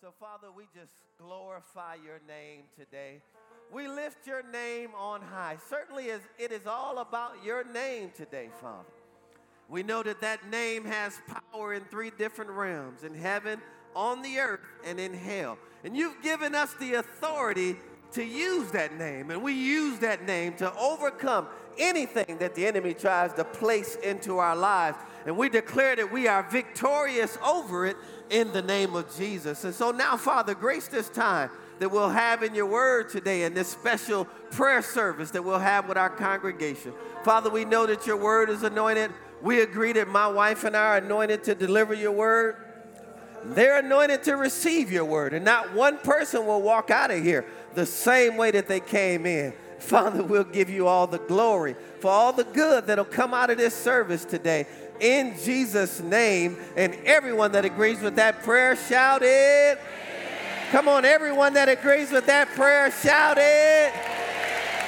So, 0.00 0.12
Father, 0.20 0.46
we 0.56 0.64
just 0.72 0.92
glorify 1.20 1.96
your 1.96 2.20
name 2.28 2.62
today. 2.78 3.20
We 3.72 3.88
lift 3.88 4.28
your 4.28 4.44
name 4.48 4.90
on 4.96 5.20
high. 5.20 5.56
Certainly, 5.68 6.10
it 6.38 6.52
is 6.52 6.68
all 6.68 6.98
about 6.98 7.44
your 7.44 7.64
name 7.64 8.12
today, 8.16 8.48
Father. 8.60 8.86
We 9.68 9.82
know 9.82 10.04
that 10.04 10.20
that 10.20 10.48
name 10.48 10.84
has 10.84 11.18
power 11.52 11.74
in 11.74 11.82
three 11.86 12.12
different 12.16 12.52
realms 12.52 13.02
in 13.02 13.12
heaven, 13.12 13.60
on 13.96 14.22
the 14.22 14.38
earth, 14.38 14.60
and 14.84 15.00
in 15.00 15.12
hell. 15.12 15.58
And 15.82 15.96
you've 15.96 16.22
given 16.22 16.54
us 16.54 16.72
the 16.74 16.94
authority 16.94 17.74
to 18.12 18.22
use 18.22 18.70
that 18.70 18.96
name. 18.96 19.32
And 19.32 19.42
we 19.42 19.52
use 19.52 19.98
that 19.98 20.24
name 20.24 20.54
to 20.58 20.72
overcome 20.78 21.48
anything 21.78 22.38
that 22.38 22.54
the 22.54 22.66
enemy 22.66 22.94
tries 22.94 23.32
to 23.34 23.44
place 23.44 23.96
into 23.96 24.38
our 24.38 24.56
lives. 24.56 24.98
And 25.26 25.36
we 25.36 25.48
declare 25.48 25.96
that 25.96 26.10
we 26.10 26.28
are 26.28 26.42
victorious 26.50 27.36
over 27.44 27.86
it 27.86 27.96
in 28.30 28.52
the 28.52 28.62
name 28.62 28.94
of 28.94 29.14
Jesus. 29.16 29.64
And 29.64 29.74
so 29.74 29.90
now, 29.90 30.16
Father, 30.16 30.54
grace 30.54 30.88
this 30.88 31.08
time 31.08 31.50
that 31.78 31.90
we'll 31.90 32.08
have 32.08 32.42
in 32.42 32.54
your 32.54 32.66
word 32.66 33.08
today 33.08 33.44
in 33.44 33.54
this 33.54 33.68
special 33.68 34.24
prayer 34.50 34.82
service 34.82 35.30
that 35.30 35.42
we'll 35.42 35.58
have 35.58 35.88
with 35.88 35.96
our 35.96 36.10
congregation. 36.10 36.92
Father, 37.24 37.50
we 37.50 37.64
know 37.64 37.86
that 37.86 38.06
your 38.06 38.16
word 38.16 38.50
is 38.50 38.62
anointed. 38.62 39.12
We 39.42 39.60
agree 39.62 39.92
that 39.92 40.08
my 40.08 40.26
wife 40.26 40.64
and 40.64 40.76
I 40.76 40.80
are 40.80 40.96
anointed 40.96 41.44
to 41.44 41.54
deliver 41.54 41.94
your 41.94 42.12
word. 42.12 42.56
They're 43.44 43.78
anointed 43.78 44.24
to 44.24 44.36
receive 44.36 44.90
your 44.90 45.04
word, 45.04 45.32
and 45.32 45.44
not 45.44 45.72
one 45.72 45.98
person 45.98 46.44
will 46.44 46.60
walk 46.60 46.90
out 46.90 47.12
of 47.12 47.22
here 47.22 47.46
the 47.74 47.86
same 47.86 48.36
way 48.36 48.50
that 48.50 48.66
they 48.66 48.80
came 48.80 49.26
in. 49.26 49.52
Father, 49.78 50.22
we'll 50.22 50.44
give 50.44 50.68
you 50.68 50.86
all 50.86 51.06
the 51.06 51.18
glory 51.18 51.76
for 52.00 52.10
all 52.10 52.32
the 52.32 52.44
good 52.44 52.86
that'll 52.86 53.04
come 53.04 53.34
out 53.34 53.50
of 53.50 53.58
this 53.58 53.74
service 53.74 54.24
today. 54.24 54.66
In 55.00 55.36
Jesus' 55.38 56.00
name, 56.00 56.56
and 56.76 56.94
everyone 57.04 57.52
that 57.52 57.64
agrees 57.64 58.00
with 58.00 58.16
that 58.16 58.42
prayer, 58.42 58.76
shout 58.76 59.22
it. 59.22 59.78
Come 60.70 60.88
on, 60.88 61.04
everyone 61.04 61.54
that 61.54 61.68
agrees 61.68 62.10
with 62.10 62.26
that 62.26 62.48
prayer, 62.48 62.90
shout 62.90 63.38
it. 63.40 63.92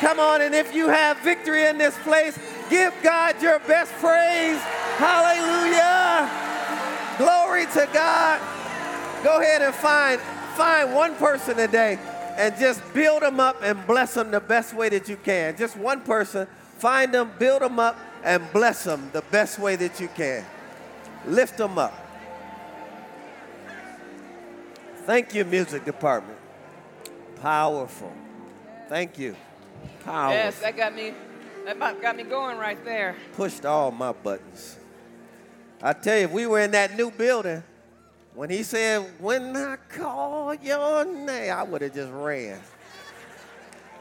Come 0.00 0.18
on, 0.18 0.42
and 0.42 0.54
if 0.54 0.74
you 0.74 0.88
have 0.88 1.18
victory 1.20 1.66
in 1.66 1.78
this 1.78 1.96
place, 1.98 2.38
give 2.68 2.92
God 3.02 3.40
your 3.40 3.60
best 3.60 3.92
praise. 3.94 4.58
Hallelujah. 4.98 6.28
Glory 7.18 7.66
to 7.66 7.88
God. 7.92 8.40
Go 9.22 9.40
ahead 9.40 9.62
and 9.62 9.74
find, 9.74 10.20
find 10.56 10.94
one 10.94 11.14
person 11.16 11.56
today 11.56 11.98
and 12.40 12.56
just 12.56 12.80
build 12.94 13.20
them 13.20 13.38
up 13.38 13.62
and 13.62 13.86
bless 13.86 14.14
them 14.14 14.30
the 14.30 14.40
best 14.40 14.72
way 14.72 14.88
that 14.88 15.10
you 15.10 15.16
can. 15.16 15.54
Just 15.58 15.76
one 15.76 16.00
person, 16.00 16.48
find 16.78 17.12
them, 17.12 17.30
build 17.38 17.60
them 17.60 17.78
up, 17.78 17.98
and 18.24 18.42
bless 18.50 18.84
them 18.84 19.10
the 19.12 19.20
best 19.30 19.58
way 19.58 19.76
that 19.76 20.00
you 20.00 20.08
can. 20.16 20.42
Lift 21.26 21.58
them 21.58 21.76
up. 21.76 21.92
Thank 25.04 25.34
you, 25.34 25.44
music 25.44 25.84
department. 25.84 26.38
Powerful. 27.42 28.12
Thank 28.88 29.18
you. 29.18 29.36
Powerful. 30.02 30.36
Yes, 30.36 30.60
that 30.60 30.78
got 30.78 30.94
me. 30.94 31.12
That 31.66 31.78
got 32.00 32.16
me 32.16 32.22
going 32.22 32.56
right 32.56 32.82
there. 32.86 33.16
Pushed 33.34 33.66
all 33.66 33.90
my 33.90 34.12
buttons. 34.12 34.78
I 35.82 35.92
tell 35.92 36.16
you, 36.16 36.24
if 36.24 36.30
we 36.30 36.46
were 36.46 36.60
in 36.60 36.70
that 36.70 36.96
new 36.96 37.10
building, 37.10 37.62
when 38.34 38.50
he 38.50 38.62
said, 38.62 39.04
When 39.18 39.56
I 39.56 39.76
call 39.88 40.54
your 40.54 41.04
name, 41.04 41.52
I 41.52 41.62
would 41.62 41.82
have 41.82 41.94
just 41.94 42.12
ran. 42.12 42.60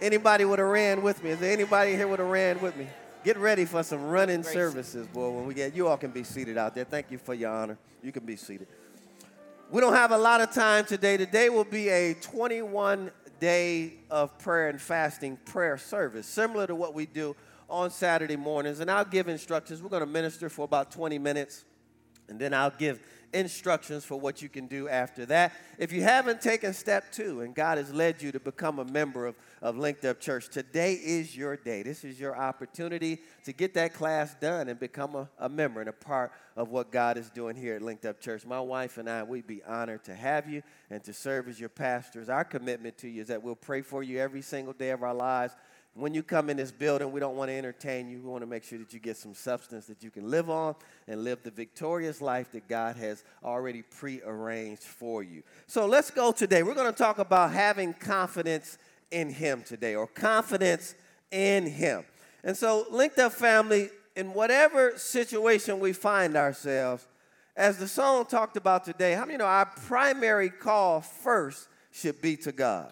Anybody 0.02 0.45
would 0.45 0.59
have 0.59 0.67
ran 0.67 1.02
with 1.02 1.23
me? 1.23 1.31
Is 1.31 1.39
there 1.39 1.52
anybody 1.52 1.95
here 1.95 2.08
would 2.08 2.19
have 2.19 2.30
ran 2.30 2.61
with 2.61 2.75
me? 2.77 2.88
Get 3.23 3.38
ready 3.38 3.66
for 3.66 3.83
some 3.83 4.05
running 4.05 4.44
services, 4.44 5.05
boy. 5.08 5.30
When 5.31 5.45
we 5.45 5.53
get, 5.53 5.75
you 5.75 5.88
all 5.88 5.97
can 5.97 6.11
be 6.11 6.23
seated 6.23 6.58
out 6.58 6.73
there. 6.73 6.86
Thank 6.86 7.11
you 7.11 7.17
for 7.17 7.33
your 7.33 7.52
honor. 7.52 7.77
You 8.02 8.13
can 8.13 8.25
be 8.25 8.38
seated. 8.38 8.67
We 9.69 9.81
don't 9.81 9.94
have 9.94 10.11
a 10.11 10.17
lot 10.17 10.39
of 10.39 10.52
time 10.52 10.86
today. 10.86 11.17
Today 11.17 11.49
will 11.49 11.66
be 11.66 11.89
a 11.89 12.14
21 12.14 13.11
day 13.39 13.93
of 14.09 14.38
prayer 14.39 14.69
and 14.69 14.80
fasting 14.80 15.38
prayer 15.45 15.77
service, 15.77 16.27
similar 16.27 16.66
to 16.66 16.75
what 16.75 16.93
we 16.93 17.05
do 17.05 17.36
on 17.70 17.92
Saturday 17.92 18.37
mornings. 18.37 18.80
And 18.80 18.89
I'll 18.89 19.05
give 19.05 19.27
instructions. 19.27 19.82
We're 19.82 19.89
going 19.89 19.99
to 19.99 20.08
minister 20.08 20.49
for 20.49 20.64
about 20.64 20.92
20 20.92 21.20
minutes, 21.20 21.65
and 22.30 22.39
then 22.39 22.53
I'll 22.53 22.71
give 22.71 23.02
instructions 23.33 24.05
for 24.05 24.19
what 24.19 24.41
you 24.41 24.49
can 24.49 24.67
do 24.67 24.87
after 24.89 25.25
that. 25.27 25.53
If 25.77 25.91
you 25.91 26.01
haven't 26.01 26.41
taken 26.41 26.73
step 26.73 27.11
two 27.11 27.41
and 27.41 27.53
God 27.55 27.77
has 27.77 27.93
led 27.93 28.21
you 28.21 28.31
to 28.31 28.39
become 28.39 28.79
a 28.79 28.85
member 28.85 29.27
of, 29.27 29.35
of 29.61 29.77
Linked 29.77 30.05
Up 30.05 30.19
Church, 30.19 30.49
today 30.49 30.93
is 30.93 31.35
your 31.35 31.55
day. 31.55 31.83
This 31.83 32.03
is 32.03 32.19
your 32.19 32.37
opportunity 32.37 33.19
to 33.45 33.53
get 33.53 33.73
that 33.75 33.93
class 33.93 34.35
done 34.39 34.69
and 34.69 34.79
become 34.79 35.15
a, 35.15 35.29
a 35.39 35.49
member 35.49 35.79
and 35.79 35.89
a 35.89 35.93
part 35.93 36.31
of 36.55 36.69
what 36.69 36.91
God 36.91 37.17
is 37.17 37.29
doing 37.29 37.55
here 37.55 37.75
at 37.75 37.81
Linked 37.81 38.05
Up 38.05 38.19
Church. 38.19 38.45
My 38.45 38.59
wife 38.59 38.97
and 38.97 39.09
I, 39.09 39.23
we'd 39.23 39.47
be 39.47 39.63
honored 39.63 40.03
to 40.05 40.15
have 40.15 40.49
you 40.49 40.61
and 40.89 41.03
to 41.03 41.13
serve 41.13 41.47
as 41.47 41.59
your 41.59 41.69
pastors. 41.69 42.29
Our 42.29 42.43
commitment 42.43 42.97
to 42.99 43.07
you 43.07 43.21
is 43.21 43.27
that 43.27 43.41
we'll 43.43 43.55
pray 43.55 43.81
for 43.81 44.03
you 44.03 44.19
every 44.19 44.41
single 44.41 44.73
day 44.73 44.89
of 44.89 45.03
our 45.03 45.13
lives 45.13 45.53
when 46.02 46.14
you 46.14 46.23
come 46.23 46.49
in 46.49 46.58
this 46.58 46.71
building, 46.71 47.11
we 47.11 47.20
don't 47.20 47.36
want 47.36 47.49
to 47.49 47.55
entertain 47.55 48.10
you. 48.10 48.20
We 48.20 48.30
want 48.30 48.42
to 48.42 48.48
make 48.48 48.64
sure 48.64 48.77
that 48.80 48.93
you 48.93 48.99
get 48.99 49.17
some 49.17 49.33
substance 49.33 49.86
that 49.87 50.04
you 50.04 50.11
can 50.11 50.30
live 50.30 50.49
on 50.49 50.76
and 51.08 51.23
live 51.23 51.43
the 51.43 51.52
victorious 51.52 52.21
life 52.21 52.52
that 52.52 52.67
God 52.67 52.95
has 52.95 53.23
already 53.43 53.82
prearranged 53.82 54.83
for 54.83 55.23
you. 55.23 55.43
So 55.67 55.86
let's 55.86 56.11
go 56.11 56.32
today. 56.32 56.64
We're 56.64 56.76
going 56.76 56.92
to 56.92 56.98
talk 56.98 57.20
about 57.20 57.52
having 57.52 57.93
confidence 57.93 58.77
in 59.11 59.30
Him 59.30 59.64
today, 59.64 59.95
or 59.95 60.08
confidence 60.08 60.95
in 61.32 61.65
Him. 61.65 62.04
And 62.43 62.55
so, 62.55 62.86
linked 62.92 63.17
up 63.17 63.33
family, 63.33 63.89
in 64.15 64.33
whatever 64.33 64.98
situation 64.98 65.80
we 65.80 65.93
find 65.93 66.36
ourselves, 66.36 67.08
as 67.55 67.77
the 67.77 67.88
song 67.88 68.26
talked 68.26 68.58
about 68.58 68.83
today, 68.83 69.14
how 69.14 69.26
many 69.26 69.38
know 69.38 69.45
our 69.45 69.65
primary 69.65 70.49
call 70.49 71.02
first 71.02 71.67
should 71.92 72.21
be 72.21 72.38
to 72.38 72.52
God? 72.52 72.92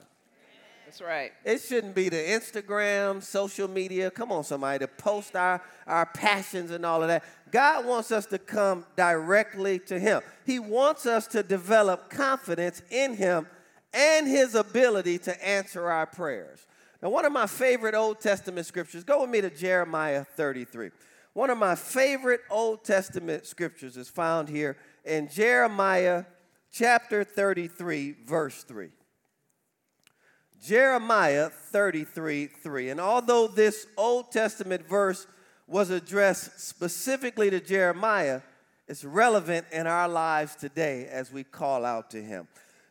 That's 0.87 1.01
right. 1.01 1.33
It 1.43 1.59
shouldn't 1.59 1.95
be 1.95 2.07
the 2.07 2.15
Instagram, 2.15 3.21
social 3.21 3.67
media. 3.67 4.09
Come 4.09 4.31
on, 4.31 4.45
somebody, 4.45 4.79
to 4.79 4.87
post 4.87 5.35
our, 5.35 5.61
our 5.85 6.05
passions 6.05 6.71
and 6.71 6.85
all 6.85 7.01
of 7.01 7.09
that. 7.09 7.25
God 7.51 7.85
wants 7.85 8.09
us 8.09 8.25
to 8.27 8.39
come 8.39 8.85
directly 8.95 9.79
to 9.79 9.99
Him. 9.99 10.21
He 10.45 10.59
wants 10.59 11.05
us 11.05 11.27
to 11.27 11.43
develop 11.43 12.09
confidence 12.09 12.81
in 12.89 13.15
Him 13.15 13.47
and 13.93 14.29
His 14.29 14.55
ability 14.55 15.17
to 15.19 15.45
answer 15.45 15.91
our 15.91 16.05
prayers. 16.05 16.65
Now, 17.03 17.09
one 17.09 17.25
of 17.25 17.33
my 17.33 17.47
favorite 17.47 17.93
Old 17.93 18.21
Testament 18.21 18.65
scriptures, 18.65 19.03
go 19.03 19.19
with 19.19 19.29
me 19.29 19.41
to 19.41 19.49
Jeremiah 19.49 20.23
33. 20.23 20.91
One 21.33 21.49
of 21.49 21.57
my 21.57 21.75
favorite 21.75 22.41
Old 22.49 22.85
Testament 22.85 23.45
scriptures 23.45 23.97
is 23.97 24.07
found 24.07 24.47
here 24.47 24.77
in 25.03 25.27
Jeremiah 25.27 26.23
chapter 26.71 27.25
33, 27.25 28.15
verse 28.25 28.63
3. 28.63 28.87
Jeremiah 30.67 31.49
33 31.49 32.47
3. 32.47 32.89
And 32.89 32.99
although 32.99 33.47
this 33.47 33.87
Old 33.95 34.33
Testament 34.33 34.85
verse 34.85 35.25
was 35.65 35.91
addressed 35.91 36.59
specifically 36.59 37.49
to 37.49 37.61
Jeremiah, 37.61 38.41
it's 38.85 39.05
relevant 39.05 39.65
in 39.71 39.87
our 39.87 40.09
lives 40.09 40.57
today 40.57 41.07
as 41.09 41.31
we 41.31 41.45
call 41.45 41.85
out 41.85 42.09
to 42.11 42.21
him. 42.21 42.49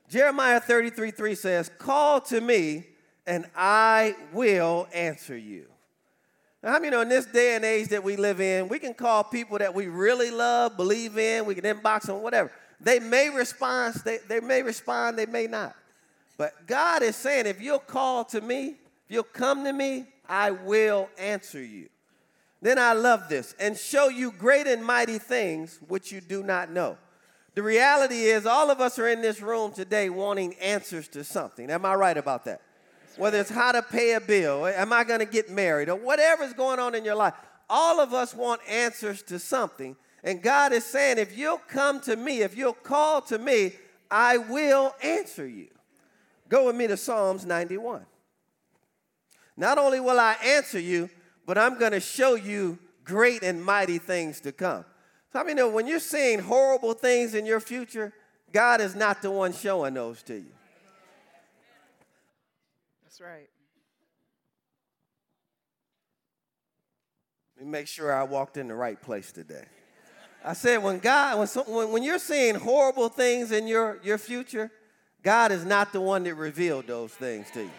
Jeremiah 0.08 0.58
33 0.58 1.10
3 1.10 1.34
says, 1.34 1.70
Call 1.76 2.22
to 2.22 2.40
me, 2.40 2.84
and 3.26 3.44
I 3.54 4.16
will 4.32 4.88
answer 4.94 5.36
you. 5.36 5.66
Now, 6.62 6.72
how 6.72 6.78
many 6.78 6.92
know 6.92 7.02
in 7.02 7.10
this 7.10 7.26
day 7.26 7.56
and 7.56 7.64
age 7.64 7.88
that 7.88 8.02
we 8.02 8.16
live 8.16 8.40
in, 8.40 8.68
we 8.68 8.78
can 8.78 8.94
call 8.94 9.22
people 9.22 9.58
that 9.58 9.74
we 9.74 9.88
really 9.88 10.30
love, 10.30 10.78
believe 10.78 11.18
in, 11.18 11.44
we 11.44 11.54
can 11.54 11.64
inbox 11.64 12.06
them, 12.06 12.22
whatever. 12.22 12.50
They 12.80 13.00
may 13.00 13.28
respond, 13.28 13.96
they, 14.02 14.18
they 14.28 14.40
may 14.40 14.62
respond, 14.62 15.18
they 15.18 15.26
may 15.26 15.46
not. 15.46 15.76
But 16.36 16.66
God 16.66 17.02
is 17.02 17.16
saying, 17.16 17.46
if 17.46 17.60
you'll 17.60 17.78
call 17.78 18.24
to 18.26 18.40
me, 18.40 18.68
if 18.68 19.10
you'll 19.10 19.22
come 19.22 19.64
to 19.64 19.72
me, 19.72 20.06
I 20.28 20.50
will 20.50 21.08
answer 21.18 21.62
you. 21.62 21.88
Then 22.62 22.78
I 22.78 22.94
love 22.94 23.28
this 23.28 23.54
and 23.60 23.76
show 23.76 24.08
you 24.08 24.32
great 24.32 24.66
and 24.66 24.84
mighty 24.84 25.18
things 25.18 25.78
which 25.88 26.10
you 26.10 26.20
do 26.20 26.42
not 26.42 26.70
know. 26.70 26.96
The 27.54 27.62
reality 27.62 28.24
is, 28.24 28.44
all 28.44 28.70
of 28.70 28.80
us 28.80 28.98
are 28.98 29.08
in 29.08 29.22
this 29.22 29.40
room 29.40 29.72
today 29.72 30.10
wanting 30.10 30.54
answers 30.54 31.08
to 31.08 31.24
something. 31.24 31.70
Am 31.70 31.86
I 31.86 31.94
right 31.94 32.16
about 32.16 32.44
that? 32.44 32.60
Whether 33.16 33.40
it's 33.40 33.50
how 33.50 33.72
to 33.72 33.80
pay 33.82 34.12
a 34.12 34.20
bill, 34.20 34.66
am 34.66 34.92
I 34.92 35.04
going 35.04 35.20
to 35.20 35.26
get 35.26 35.48
married, 35.48 35.88
or 35.88 35.96
whatever's 35.96 36.52
going 36.52 36.78
on 36.78 36.94
in 36.94 37.02
your 37.02 37.14
life, 37.14 37.32
all 37.70 37.98
of 37.98 38.12
us 38.12 38.34
want 38.34 38.60
answers 38.68 39.22
to 39.24 39.38
something. 39.38 39.96
And 40.22 40.42
God 40.42 40.72
is 40.72 40.84
saying, 40.84 41.16
if 41.16 41.36
you'll 41.36 41.62
come 41.68 42.00
to 42.00 42.16
me, 42.16 42.42
if 42.42 42.56
you'll 42.56 42.74
call 42.74 43.22
to 43.22 43.38
me, 43.38 43.72
I 44.10 44.36
will 44.36 44.94
answer 45.02 45.46
you. 45.46 45.68
Go 46.48 46.66
with 46.66 46.76
me 46.76 46.86
to 46.86 46.96
Psalms 46.96 47.44
91. 47.44 48.06
Not 49.56 49.78
only 49.78 50.00
will 50.00 50.20
I 50.20 50.36
answer 50.44 50.78
you, 50.78 51.08
but 51.46 51.56
I'm 51.56 51.78
going 51.78 51.92
to 51.92 52.00
show 52.00 52.34
you 52.34 52.78
great 53.04 53.42
and 53.42 53.64
mighty 53.64 53.98
things 53.98 54.40
to 54.40 54.52
come. 54.52 54.84
So, 55.32 55.40
I 55.40 55.44
mean, 55.44 55.72
when 55.72 55.86
you're 55.86 55.98
seeing 55.98 56.40
horrible 56.40 56.92
things 56.92 57.34
in 57.34 57.46
your 57.46 57.60
future, 57.60 58.12
God 58.52 58.80
is 58.80 58.94
not 58.94 59.22
the 59.22 59.30
one 59.30 59.52
showing 59.52 59.94
those 59.94 60.22
to 60.24 60.34
you. 60.34 60.52
That's 63.04 63.20
right. 63.20 63.48
Let 67.56 67.64
me 67.64 67.70
make 67.70 67.86
sure 67.86 68.12
I 68.12 68.24
walked 68.24 68.58
in 68.58 68.68
the 68.68 68.74
right 68.74 69.00
place 69.00 69.32
today. 69.32 69.64
I 70.44 70.52
said, 70.52 70.82
when 70.82 70.98
God, 70.98 71.38
when, 71.38 71.64
when, 71.74 71.92
when 71.92 72.02
you're 72.02 72.18
seeing 72.18 72.54
horrible 72.54 73.08
things 73.08 73.50
in 73.50 73.66
your, 73.66 73.98
your 74.04 74.18
future, 74.18 74.70
God 75.26 75.50
is 75.50 75.64
not 75.64 75.92
the 75.92 76.00
one 76.00 76.22
that 76.22 76.36
revealed 76.36 76.86
those 76.86 77.10
things 77.10 77.50
to 77.50 77.62
you. 77.62 77.70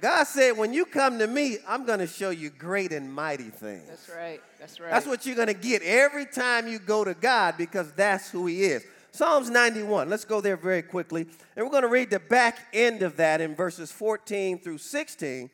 God 0.00 0.22
said, 0.22 0.56
when 0.56 0.72
you 0.72 0.84
come 0.84 1.18
to 1.18 1.26
me, 1.26 1.58
I'm 1.66 1.84
going 1.84 1.98
to 1.98 2.06
show 2.06 2.30
you 2.30 2.48
great 2.48 2.92
and 2.92 3.12
mighty 3.12 3.50
things. 3.50 3.88
That's 3.88 4.08
right. 4.08 4.40
That's 4.60 4.78
right. 4.78 4.88
That's 4.88 5.04
what 5.04 5.26
you're 5.26 5.34
going 5.34 5.48
to 5.48 5.52
get 5.52 5.82
every 5.82 6.26
time 6.26 6.68
you 6.68 6.78
go 6.78 7.02
to 7.02 7.14
God 7.14 7.56
because 7.58 7.90
that's 7.94 8.30
who 8.30 8.46
He 8.46 8.62
is. 8.62 8.84
Psalms 9.10 9.50
91, 9.50 10.08
let's 10.08 10.24
go 10.24 10.40
there 10.40 10.56
very 10.56 10.82
quickly. 10.82 11.26
And 11.56 11.66
we're 11.66 11.72
going 11.72 11.82
to 11.82 11.88
read 11.88 12.08
the 12.08 12.20
back 12.20 12.68
end 12.72 13.02
of 13.02 13.16
that 13.16 13.40
in 13.40 13.56
verses 13.56 13.90
14 13.90 14.60
through 14.60 14.78
16. 14.78 15.50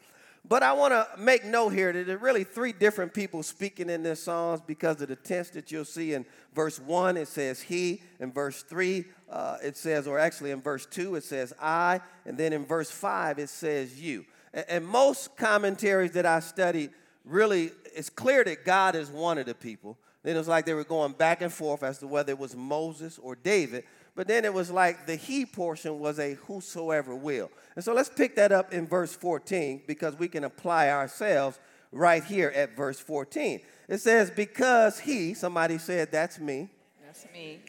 But 0.48 0.62
I 0.62 0.75
want 0.75 0.93
to 0.93 1.08
make 1.19 1.44
note 1.44 1.70
here 1.70 1.93
that 1.93 2.06
there 2.06 2.16
are 2.16 2.20
really 2.20 2.44
three 2.44 2.72
different 2.72 3.12
people 3.12 3.43
speaking 3.43 3.90
in 3.90 4.04
this 4.04 4.22
Psalms 4.22 4.60
because 4.64 5.00
of 5.02 5.08
the 5.08 5.16
tense 5.16 5.50
that 5.50 5.72
you'll 5.72 5.84
see 5.84 6.14
in 6.14 6.25
verse 6.54 6.78
1, 6.78 7.16
it 7.16 7.26
says 7.26 7.60
he. 7.60 8.00
In 8.20 8.32
verse 8.32 8.62
3, 8.62 9.04
uh, 9.28 9.56
it 9.62 9.76
says, 9.76 10.06
or 10.06 10.20
actually 10.20 10.52
in 10.52 10.62
verse 10.62 10.87
2, 10.87 11.16
it 11.16 11.25
says 11.25 11.52
I. 11.60 12.00
And 12.25 12.38
then 12.38 12.52
in 12.52 12.64
verse 12.64 12.90
5, 12.90 13.40
it 13.40 13.48
says 13.48 14.00
you. 14.00 14.25
And, 14.54 14.64
and 14.69 14.87
most 14.87 15.37
commentaries 15.37 16.12
that 16.12 16.26
I 16.26 16.38
studied 16.38 16.90
really, 17.25 17.72
it's 17.94 18.10
clear 18.10 18.44
that 18.44 18.64
God 18.64 18.94
is 18.94 19.10
one 19.10 19.38
of 19.38 19.46
the 19.46 19.54
people. 19.54 19.99
Then 20.22 20.37
it 20.37 20.38
was 20.38 20.49
like 20.49 20.64
they 20.64 20.75
were 20.75 20.84
going 20.84 21.12
back 21.12 21.42
and 21.42 21.52
forth 21.52 21.82
as 21.82 21.99
to 21.99 22.06
whether 22.06 22.31
it 22.31 22.38
was 22.38 22.54
Moses 22.54 23.19
or 23.19 23.34
David. 23.34 23.82
But 24.16 24.26
then 24.26 24.46
it 24.46 24.52
was 24.52 24.70
like 24.70 25.06
the 25.06 25.14
he 25.14 25.44
portion 25.46 26.00
was 26.00 26.18
a 26.18 26.34
whosoever 26.34 27.14
will. 27.14 27.50
And 27.76 27.84
so 27.84 27.92
let's 27.92 28.08
pick 28.08 28.34
that 28.36 28.50
up 28.50 28.72
in 28.72 28.86
verse 28.86 29.14
14 29.14 29.82
because 29.86 30.18
we 30.18 30.26
can 30.26 30.42
apply 30.42 30.88
ourselves 30.88 31.60
right 31.92 32.24
here 32.24 32.50
at 32.56 32.74
verse 32.74 32.98
14. 32.98 33.60
It 33.88 33.98
says, 33.98 34.30
Because 34.30 34.98
he, 34.98 35.34
somebody 35.34 35.78
said, 35.78 36.10
That's 36.10 36.40
me. 36.40 36.70
That's 37.04 37.26
me. 37.32 37.60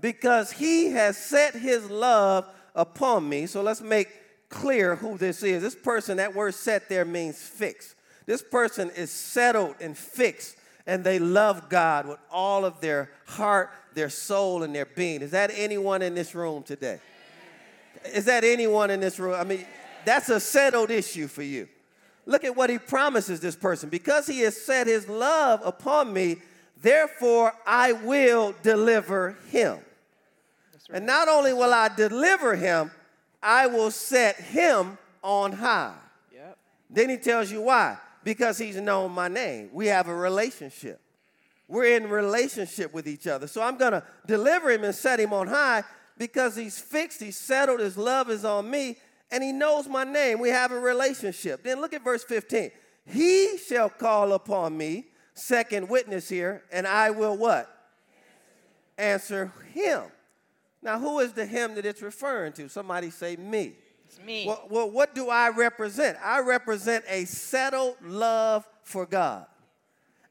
Because 0.00 0.52
he 0.52 0.90
has 0.90 1.16
set 1.16 1.54
his 1.54 1.90
love 1.90 2.46
upon 2.74 3.28
me. 3.28 3.46
So 3.46 3.62
let's 3.62 3.80
make 3.80 4.08
clear 4.48 4.94
who 4.96 5.18
this 5.18 5.42
is. 5.42 5.62
This 5.62 5.74
person, 5.74 6.18
that 6.18 6.34
word 6.34 6.54
set 6.54 6.88
there 6.88 7.04
means 7.04 7.38
fixed. 7.38 7.96
This 8.26 8.42
person 8.42 8.90
is 8.90 9.10
settled 9.10 9.76
and 9.80 9.96
fixed, 9.96 10.56
and 10.86 11.02
they 11.02 11.18
love 11.18 11.68
God 11.68 12.06
with 12.06 12.18
all 12.30 12.64
of 12.64 12.80
their 12.80 13.10
heart, 13.26 13.70
their 13.94 14.08
soul, 14.08 14.62
and 14.62 14.74
their 14.74 14.86
being. 14.86 15.22
Is 15.22 15.32
that 15.32 15.50
anyone 15.54 16.02
in 16.02 16.14
this 16.14 16.34
room 16.34 16.62
today? 16.62 17.00
Is 18.14 18.26
that 18.26 18.44
anyone 18.44 18.90
in 18.90 19.00
this 19.00 19.18
room? 19.18 19.34
I 19.34 19.44
mean, 19.44 19.66
that's 20.04 20.28
a 20.28 20.38
settled 20.38 20.90
issue 20.90 21.26
for 21.26 21.42
you. 21.42 21.68
Look 22.24 22.44
at 22.44 22.56
what 22.56 22.70
he 22.70 22.78
promises 22.78 23.40
this 23.40 23.56
person. 23.56 23.88
Because 23.88 24.26
he 24.26 24.40
has 24.40 24.60
set 24.60 24.86
his 24.86 25.08
love 25.08 25.60
upon 25.64 26.12
me, 26.12 26.36
therefore 26.80 27.52
I 27.66 27.92
will 27.92 28.54
deliver 28.62 29.36
him. 29.48 29.78
Right. 30.88 30.98
And 30.98 31.06
not 31.06 31.28
only 31.28 31.52
will 31.52 31.72
I 31.72 31.88
deliver 31.88 32.54
him, 32.54 32.90
I 33.42 33.66
will 33.66 33.90
set 33.90 34.36
him 34.36 34.98
on 35.22 35.52
high. 35.52 35.94
Yep. 36.32 36.58
Then 36.90 37.10
he 37.10 37.16
tells 37.16 37.50
you 37.50 37.62
why. 37.62 37.96
Because 38.26 38.58
he's 38.58 38.74
known 38.74 39.12
my 39.12 39.28
name. 39.28 39.70
We 39.72 39.86
have 39.86 40.08
a 40.08 40.14
relationship. 40.14 41.00
We're 41.68 41.96
in 41.96 42.10
relationship 42.10 42.92
with 42.92 43.06
each 43.06 43.28
other. 43.28 43.46
So 43.46 43.62
I'm 43.62 43.76
going 43.76 43.92
to 43.92 44.02
deliver 44.26 44.68
him 44.72 44.82
and 44.82 44.92
set 44.92 45.20
him 45.20 45.32
on 45.32 45.46
high 45.46 45.84
because 46.18 46.56
he's 46.56 46.76
fixed, 46.76 47.22
he's 47.22 47.36
settled, 47.36 47.78
his 47.78 47.96
love 47.96 48.28
is 48.28 48.44
on 48.44 48.68
me, 48.68 48.96
and 49.30 49.44
he 49.44 49.52
knows 49.52 49.86
my 49.86 50.02
name. 50.02 50.40
We 50.40 50.48
have 50.48 50.72
a 50.72 50.80
relationship. 50.80 51.62
Then 51.62 51.80
look 51.80 51.94
at 51.94 52.02
verse 52.02 52.24
15. 52.24 52.72
He 53.04 53.58
shall 53.58 53.88
call 53.88 54.32
upon 54.32 54.76
me, 54.76 55.04
second 55.34 55.88
witness 55.88 56.28
here, 56.28 56.64
and 56.72 56.84
I 56.84 57.10
will 57.10 57.36
what? 57.36 57.72
Answer 58.98 59.52
him. 59.72 60.02
Now, 60.82 60.98
who 60.98 61.20
is 61.20 61.32
the 61.32 61.46
him 61.46 61.76
that 61.76 61.86
it's 61.86 62.02
referring 62.02 62.54
to? 62.54 62.68
Somebody 62.68 63.10
say 63.10 63.36
me. 63.36 63.74
Well, 64.46 64.66
well 64.68 64.90
what 64.90 65.14
do 65.14 65.28
I 65.28 65.50
represent? 65.50 66.18
I 66.22 66.40
represent 66.40 67.04
a 67.08 67.24
settled 67.24 67.96
love 68.02 68.66
for 68.82 69.06
God. 69.06 69.46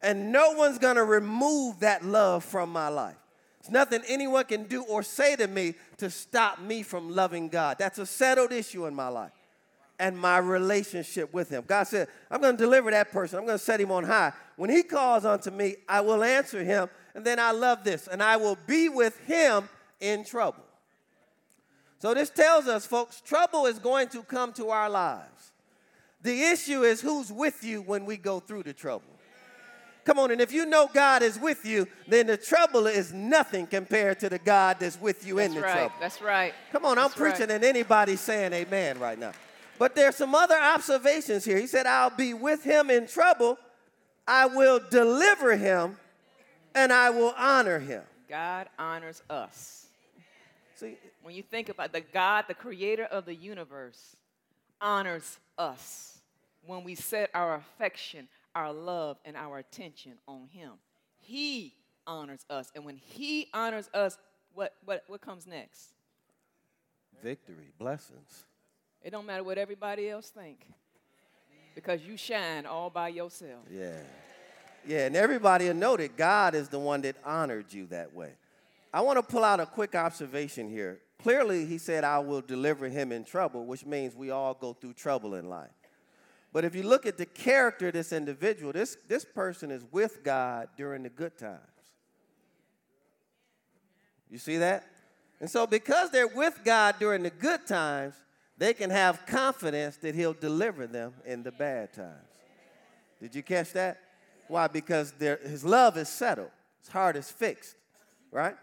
And 0.01 0.31
no 0.31 0.51
one's 0.51 0.77
gonna 0.77 1.03
remove 1.03 1.80
that 1.80 2.06
love 2.06 2.44
from 2.44 2.71
my 2.71 2.89
life. 2.89 3.15
It's 3.59 3.71
nothing 3.71 4.01
anyone 4.07 4.45
can 4.45 4.65
do 4.65 4.83
or 4.83 5.01
say 5.01 5.36
to 5.38 5.47
me 5.47 5.74
to 5.97 6.09
stop 6.12 6.59
me 6.59 6.83
from 6.83 7.15
loving 7.15 7.50
God. 7.50 7.77
That's 7.80 7.97
a 7.97 8.06
settled 8.06 8.51
issue 8.51 8.86
in 8.86 8.94
my 8.94 9.07
life 9.07 9.31
and 10.00 10.18
my 10.18 10.38
relationship 10.38 11.33
with 11.33 11.50
Him. 11.50 11.63
God 11.65 11.83
said, 11.83 12.07
I'm 12.30 12.41
going 12.41 12.57
to 12.57 12.63
deliver 12.63 12.91
that 12.91 13.12
person, 13.12 13.39
I'm 13.39 13.45
going 13.45 13.57
to 13.57 13.63
set 13.63 13.80
him 13.80 13.91
on 13.91 14.03
high. 14.03 14.33
When 14.56 14.69
He 14.69 14.83
calls 14.83 15.25
unto 15.25 15.51
me, 15.51 15.77
I 15.88 16.01
will 16.01 16.24
answer 16.24 16.63
Him. 16.63 16.89
And 17.13 17.24
then 17.24 17.39
I 17.39 17.51
love 17.51 17.83
this, 17.86 18.07
and 18.07 18.21
I 18.21 18.36
will 18.36 18.57
be 18.68 18.89
with 18.89 19.18
Him 19.25 19.69
in 20.01 20.25
trouble. 20.25 20.64
So 22.06 22.13
this 22.13 22.30
tells 22.30 22.68
us, 22.68 22.86
folks, 22.86 23.19
trouble 23.22 23.66
is 23.66 23.80
going 23.80 24.10
to 24.10 24.22
come 24.22 24.54
to 24.54 24.69
our 24.69 24.92
lives. 24.92 25.54
The 26.22 26.40
issue 26.40 26.84
is 26.84 27.02
who's 27.02 27.31
with 27.31 27.63
you 27.63 27.81
when 27.81 28.06
we 28.06 28.16
go 28.16 28.40
through 28.40 28.62
the 28.62 28.74
trouble. 28.74 29.10
Come 30.04 30.19
on, 30.19 30.30
and 30.30 30.40
if 30.40 30.52
you 30.52 30.68
know 30.68 30.88
God 30.94 31.24
is 31.24 31.40
with 31.40 31.66
you, 31.66 31.88
then 32.07 32.28
the 32.28 32.38
trouble 32.38 32.86
is 32.86 33.12
nothing 33.12 33.66
compared 33.66 34.19
to 34.19 34.30
the 34.30 34.38
God 34.38 34.78
that's 34.80 35.02
with 35.02 35.25
you 35.25 35.38
that's 35.38 35.48
in 35.48 35.56
the 35.56 35.62
right. 35.62 35.74
trouble. 35.74 35.96
That's 36.00 36.22
right. 36.22 36.54
Come 36.72 36.86
on, 36.86 37.00
I'm 37.00 37.10
preaching 37.10 37.40
right. 37.40 37.50
and 37.50 37.63
anybody's 37.63 38.22
saying 38.22 38.54
amen 38.54 39.00
right 39.00 39.18
now. 39.18 39.31
But 39.80 39.96
there's 39.96 40.16
some 40.16 40.36
other 40.36 40.60
observations 40.60 41.44
here. 41.44 41.58
He 41.58 41.66
said, 41.66 41.88
I'll 41.88 42.16
be 42.16 42.36
with 42.36 42.63
him 42.63 42.92
in 42.92 43.08
trouble, 43.08 43.58
I 44.28 44.46
will 44.46 44.80
deliver 44.92 45.58
him, 45.58 45.98
and 46.75 46.94
I 46.94 47.10
will 47.10 47.34
honor 47.36 47.80
him. 47.80 48.04
God 48.30 48.69
honors 48.78 49.24
us. 49.28 49.85
See, 50.75 50.98
when 51.24 51.33
you 51.33 51.42
think 51.42 51.69
about 51.69 51.94
the 51.94 52.01
God, 52.01 52.45
the 52.48 52.54
creator 52.54 53.06
of 53.06 53.25
the 53.25 53.33
universe, 53.33 54.16
honors 54.81 55.39
us 55.57 56.19
when 56.66 56.83
we 56.83 56.95
set 56.95 57.30
our 57.33 57.56
affection, 57.56 58.27
our 58.54 58.74
love 58.74 59.18
and 59.24 59.38
our 59.38 59.57
attention 59.60 60.13
on 60.27 60.48
Him. 60.51 60.72
He 61.18 61.74
honors 62.06 62.45
us. 62.50 62.72
And 62.75 62.83
when 62.83 62.98
He 62.98 63.48
honors 63.54 63.89
us, 63.94 64.18
what, 64.54 64.74
what, 64.83 65.04
what 65.07 65.22
comes 65.22 65.48
next? 65.48 65.94
Victory, 67.24 67.72
blessings. 67.80 68.45
It 69.01 69.12
don't 69.12 69.25
matter 69.25 69.44
what 69.44 69.57
everybody 69.57 70.10
else 70.10 70.30
think 70.30 70.66
because 71.74 72.01
you 72.01 72.18
shine 72.18 72.66
all 72.66 72.89
by 72.89 73.10
yourself. 73.10 73.66
Yeah. 73.72 74.00
Yeah, 74.88 75.07
and 75.07 75.16
everybody 75.16 75.68
will 75.68 75.74
know 75.74 75.98
that 75.98 76.16
God 76.16 76.54
is 76.54 76.69
the 76.69 76.80
one 76.80 77.01
that 77.01 77.16
honored 77.24 77.74
you 77.74 77.88
that 77.88 78.13
way. 78.13 78.31
I 78.95 79.01
want 79.01 79.18
to 79.18 79.24
pull 79.24 79.44
out 79.44 79.59
a 79.59 79.65
quick 79.65 79.94
observation 79.94 80.69
here. 80.69 81.01
Clearly, 81.21 81.65
he 81.65 81.77
said, 81.77 82.06
I 82.06 82.19
will 82.19 82.39
deliver 82.39 82.88
him 82.88 83.12
in 83.12 83.25
trouble, 83.25 83.65
which 83.65 83.86
means 83.86 84.15
we 84.15 84.29
all 84.29 84.53
go 84.53 84.72
through 84.72 84.93
trouble 84.93 85.36
in 85.36 85.50
life. 85.50 85.70
But 86.53 86.63
if 86.63 86.74
you 86.74 86.84
look 86.84 87.05
at 87.05 87.17
the 87.17 87.25
character 87.25 87.88
of 87.88 87.93
this 87.93 88.13
individual, 88.13 88.72
this, 88.72 88.96
this 89.10 89.25
person 89.25 89.70
is 89.70 89.84
with 89.91 90.24
God 90.24 90.70
during 90.77 91.03
the 91.03 91.10
good 91.10 91.38
times. 91.38 91.60
You 94.31 94.38
see 94.38 94.60
that? 94.60 94.86
And 95.41 95.50
so, 95.50 95.67
because 95.67 96.10
they're 96.12 96.25
with 96.25 96.62
God 96.63 96.96
during 96.98 97.24
the 97.24 97.31
good 97.31 97.67
times, 97.67 98.15
they 98.58 98.74
can 98.74 98.91
have 98.91 99.25
confidence 99.25 99.98
that 99.98 100.15
He'll 100.15 100.31
deliver 100.31 100.88
them 100.88 101.15
in 101.25 101.43
the 101.43 101.51
bad 101.51 101.91
times. 101.91 102.29
Did 103.20 103.36
you 103.36 103.43
catch 103.43 103.74
that? 103.74 104.00
Why? 104.48 104.67
Because 104.67 105.13
His 105.20 105.65
love 105.65 105.98
is 105.98 106.08
settled, 106.08 106.51
His 106.79 106.88
heart 106.88 107.17
is 107.17 107.29
fixed, 107.29 107.75
right? 108.31 108.55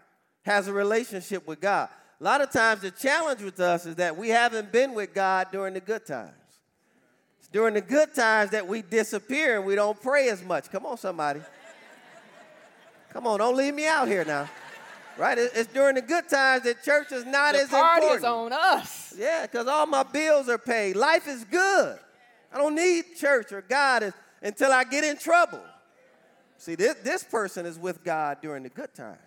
Has 0.43 0.67
a 0.67 0.73
relationship 0.73 1.47
with 1.47 1.59
God. 1.61 1.89
A 2.19 2.23
lot 2.23 2.41
of 2.41 2.51
times, 2.51 2.81
the 2.81 2.91
challenge 2.91 3.41
with 3.41 3.59
us 3.59 3.85
is 3.85 3.95
that 3.95 4.15
we 4.15 4.29
haven't 4.29 4.71
been 4.71 4.93
with 4.93 5.13
God 5.13 5.47
during 5.51 5.73
the 5.73 5.79
good 5.81 6.05
times 6.05 6.31
It's 7.39 7.49
during 7.49 7.73
the 7.73 7.81
good 7.81 8.13
times 8.13 8.51
that 8.51 8.67
we 8.67 8.81
disappear 8.81 9.57
and 9.57 9.65
we 9.65 9.75
don't 9.75 10.01
pray 10.01 10.29
as 10.29 10.43
much. 10.43 10.69
Come 10.69 10.85
on, 10.85 10.97
somebody. 10.97 11.41
Come 13.09 13.27
on, 13.27 13.39
don't 13.39 13.55
leave 13.55 13.73
me 13.73 13.87
out 13.87 14.07
here 14.07 14.25
now. 14.25 14.49
Right? 15.17 15.37
It's 15.37 15.71
during 15.71 15.95
the 15.95 16.01
good 16.01 16.27
times 16.27 16.63
that 16.63 16.83
church 16.83 17.11
is 17.11 17.25
not 17.25 17.53
the 17.53 17.61
as 17.61 17.69
party 17.69 18.07
important. 18.07 18.25
on 18.25 18.53
us. 18.53 19.13
Yeah, 19.17 19.43
because 19.43 19.67
all 19.67 19.85
my 19.85 20.03
bills 20.03 20.49
are 20.49 20.57
paid. 20.57 20.95
Life 20.95 21.27
is 21.27 21.43
good. 21.43 21.99
I 22.51 22.57
don't 22.57 22.73
need 22.73 23.03
church 23.17 23.51
or 23.51 23.61
God 23.61 24.13
until 24.41 24.71
I 24.71 24.83
get 24.83 25.03
in 25.03 25.17
trouble. 25.17 25.61
See, 26.57 26.75
this, 26.75 26.95
this 27.03 27.23
person 27.23 27.65
is 27.65 27.77
with 27.77 28.03
God 28.03 28.37
during 28.41 28.63
the 28.63 28.69
good 28.69 28.93
times. 28.93 29.19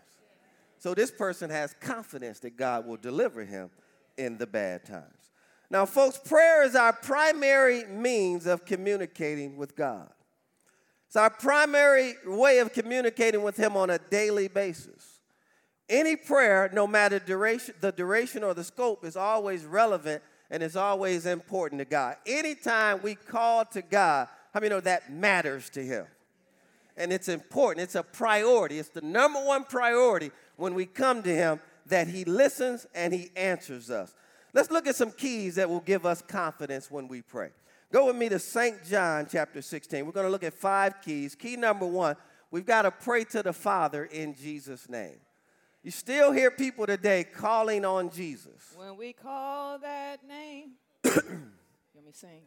So 0.86 0.94
this 0.94 1.10
person 1.10 1.50
has 1.50 1.74
confidence 1.80 2.38
that 2.38 2.56
God 2.56 2.86
will 2.86 2.96
deliver 2.96 3.44
him 3.44 3.70
in 4.16 4.38
the 4.38 4.46
bad 4.46 4.84
times. 4.84 5.32
Now, 5.68 5.84
folks, 5.84 6.16
prayer 6.16 6.62
is 6.62 6.76
our 6.76 6.92
primary 6.92 7.84
means 7.86 8.46
of 8.46 8.64
communicating 8.64 9.56
with 9.56 9.74
God. 9.74 10.08
It's 11.08 11.16
our 11.16 11.28
primary 11.28 12.14
way 12.24 12.60
of 12.60 12.72
communicating 12.72 13.42
with 13.42 13.56
Him 13.56 13.76
on 13.76 13.90
a 13.90 13.98
daily 13.98 14.46
basis. 14.46 15.18
Any 15.88 16.14
prayer, 16.14 16.70
no 16.72 16.86
matter 16.86 17.18
duration, 17.18 17.74
the 17.80 17.90
duration 17.90 18.44
or 18.44 18.54
the 18.54 18.62
scope, 18.62 19.04
is 19.04 19.16
always 19.16 19.64
relevant 19.64 20.22
and 20.52 20.62
is 20.62 20.76
always 20.76 21.26
important 21.26 21.80
to 21.80 21.84
God. 21.84 22.14
Anytime 22.26 23.02
we 23.02 23.16
call 23.16 23.64
to 23.64 23.82
God, 23.82 24.28
how 24.54 24.60
many 24.60 24.70
know 24.70 24.78
that 24.82 25.12
matters 25.12 25.68
to 25.70 25.84
Him? 25.84 26.06
And 26.96 27.12
it's 27.12 27.28
important, 27.28 27.82
it's 27.82 27.96
a 27.96 28.04
priority. 28.04 28.78
It's 28.78 28.88
the 28.88 29.02
number 29.02 29.40
one 29.40 29.64
priority 29.64 30.30
when 30.56 30.74
we 30.74 30.86
come 30.86 31.22
to 31.22 31.34
Him 31.34 31.60
that 31.86 32.08
He 32.08 32.24
listens 32.24 32.86
and 32.94 33.12
He 33.12 33.30
answers 33.36 33.90
us. 33.90 34.14
Let's 34.52 34.70
look 34.70 34.86
at 34.86 34.96
some 34.96 35.10
keys 35.10 35.56
that 35.56 35.68
will 35.68 35.80
give 35.80 36.06
us 36.06 36.22
confidence 36.22 36.90
when 36.90 37.08
we 37.08 37.22
pray. 37.22 37.50
Go 37.92 38.06
with 38.06 38.16
me 38.16 38.28
to 38.30 38.38
St. 38.38 38.84
John 38.84 39.26
chapter 39.30 39.62
16. 39.62 40.04
We're 40.04 40.12
going 40.12 40.26
to 40.26 40.30
look 40.30 40.42
at 40.44 40.54
five 40.54 41.00
keys. 41.02 41.34
Key 41.34 41.56
number 41.56 41.86
one, 41.86 42.16
we've 42.50 42.66
got 42.66 42.82
to 42.82 42.90
pray 42.90 43.24
to 43.24 43.42
the 43.42 43.52
Father 43.52 44.04
in 44.06 44.34
Jesus' 44.34 44.88
name. 44.88 45.16
You 45.82 45.92
still 45.92 46.32
hear 46.32 46.50
people 46.50 46.86
today 46.86 47.22
calling 47.22 47.84
on 47.84 48.10
Jesus. 48.10 48.74
When 48.74 48.96
we 48.96 49.12
call 49.12 49.78
that 49.78 50.26
name, 50.26 50.72
let 51.04 51.14
me 51.24 52.10
sing. 52.12 52.42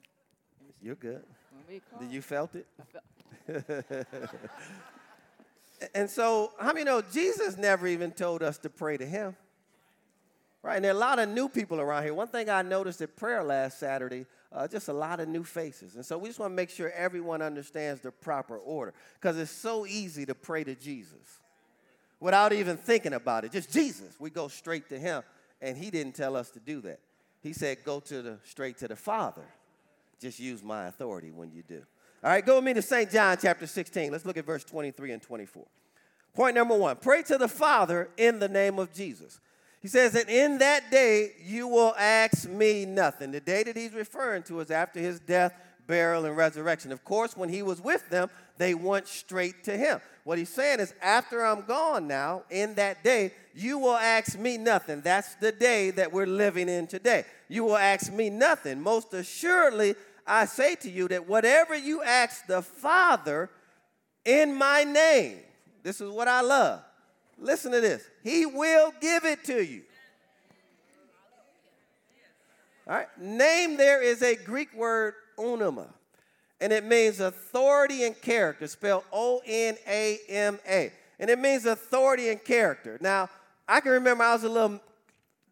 You're 0.82 0.96
good. 0.96 1.24
When 1.52 1.64
we 1.70 1.82
call, 1.90 2.00
Did 2.00 2.12
you 2.12 2.22
felt 2.22 2.56
it? 2.56 2.68
I 2.80 2.84
felt- 2.92 4.06
And 5.96 6.10
so, 6.10 6.52
how 6.60 6.74
many 6.74 6.84
know 6.84 7.02
Jesus 7.02 7.58
never 7.58 7.88
even 7.88 8.12
told 8.12 8.44
us 8.44 8.58
to 8.60 8.70
pray 8.70 8.98
to 8.98 9.06
him? 9.06 9.36
Right, 10.62 10.76
and 10.76 10.84
there 10.84 10.92
are 10.92 10.96
a 10.96 11.00
lot 11.00 11.20
of 11.20 11.30
new 11.30 11.48
people 11.48 11.80
around 11.80 12.04
here. 12.04 12.14
One 12.14 12.28
thing 12.28 12.50
I 12.50 12.62
noticed 12.64 13.02
at 13.02 13.16
prayer 13.16 13.42
last 13.44 13.80
Saturday, 13.80 14.26
uh, 14.52 14.68
just 14.68 14.90
a 14.90 14.94
lot 14.94 15.22
of 15.22 15.30
new 15.30 15.46
faces. 15.46 15.96
And 15.96 16.06
so 16.06 16.18
we 16.18 16.28
just 16.28 16.40
want 16.40 16.52
to 16.52 16.56
make 16.56 16.70
sure 16.70 16.92
everyone 16.92 17.42
understands 17.42 18.02
the 18.02 18.12
proper 18.12 18.58
order 18.58 18.94
because 19.14 19.38
it's 19.38 19.52
so 19.52 19.86
easy 19.86 20.26
to 20.26 20.36
pray 20.36 20.66
to 20.66 20.76
Jesus 20.76 21.40
without 22.20 22.52
even 22.52 22.76
thinking 22.76 23.14
about 23.14 23.46
it. 23.46 23.54
Just 23.54 23.72
Jesus. 23.72 24.20
We 24.20 24.30
go 24.30 24.50
straight 24.50 24.90
to 24.90 25.00
him, 25.00 25.24
and 25.62 25.78
he 25.78 25.90
didn't 25.90 26.16
tell 26.16 26.36
us 26.36 26.50
to 26.52 26.60
do 26.60 26.82
that. 26.82 27.00
He 27.42 27.54
said, 27.54 27.78
go 27.86 28.02
to 28.02 28.22
the, 28.22 28.38
straight 28.44 28.78
to 28.80 28.88
the 28.90 28.98
Father. 28.98 29.46
Just 30.20 30.40
use 30.40 30.62
my 30.62 30.88
authority 30.88 31.32
when 31.32 31.52
you 31.54 31.64
do. 31.66 31.84
All 32.22 32.30
right, 32.30 32.46
go 32.46 32.56
with 32.56 32.66
me 32.66 32.74
to 32.74 32.82
St. 32.82 33.10
John 33.10 33.38
chapter 33.42 33.66
16. 33.66 34.12
Let's 34.12 34.26
look 34.26 34.36
at 34.36 34.46
verse 34.46 34.66
23 34.66 35.14
and 35.14 35.22
24. 35.22 35.66
Point 36.34 36.54
number 36.54 36.78
one 36.78 36.98
pray 36.98 37.24
to 37.24 37.38
the 37.38 37.48
Father 37.48 38.10
in 38.18 38.40
the 38.40 38.50
name 38.50 38.78
of 38.78 38.94
Jesus. 38.94 39.40
He 39.82 39.88
says 39.88 40.12
that 40.12 40.28
in 40.28 40.58
that 40.58 40.92
day 40.92 41.32
you 41.42 41.70
will 41.70 41.96
ask 41.98 42.50
me 42.50 42.86
nothing. 42.86 43.32
The 43.32 43.40
day 43.40 43.64
that 43.64 43.78
he's 43.78 43.94
referring 43.94 44.44
to 44.44 44.60
is 44.60 44.70
after 44.70 45.00
his 45.00 45.22
death, 45.22 45.54
burial, 45.88 46.26
and 46.26 46.36
resurrection. 46.36 46.92
Of 46.92 47.06
course, 47.06 47.38
when 47.38 47.48
he 47.48 47.62
was 47.62 47.80
with 47.80 48.10
them, 48.10 48.30
they 48.58 48.74
went 48.74 49.08
straight 49.08 49.64
to 49.64 49.78
him. 49.78 50.02
What 50.26 50.38
he's 50.38 50.50
saying 50.50 50.82
is, 50.82 50.94
after 51.02 51.46
I'm 51.46 51.62
gone 51.62 52.06
now, 52.06 52.44
in 52.50 52.76
that 52.76 53.02
day, 53.02 53.32
you 53.56 53.80
will 53.80 53.96
ask 53.96 54.38
me 54.38 54.58
nothing. 54.58 55.00
That's 55.02 55.36
the 55.36 55.54
day 55.54 55.92
that 55.92 56.12
we're 56.12 56.28
living 56.28 56.68
in 56.68 56.86
today. 56.86 57.24
You 57.48 57.64
will 57.64 57.78
ask 57.78 58.12
me 58.12 58.30
nothing. 58.30 58.82
Most 58.82 59.14
assuredly, 59.14 59.96
I 60.30 60.46
say 60.46 60.76
to 60.76 60.90
you 60.90 61.08
that 61.08 61.28
whatever 61.28 61.76
you 61.76 62.04
ask 62.04 62.46
the 62.46 62.62
Father 62.62 63.50
in 64.24 64.54
my 64.54 64.84
name, 64.84 65.40
this 65.82 66.00
is 66.00 66.12
what 66.12 66.28
I 66.28 66.42
love. 66.42 66.82
Listen 67.40 67.72
to 67.72 67.82
this. 67.82 68.04
He 68.24 68.46
will 68.46 68.94
give 69.02 69.26
it 69.26 69.44
to 69.46 69.64
you. 69.64 69.82
All 72.88 72.96
right. 72.96 73.08
Name 73.20 73.76
there 73.76 74.04
is 74.04 74.22
a 74.22 74.36
Greek 74.36 74.74
word 74.74 75.16
onoma, 75.38 75.88
and 76.62 76.72
it 76.72 76.84
means 76.84 77.20
authority 77.20 78.04
and 78.04 78.20
character, 78.22 78.68
spelled 78.68 79.06
O 79.12 79.42
N 79.46 79.78
A 79.88 80.20
M 80.30 80.60
A. 80.68 80.92
And 81.20 81.30
it 81.30 81.40
means 81.40 81.66
authority 81.66 82.30
and 82.30 82.44
character. 82.44 82.98
Now, 83.02 83.30
I 83.68 83.80
can 83.80 83.94
remember 83.94 84.24
I 84.24 84.34
was 84.34 84.44
a 84.44 84.50
little 84.50 84.80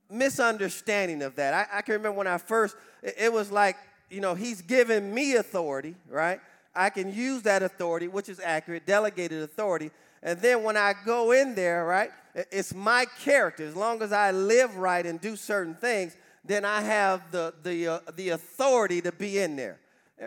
misunderstanding 0.09 1.21
of 1.21 1.35
that. 1.35 1.53
I, 1.53 1.79
I 1.79 1.81
can 1.81 1.93
remember 1.93 2.17
when 2.17 2.27
I 2.27 2.37
first, 2.37 2.75
it, 3.01 3.15
it 3.17 3.33
was 3.33 3.51
like, 3.51 3.75
you 4.09 4.21
know, 4.21 4.35
he's 4.35 4.61
given 4.61 5.13
me 5.13 5.35
authority, 5.35 5.95
right? 6.09 6.39
I 6.75 6.89
can 6.89 7.13
use 7.13 7.41
that 7.43 7.63
authority, 7.63 8.07
which 8.07 8.29
is 8.29 8.39
accurate, 8.39 8.85
delegated 8.85 9.41
authority. 9.41 9.91
And 10.21 10.39
then 10.39 10.63
when 10.63 10.77
I 10.77 10.93
go 11.05 11.31
in 11.31 11.55
there, 11.55 11.85
right, 11.85 12.11
it's 12.51 12.73
my 12.73 13.05
character. 13.19 13.65
As 13.65 13.75
long 13.75 14.01
as 14.01 14.11
I 14.11 14.31
live 14.31 14.77
right 14.77 15.05
and 15.05 15.19
do 15.19 15.35
certain 15.35 15.75
things, 15.75 16.15
then 16.45 16.65
I 16.65 16.81
have 16.81 17.31
the, 17.31 17.53
the, 17.63 17.87
uh, 17.87 17.99
the 18.15 18.29
authority 18.29 19.01
to 19.01 19.11
be 19.11 19.39
in 19.39 19.55
there. 19.55 19.79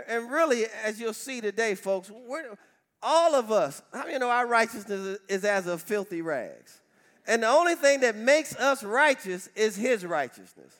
And- 0.06 0.30
really, 0.30 0.66
as 0.84 1.00
you'll 1.00 1.14
see 1.14 1.40
today, 1.40 1.74
folks, 1.74 2.10
all 3.02 3.34
of 3.34 3.50
us, 3.50 3.82
how 3.92 4.04
many 4.04 4.18
know 4.18 4.30
our 4.30 4.46
righteousness 4.46 5.18
is 5.28 5.44
as 5.44 5.66
of 5.66 5.82
filthy 5.82 6.20
rags? 6.20 6.80
And 7.26 7.42
the 7.42 7.48
only 7.48 7.74
thing 7.74 8.00
that 8.00 8.16
makes 8.16 8.54
us 8.56 8.82
righteous 8.82 9.48
is 9.54 9.76
his 9.76 10.04
righteousness. 10.04 10.79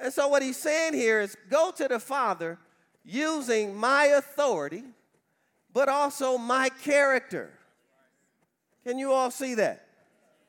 And 0.00 0.12
so, 0.12 0.28
what 0.28 0.42
he's 0.42 0.56
saying 0.56 0.94
here 0.94 1.20
is 1.20 1.36
go 1.50 1.70
to 1.76 1.86
the 1.88 2.00
Father 2.00 2.58
using 3.04 3.76
my 3.76 4.06
authority, 4.06 4.84
but 5.72 5.88
also 5.88 6.38
my 6.38 6.70
character. 6.82 7.50
Can 8.84 8.98
you 8.98 9.12
all 9.12 9.30
see 9.30 9.54
that? 9.54 9.86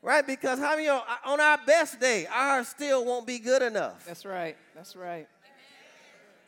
Right? 0.00 0.26
Because 0.26 0.58
how 0.58 0.70
many 0.70 0.86
know, 0.86 1.02
on 1.24 1.40
our 1.40 1.58
best 1.64 2.00
day, 2.00 2.26
ours 2.26 2.68
still 2.68 3.04
won't 3.04 3.26
be 3.26 3.38
good 3.38 3.62
enough. 3.62 4.04
That's 4.06 4.24
right. 4.24 4.56
That's 4.74 4.96
right. 4.96 5.28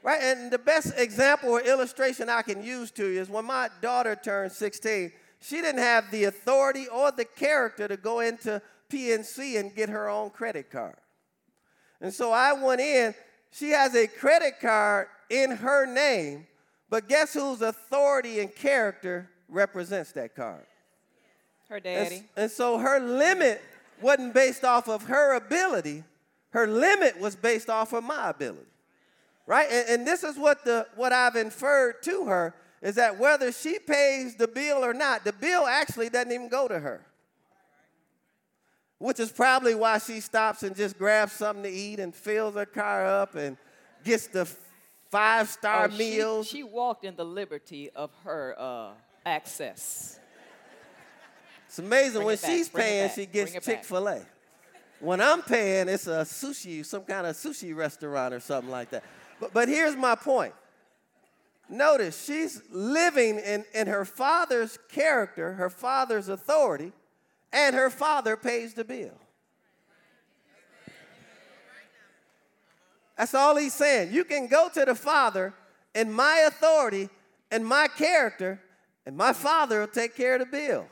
Right? 0.02 0.20
And 0.22 0.50
the 0.50 0.58
best 0.58 0.92
example 0.98 1.50
or 1.50 1.60
illustration 1.60 2.28
I 2.28 2.42
can 2.42 2.62
use 2.62 2.90
to 2.92 3.06
you 3.06 3.20
is 3.20 3.28
when 3.28 3.44
my 3.44 3.68
daughter 3.80 4.16
turned 4.16 4.52
16, 4.52 5.12
she 5.40 5.56
didn't 5.56 5.78
have 5.78 6.10
the 6.10 6.24
authority 6.24 6.88
or 6.88 7.12
the 7.12 7.24
character 7.24 7.86
to 7.86 7.96
go 7.96 8.20
into 8.20 8.60
PNC 8.90 9.58
and 9.60 9.74
get 9.74 9.88
her 9.88 10.08
own 10.08 10.30
credit 10.30 10.70
card. 10.70 10.96
And 12.00 12.12
so 12.12 12.32
I 12.32 12.52
went 12.52 12.80
in, 12.80 13.14
she 13.50 13.70
has 13.70 13.94
a 13.94 14.06
credit 14.06 14.54
card 14.60 15.08
in 15.30 15.50
her 15.52 15.86
name, 15.86 16.46
but 16.90 17.08
guess 17.08 17.32
whose 17.34 17.62
authority 17.62 18.40
and 18.40 18.54
character 18.54 19.28
represents 19.48 20.12
that 20.12 20.34
card? 20.34 20.64
Her 21.68 21.80
daddy. 21.80 22.16
s- 22.16 22.22
and 22.36 22.50
so 22.50 22.78
her 22.78 23.00
limit 23.00 23.62
wasn't 24.00 24.34
based 24.34 24.64
off 24.64 24.88
of 24.88 25.04
her 25.04 25.34
ability, 25.34 26.04
her 26.50 26.66
limit 26.66 27.18
was 27.18 27.34
based 27.36 27.70
off 27.70 27.92
of 27.92 28.04
my 28.04 28.30
ability. 28.30 28.66
Right? 29.46 29.68
And, 29.70 29.88
and 29.88 30.06
this 30.06 30.24
is 30.24 30.38
what 30.38 30.64
the 30.64 30.86
what 30.96 31.12
I've 31.12 31.36
inferred 31.36 32.02
to 32.04 32.24
her 32.26 32.54
is 32.80 32.94
that 32.96 33.18
whether 33.18 33.50
she 33.52 33.78
pays 33.78 34.36
the 34.36 34.48
bill 34.48 34.84
or 34.84 34.92
not, 34.94 35.24
the 35.24 35.32
bill 35.32 35.66
actually 35.66 36.08
doesn't 36.10 36.32
even 36.32 36.48
go 36.48 36.66
to 36.68 36.78
her. 36.78 37.04
Which 39.04 39.20
is 39.20 39.30
probably 39.30 39.74
why 39.74 39.98
she 39.98 40.20
stops 40.20 40.62
and 40.62 40.74
just 40.74 40.96
grabs 40.96 41.34
something 41.34 41.64
to 41.64 41.68
eat 41.70 42.00
and 42.00 42.14
fills 42.14 42.54
her 42.54 42.64
car 42.64 43.04
up 43.04 43.34
and 43.34 43.58
gets 44.02 44.28
the 44.28 44.48
five 45.10 45.50
star 45.50 45.84
Oh, 45.84 45.90
she- 45.90 45.98
meals. 45.98 46.46
She, 46.46 46.62
walked 46.62 47.04
in 47.04 47.14
the 47.14 47.24
liberty 47.24 47.90
of 47.90 48.10
her 48.24 48.54
uh, 48.58 48.92
access. 49.26 50.18
It's 51.66 51.78
amazing 51.78 52.14
Bring 52.14 52.24
when 52.24 52.32
it 52.32 52.40
she's 52.46 52.68
it 52.68 52.72
paying, 52.74 53.10
she 53.14 53.26
gets 53.26 53.52
back. 53.52 53.62
Chick 53.62 53.84
fil 53.84 54.08
A. 54.08 54.22
When 55.00 55.20
I'm 55.20 55.42
paying, 55.42 55.90
it's 55.90 56.06
a 56.06 56.24
sushi, 56.24 56.82
some 56.82 57.02
kind 57.02 57.26
of 57.26 57.36
sushi 57.36 57.76
restaurant 57.76 58.32
or 58.32 58.40
something 58.40 58.70
like 58.70 58.88
that. 58.88 59.04
But, 59.38 59.52
but 59.52 59.68
here's 59.68 59.96
my 59.96 60.14
point. 60.14 60.54
Notice 61.68 62.24
she's 62.24 62.62
living 62.70 63.38
in, 63.38 63.66
in 63.74 63.86
her 63.86 64.06
father's 64.06 64.78
character, 64.90 65.52
her 65.52 65.68
father's 65.68 66.28
authority, 66.30 66.92
and 67.54 67.76
her 67.76 67.88
father 67.88 68.36
pays 68.36 68.74
the 68.74 68.84
bill. 68.84 69.14
That's 73.16 73.32
all 73.32 73.56
he's 73.56 73.72
saying. 73.72 74.12
You 74.12 74.24
can 74.24 74.48
go 74.48 74.68
to 74.74 74.84
the 74.84 74.96
Father 74.96 75.54
in 75.94 76.12
my 76.12 76.46
authority 76.48 77.08
and 77.52 77.64
my 77.64 77.86
character, 77.86 78.60
and 79.06 79.16
my 79.16 79.32
Father 79.32 79.80
will 79.80 79.86
take 79.86 80.16
care 80.16 80.34
of 80.34 80.40
the 80.40 80.46
bill. 80.46 80.86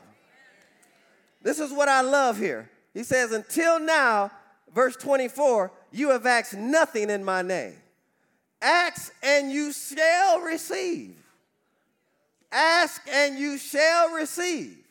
This 1.41 1.59
is 1.59 1.73
what 1.73 1.89
I 1.89 1.99
love 1.99 2.37
here. 2.37 2.69
He 2.93 3.03
says, 3.03 3.33
Until 3.33 3.77
now, 3.77 4.31
verse 4.73 4.95
24, 4.95 5.69
you 5.91 6.11
have 6.11 6.25
asked 6.25 6.53
nothing 6.53 7.09
in 7.09 7.25
my 7.25 7.41
name. 7.41 7.75
Ask 8.61 9.13
and 9.21 9.51
you 9.51 9.73
shall 9.73 10.39
receive. 10.39 11.17
Ask 12.49 13.01
and 13.11 13.37
you 13.37 13.57
shall 13.57 14.11
receive. 14.11 14.82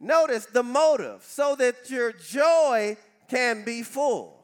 Notice 0.00 0.46
the 0.46 0.62
motive, 0.62 1.22
so 1.22 1.54
that 1.56 1.90
your 1.90 2.12
joy 2.12 2.96
can 3.28 3.64
be 3.64 3.82
full. 3.82 4.40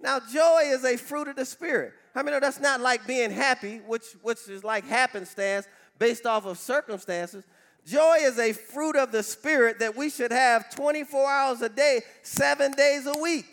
Now, 0.00 0.20
joy 0.20 0.62
is 0.64 0.84
a 0.84 0.96
fruit 0.96 1.28
of 1.28 1.36
the 1.36 1.44
Spirit. 1.44 1.92
I 2.14 2.22
mean, 2.22 2.38
that's 2.40 2.60
not 2.60 2.80
like 2.80 3.06
being 3.06 3.30
happy, 3.30 3.78
which, 3.86 4.04
which 4.22 4.48
is 4.48 4.64
like 4.64 4.86
happenstance 4.86 5.68
based 5.98 6.26
off 6.26 6.46
of 6.46 6.58
circumstances? 6.58 7.44
Joy 7.84 8.18
is 8.20 8.38
a 8.38 8.52
fruit 8.52 8.96
of 8.96 9.12
the 9.12 9.22
Spirit 9.22 9.78
that 9.80 9.96
we 9.96 10.10
should 10.10 10.32
have 10.32 10.74
24 10.74 11.30
hours 11.30 11.62
a 11.62 11.68
day, 11.68 12.02
seven 12.22 12.72
days 12.72 13.06
a 13.06 13.18
week. 13.18 13.46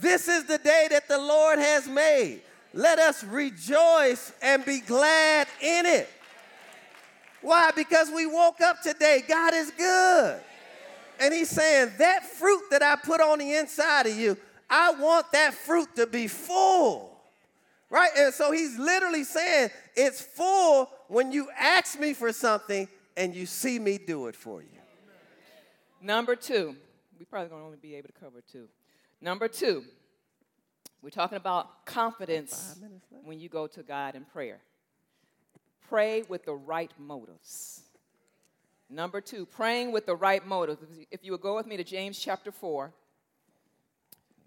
This 0.00 0.28
is 0.28 0.44
the 0.44 0.58
day 0.58 0.88
that 0.90 1.08
the 1.08 1.18
Lord 1.18 1.58
has 1.58 1.88
made. 1.88 2.42
Let 2.74 2.98
us 2.98 3.22
rejoice 3.24 4.32
and 4.40 4.64
be 4.64 4.80
glad 4.80 5.46
in 5.60 5.86
it. 5.86 6.08
Why? 7.42 7.70
Because 7.74 8.10
we 8.10 8.26
woke 8.26 8.60
up 8.60 8.80
today. 8.82 9.22
God 9.28 9.52
is 9.54 9.70
good. 9.72 10.40
And 11.20 11.34
He's 11.34 11.50
saying, 11.50 11.92
that 11.98 12.24
fruit 12.24 12.62
that 12.70 12.82
I 12.82 12.96
put 12.96 13.20
on 13.20 13.38
the 13.38 13.54
inside 13.54 14.06
of 14.06 14.16
you, 14.16 14.36
I 14.70 14.92
want 14.92 15.30
that 15.32 15.54
fruit 15.54 15.94
to 15.96 16.06
be 16.06 16.28
full. 16.28 17.20
Right? 17.90 18.10
And 18.16 18.32
so 18.32 18.52
He's 18.52 18.78
literally 18.78 19.24
saying, 19.24 19.70
it's 19.94 20.20
full 20.20 20.88
when 21.08 21.30
you 21.30 21.48
ask 21.58 22.00
me 22.00 22.14
for 22.14 22.32
something 22.32 22.88
and 23.16 23.34
you 23.34 23.46
see 23.46 23.78
me 23.78 23.98
do 23.98 24.28
it 24.28 24.34
for 24.34 24.62
you. 24.62 24.68
Number 26.00 26.34
two, 26.34 26.74
we 27.18 27.26
probably 27.26 27.50
gonna 27.50 27.64
only 27.64 27.76
be 27.76 27.94
able 27.94 28.08
to 28.08 28.14
cover 28.14 28.40
two. 28.50 28.68
Number 29.20 29.46
two, 29.46 29.84
We're 31.02 31.10
talking 31.10 31.36
about 31.36 31.84
confidence 31.84 32.78
when 33.24 33.40
you 33.40 33.48
go 33.48 33.66
to 33.66 33.82
God 33.82 34.14
in 34.14 34.24
prayer. 34.24 34.60
Pray 35.92 36.22
with 36.26 36.46
the 36.46 36.54
right 36.54 36.90
motives. 36.98 37.82
Number 38.88 39.20
two, 39.20 39.44
praying 39.44 39.92
with 39.92 40.06
the 40.06 40.16
right 40.16 40.42
motives. 40.42 40.80
If 41.10 41.22
you 41.22 41.32
would 41.32 41.42
go 41.42 41.54
with 41.54 41.66
me 41.66 41.76
to 41.76 41.84
James 41.84 42.18
chapter 42.18 42.50
4, 42.50 42.94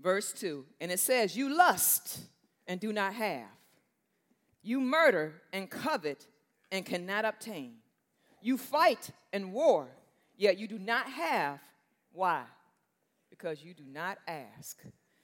verse 0.01 0.33
2, 0.33 0.65
and 0.81 0.91
it 0.91 0.99
says, 0.99 1.37
You 1.37 1.55
lust 1.55 2.21
and 2.65 2.79
do 2.79 2.91
not 2.91 3.13
have. 3.13 3.45
You 4.63 4.79
murder 4.81 5.43
and 5.53 5.69
covet 5.69 6.25
and 6.71 6.83
cannot 6.83 7.25
obtain. 7.25 7.75
You 8.41 8.57
fight 8.57 9.11
and 9.31 9.53
war, 9.53 9.89
yet 10.35 10.57
you 10.57 10.67
do 10.67 10.79
not 10.79 11.05
have. 11.05 11.59
Why? 12.11 12.41
Because 13.29 13.61
you 13.61 13.75
do 13.75 13.83
not 13.87 14.17
ask. 14.27 14.81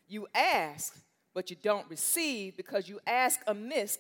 You 0.08 0.28
ask, 0.36 0.96
but 1.34 1.50
you 1.50 1.56
don't 1.64 1.90
receive 1.90 2.56
because 2.58 2.88
you 2.88 3.00
ask 3.08 3.40
amiss 3.48 3.98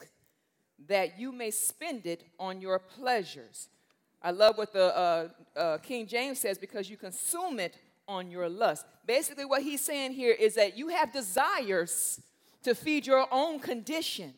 that 0.87 1.19
you 1.19 1.31
may 1.31 1.51
spend 1.51 2.05
it 2.05 2.23
on 2.39 2.61
your 2.61 2.79
pleasures. 2.79 3.69
I 4.21 4.31
love 4.31 4.57
what 4.57 4.73
the 4.73 4.95
uh, 4.95 5.27
uh, 5.55 5.77
King 5.79 6.05
James 6.07 6.39
says 6.39 6.57
because 6.57 6.89
you 6.89 6.97
consume 6.97 7.59
it 7.59 7.77
on 8.07 8.29
your 8.29 8.49
lust. 8.49 8.85
Basically, 9.05 9.45
what 9.45 9.63
he's 9.63 9.81
saying 9.81 10.11
here 10.13 10.35
is 10.37 10.55
that 10.55 10.77
you 10.77 10.89
have 10.89 11.11
desires 11.11 12.21
to 12.63 12.75
feed 12.75 13.07
your 13.07 13.27
own 13.31 13.59
condition, 13.59 14.33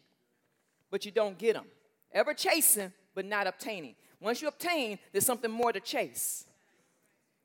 but 0.90 1.06
you 1.06 1.12
don't 1.12 1.38
get 1.38 1.56
them. 1.56 1.66
Ever 2.14 2.34
chasing, 2.34 2.94
but 3.16 3.26
not 3.26 3.48
obtaining. 3.48 3.96
Once 4.22 4.42
you 4.42 4.48
obtain, 4.48 5.00
there's 5.12 5.26
something 5.26 5.52
more 5.52 5.74
to 5.74 5.80
chase. 5.80 6.46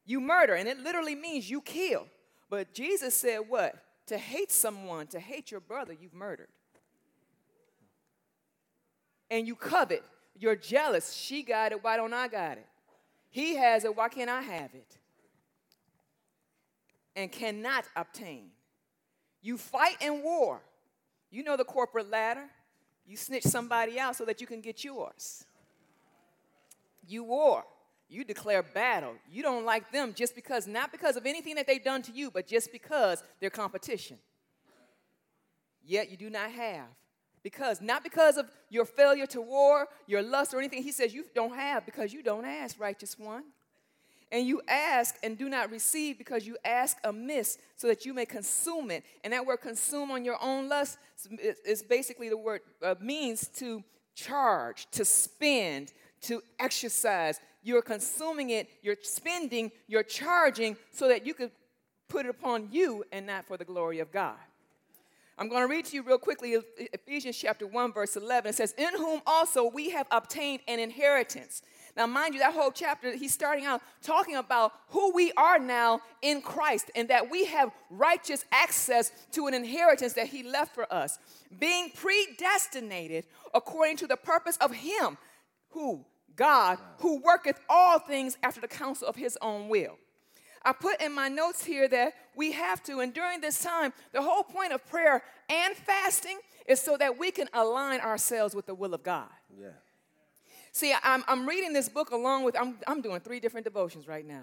You 0.06 0.20
murder, 0.20 0.54
and 0.54 0.68
it 0.68 0.78
literally 0.78 1.14
means 1.14 1.50
you 1.50 1.60
kill. 1.60 2.06
But 2.48 2.72
Jesus 2.72 3.14
said, 3.14 3.40
What? 3.48 3.74
To 4.06 4.16
hate 4.16 4.50
someone, 4.50 5.06
to 5.08 5.20
hate 5.20 5.50
your 5.50 5.60
brother, 5.60 5.92
you've 5.92 6.14
murdered 6.14 6.48
and 9.30 9.46
you 9.46 9.54
covet. 9.54 10.02
You're 10.38 10.56
jealous. 10.56 11.12
She 11.12 11.42
got 11.42 11.72
it. 11.72 11.82
Why 11.82 11.96
don't 11.96 12.12
I 12.12 12.28
got 12.28 12.58
it? 12.58 12.66
He 13.30 13.56
has 13.56 13.84
it. 13.84 13.96
Why 13.96 14.08
can't 14.08 14.30
I 14.30 14.40
have 14.40 14.74
it? 14.74 14.98
And 17.16 17.30
cannot 17.30 17.84
obtain. 17.96 18.50
You 19.42 19.58
fight 19.58 19.96
in 20.00 20.22
war. 20.22 20.60
You 21.30 21.42
know 21.42 21.56
the 21.56 21.64
corporate 21.64 22.10
ladder. 22.10 22.44
You 23.06 23.16
snitch 23.16 23.44
somebody 23.44 23.98
out 23.98 24.16
so 24.16 24.24
that 24.24 24.40
you 24.40 24.46
can 24.46 24.60
get 24.60 24.84
yours. 24.84 25.44
You 27.06 27.24
war. 27.24 27.64
You 28.08 28.24
declare 28.24 28.62
battle. 28.62 29.14
You 29.30 29.42
don't 29.42 29.64
like 29.64 29.90
them 29.92 30.14
just 30.14 30.34
because, 30.34 30.66
not 30.66 30.92
because 30.92 31.16
of 31.16 31.26
anything 31.26 31.56
that 31.56 31.66
they've 31.66 31.82
done 31.82 32.02
to 32.02 32.12
you, 32.12 32.30
but 32.30 32.46
just 32.46 32.72
because 32.72 33.22
they're 33.40 33.50
competition. 33.50 34.18
Yet 35.84 36.10
you 36.10 36.16
do 36.16 36.30
not 36.30 36.50
have 36.50 36.86
because, 37.42 37.80
not 37.80 38.02
because 38.02 38.36
of 38.36 38.50
your 38.70 38.84
failure 38.84 39.26
to 39.26 39.40
war, 39.40 39.88
your 40.06 40.22
lust, 40.22 40.54
or 40.54 40.58
anything. 40.58 40.82
He 40.82 40.92
says 40.92 41.14
you 41.14 41.24
don't 41.34 41.54
have 41.54 41.84
because 41.84 42.12
you 42.12 42.22
don't 42.22 42.44
ask, 42.44 42.78
righteous 42.80 43.18
one. 43.18 43.44
And 44.30 44.46
you 44.46 44.60
ask 44.68 45.16
and 45.22 45.38
do 45.38 45.48
not 45.48 45.70
receive 45.70 46.18
because 46.18 46.46
you 46.46 46.58
ask 46.64 46.98
amiss 47.02 47.56
so 47.76 47.86
that 47.86 48.04
you 48.04 48.12
may 48.12 48.26
consume 48.26 48.90
it. 48.90 49.02
And 49.24 49.32
that 49.32 49.46
word 49.46 49.58
consume 49.58 50.10
on 50.10 50.24
your 50.24 50.36
own 50.42 50.68
lust 50.68 50.98
is 51.64 51.82
basically 51.82 52.28
the 52.28 52.36
word 52.36 52.60
uh, 52.82 52.94
means 53.00 53.48
to 53.56 53.82
charge, 54.14 54.86
to 54.90 55.04
spend, 55.04 55.92
to 56.22 56.42
exercise. 56.58 57.40
You're 57.62 57.82
consuming 57.82 58.50
it, 58.50 58.68
you're 58.82 58.96
spending, 59.02 59.72
you're 59.86 60.02
charging 60.02 60.76
so 60.92 61.08
that 61.08 61.24
you 61.26 61.32
could 61.32 61.50
put 62.08 62.26
it 62.26 62.30
upon 62.30 62.68
you 62.70 63.04
and 63.12 63.26
not 63.26 63.46
for 63.46 63.56
the 63.56 63.64
glory 63.64 63.98
of 64.00 64.12
God. 64.12 64.36
I'm 65.38 65.48
going 65.48 65.62
to 65.62 65.68
read 65.68 65.84
to 65.86 65.94
you 65.94 66.02
real 66.02 66.18
quickly 66.18 66.56
Ephesians 66.92 67.36
chapter 67.36 67.64
1, 67.64 67.92
verse 67.92 68.16
11. 68.16 68.50
It 68.50 68.54
says, 68.56 68.74
In 68.76 68.96
whom 68.96 69.20
also 69.24 69.70
we 69.70 69.90
have 69.90 70.08
obtained 70.10 70.60
an 70.66 70.80
inheritance. 70.80 71.62
Now, 71.96 72.06
mind 72.06 72.34
you, 72.34 72.40
that 72.40 72.54
whole 72.54 72.72
chapter, 72.72 73.14
he's 73.16 73.34
starting 73.34 73.64
out 73.64 73.80
talking 74.02 74.34
about 74.34 74.72
who 74.88 75.12
we 75.14 75.30
are 75.36 75.60
now 75.60 76.00
in 76.22 76.42
Christ 76.42 76.90
and 76.96 77.08
that 77.08 77.30
we 77.30 77.44
have 77.44 77.70
righteous 77.88 78.44
access 78.50 79.12
to 79.32 79.46
an 79.46 79.54
inheritance 79.54 80.14
that 80.14 80.26
he 80.26 80.42
left 80.42 80.74
for 80.74 80.92
us, 80.92 81.20
being 81.56 81.90
predestinated 81.94 83.24
according 83.54 83.96
to 83.98 84.08
the 84.08 84.16
purpose 84.16 84.56
of 84.56 84.72
him 84.72 85.18
who, 85.70 86.04
God, 86.34 86.78
who 86.98 87.22
worketh 87.22 87.60
all 87.68 88.00
things 88.00 88.36
after 88.42 88.60
the 88.60 88.68
counsel 88.68 89.06
of 89.06 89.14
his 89.14 89.38
own 89.40 89.68
will. 89.68 89.98
I 90.68 90.72
put 90.72 91.00
in 91.00 91.14
my 91.14 91.28
notes 91.28 91.64
here 91.64 91.88
that 91.88 92.12
we 92.36 92.52
have 92.52 92.82
to, 92.82 93.00
and 93.00 93.14
during 93.14 93.40
this 93.40 93.62
time, 93.62 93.94
the 94.12 94.20
whole 94.20 94.42
point 94.42 94.74
of 94.74 94.86
prayer 94.90 95.22
and 95.48 95.74
fasting 95.74 96.38
is 96.66 96.78
so 96.78 96.98
that 96.98 97.18
we 97.18 97.30
can 97.30 97.48
align 97.54 98.00
ourselves 98.00 98.54
with 98.54 98.66
the 98.66 98.74
will 98.74 98.92
of 98.92 99.02
God. 99.02 99.30
Yeah. 99.58 99.68
See, 100.72 100.94
I'm, 101.02 101.24
I'm 101.26 101.48
reading 101.48 101.72
this 101.72 101.88
book 101.88 102.10
along 102.10 102.44
with, 102.44 102.54
I'm, 102.60 102.76
I'm 102.86 103.00
doing 103.00 103.20
three 103.20 103.40
different 103.40 103.64
devotions 103.64 104.06
right 104.06 104.26
now 104.26 104.42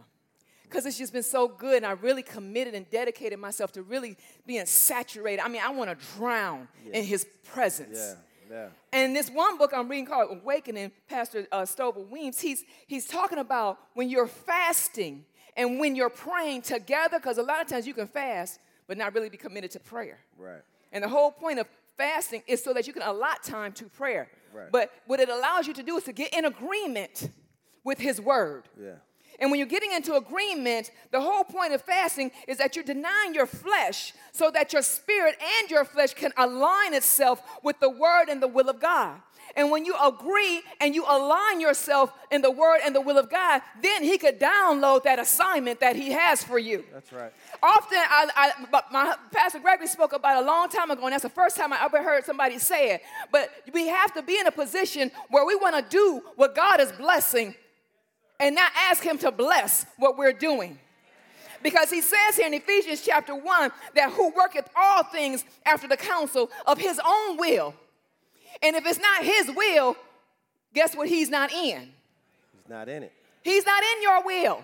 because 0.64 0.88
it's 0.88 0.98
just 0.98 1.14
been 1.14 1.22
so 1.22 1.48
good 1.48 1.78
and 1.78 1.86
I 1.86 1.92
really 1.92 2.24
committed 2.24 2.74
and 2.74 2.90
dedicated 2.90 3.38
myself 3.38 3.72
to 3.74 3.84
really 3.84 4.18
being 4.48 4.66
saturated. 4.66 5.44
I 5.44 5.48
mean, 5.48 5.62
I 5.64 5.70
want 5.70 5.92
to 5.92 6.06
drown 6.18 6.68
yeah. 6.88 6.98
in 6.98 7.06
his 7.06 7.28
presence. 7.44 8.00
Yeah. 8.00 8.16
Yeah. 8.50 8.68
And 8.94 9.16
this 9.16 9.30
one 9.30 9.58
book 9.58 9.74
I'm 9.76 9.90
reading 9.90 10.06
called 10.06 10.30
Awakening, 10.32 10.92
Pastor 11.08 11.48
uh, 11.52 11.62
Stovall 11.62 12.08
Weems, 12.10 12.40
he's, 12.40 12.64
he's 12.88 13.06
talking 13.08 13.40
about 13.40 13.80
when 13.94 14.10
you're 14.10 14.28
fasting, 14.28 15.26
and 15.56 15.80
when 15.80 15.96
you're 15.96 16.10
praying 16.10 16.64
together, 16.64 17.18
because 17.18 17.38
a 17.38 17.44
lot 17.44 17.62
of 17.62 17.68
times 17.68 17.88
you 17.88 17.94
can 17.94 18.08
fast, 18.08 18.60
but 18.88 18.98
not 18.98 19.14
really 19.14 19.30
be 19.30 19.38
committed 19.38 19.72
to 19.72 19.80
prayer. 19.80 20.20
Right. 20.38 20.62
And 20.92 21.04
the 21.04 21.10
whole 21.10 21.32
point 21.32 21.60
of 21.60 21.68
fasting 21.98 22.44
is 22.48 22.64
so 22.64 22.74
that 22.74 22.88
you 22.88 22.94
can 22.94 23.04
allot 23.04 23.44
time 23.44 23.72
to 23.74 23.86
prayer. 23.86 24.30
Right. 24.54 24.72
But 24.72 24.92
what 25.08 25.20
it 25.20 25.30
allows 25.30 25.68
you 25.68 25.74
to 25.74 25.84
do 25.84 25.98
is 25.98 26.04
to 26.04 26.14
get 26.14 26.34
in 26.34 26.46
agreement 26.46 27.30
with 27.84 28.00
His 28.00 28.20
Word. 28.20 28.64
Yeah. 28.82 28.96
And 29.40 29.52
when 29.52 29.60
you're 29.60 29.68
getting 29.68 29.92
into 29.92 30.16
agreement, 30.16 30.92
the 31.12 31.20
whole 31.20 31.44
point 31.44 31.74
of 31.74 31.82
fasting 31.82 32.32
is 32.48 32.58
that 32.58 32.76
you're 32.76 32.86
denying 32.86 33.34
your 33.34 33.46
flesh 33.46 34.14
so 34.32 34.50
that 34.52 34.72
your 34.72 34.82
spirit 34.82 35.36
and 35.60 35.70
your 35.70 35.84
flesh 35.84 36.14
can 36.14 36.32
align 36.38 36.94
itself 36.94 37.42
with 37.62 37.80
the 37.80 37.90
word 37.90 38.30
and 38.30 38.42
the 38.42 38.48
will 38.48 38.70
of 38.70 38.80
God. 38.80 39.20
And 39.56 39.72
when 39.72 39.86
you 39.86 39.96
agree 40.06 40.62
and 40.82 40.94
you 40.94 41.06
align 41.06 41.62
yourself 41.62 42.12
in 42.30 42.42
the 42.42 42.52
word 42.52 42.80
and 42.86 42.94
the 42.94 43.00
will 43.00 43.18
of 43.18 43.30
God, 43.30 43.62
then 43.82 44.04
He 44.04 44.18
could 44.18 44.38
download 44.38 45.04
that 45.04 45.18
assignment 45.18 45.80
that 45.80 45.96
He 45.96 46.12
has 46.12 46.44
for 46.44 46.60
you. 46.60 46.84
That's 46.92 47.14
right. 47.14 47.32
Often, 47.64 48.00
I, 48.00 48.30
I, 48.36 48.82
my 48.92 49.16
Pastor 49.32 49.60
Gregory 49.60 49.88
spoke 49.88 50.12
about 50.12 50.44
a 50.44 50.46
long 50.46 50.68
time 50.68 50.92
ago, 50.92 51.06
and 51.06 51.14
that's 51.14 51.24
the 51.24 51.30
first 51.30 51.56
time 51.56 51.72
I 51.72 51.86
ever 51.86 52.04
heard 52.04 52.26
somebody 52.26 52.60
say 52.60 52.96
it. 52.96 53.02
But 53.32 53.50
we 53.72 53.88
have 53.88 54.14
to 54.16 54.22
be 54.22 54.38
in 54.38 54.46
a 54.46 54.52
position 54.52 55.10
where 55.30 55.46
we 55.46 55.56
want 55.56 55.76
to 55.78 55.90
do 55.90 56.22
what 56.36 56.54
God 56.54 56.82
is 56.82 56.92
blessing 56.92 57.56
and 58.42 58.56
not 58.56 58.74
ask 58.76 59.02
Him 59.02 59.18
to 59.20 59.32
bless 59.32 59.86
what 59.98 60.18
we're 60.18 60.34
doing. 60.34 60.80
Because 61.64 61.90
he 61.90 62.02
says 62.02 62.36
here 62.36 62.46
in 62.46 62.54
Ephesians 62.54 63.02
chapter 63.02 63.34
1 63.34 63.72
that 63.96 64.12
who 64.12 64.30
worketh 64.36 64.70
all 64.76 65.02
things 65.02 65.44
after 65.66 65.88
the 65.88 65.98
counsel 65.98 66.52
of 66.68 66.78
his 66.78 67.02
own 67.04 67.38
will 67.38 67.74
and 68.66 68.76
if 68.76 68.86
it's 68.88 69.00
not 69.00 69.24
his 69.24 69.52
will, 69.56 69.96
guess 70.74 70.96
what 70.96 71.08
he's 71.08 71.30
not 71.30 71.52
in? 71.52 71.82
He's 71.82 72.70
not 72.70 72.90
in 72.90 73.04
it. 73.04 73.14
He's 73.44 73.64
not 73.64 73.84
in 73.84 74.02
your 74.02 74.24
will. 74.26 74.64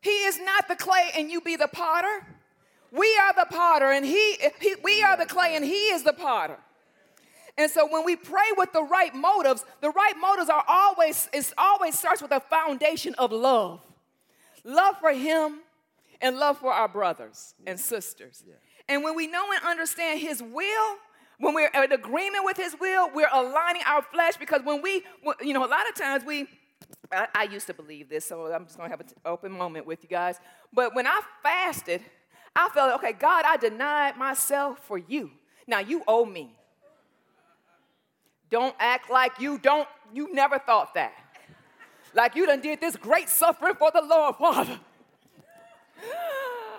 He 0.00 0.10
is 0.10 0.38
not 0.38 0.68
the 0.68 0.76
clay 0.76 1.10
and 1.16 1.28
you 1.28 1.40
be 1.40 1.56
the 1.56 1.66
potter. 1.66 2.24
We 2.92 3.18
are 3.20 3.34
the 3.34 3.46
potter 3.50 3.90
and 3.90 4.06
he, 4.06 4.36
he 4.60 4.76
we 4.84 5.02
are 5.02 5.16
the 5.16 5.26
clay 5.26 5.56
and 5.56 5.64
he 5.64 5.88
is 5.88 6.04
the 6.04 6.12
potter. 6.12 6.58
And 7.58 7.68
so 7.68 7.88
when 7.90 8.04
we 8.04 8.14
pray 8.14 8.52
with 8.56 8.72
the 8.72 8.84
right 8.84 9.12
motives, 9.12 9.64
the 9.80 9.90
right 9.90 10.14
motives 10.20 10.48
are 10.48 10.64
always 10.68 11.28
it 11.32 11.52
always 11.58 11.98
starts 11.98 12.22
with 12.22 12.30
a 12.30 12.38
foundation 12.38 13.16
of 13.18 13.32
love. 13.32 13.80
Love 14.62 14.96
for 15.00 15.10
him 15.12 15.58
and 16.20 16.38
love 16.38 16.58
for 16.58 16.72
our 16.72 16.86
brothers 16.86 17.54
yeah. 17.64 17.70
and 17.70 17.80
sisters. 17.80 18.44
Yeah. 18.46 18.54
And 18.88 19.02
when 19.02 19.16
we 19.16 19.26
know 19.26 19.44
and 19.52 19.64
understand 19.64 20.20
his 20.20 20.40
will, 20.40 20.96
when 21.38 21.54
we're 21.54 21.68
in 21.68 21.92
agreement 21.92 22.44
with 22.44 22.56
His 22.56 22.74
will, 22.80 23.10
we're 23.14 23.28
aligning 23.32 23.82
our 23.86 24.02
flesh 24.02 24.36
because 24.36 24.62
when 24.64 24.82
we, 24.82 25.04
you 25.42 25.52
know, 25.52 25.64
a 25.64 25.68
lot 25.68 25.88
of 25.88 25.94
times 25.94 26.24
we, 26.24 26.48
I, 27.12 27.28
I 27.34 27.42
used 27.44 27.66
to 27.66 27.74
believe 27.74 28.08
this, 28.08 28.24
so 28.24 28.52
I'm 28.52 28.64
just 28.64 28.76
gonna 28.76 28.88
have 28.88 29.00
an 29.00 29.06
open 29.24 29.52
moment 29.52 29.86
with 29.86 30.02
you 30.02 30.08
guys. 30.08 30.38
But 30.72 30.94
when 30.94 31.06
I 31.06 31.20
fasted, 31.42 32.02
I 32.54 32.68
felt, 32.70 32.94
okay, 32.94 33.12
God, 33.12 33.44
I 33.46 33.56
denied 33.58 34.16
myself 34.16 34.78
for 34.80 34.98
you. 34.98 35.30
Now 35.66 35.80
you 35.80 36.02
owe 36.08 36.24
me. 36.24 36.56
Don't 38.50 38.74
act 38.78 39.10
like 39.10 39.40
you 39.40 39.58
don't, 39.58 39.88
you 40.14 40.32
never 40.32 40.58
thought 40.58 40.94
that. 40.94 41.12
Like 42.14 42.34
you 42.34 42.46
done 42.46 42.60
did 42.60 42.80
this 42.80 42.96
great 42.96 43.28
suffering 43.28 43.74
for 43.74 43.90
the 43.90 44.02
Lord, 44.02 44.36
Father. 44.36 44.80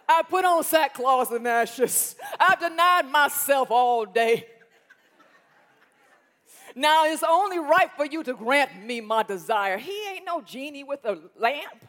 I 0.07 0.23
put 0.23 0.45
on 0.45 0.63
sackcloth 0.63 1.31
and 1.31 1.47
ashes. 1.47 2.15
I've 2.39 2.59
denied 2.59 3.09
myself 3.11 3.71
all 3.71 4.05
day. 4.05 4.47
Now 6.75 7.05
it's 7.05 7.23
only 7.27 7.59
right 7.59 7.89
for 7.97 8.05
you 8.05 8.23
to 8.23 8.33
grant 8.33 8.85
me 8.85 9.01
my 9.01 9.23
desire. 9.23 9.77
He 9.77 10.07
ain't 10.09 10.25
no 10.25 10.41
genie 10.41 10.83
with 10.83 11.03
a 11.05 11.19
lamp. 11.37 11.85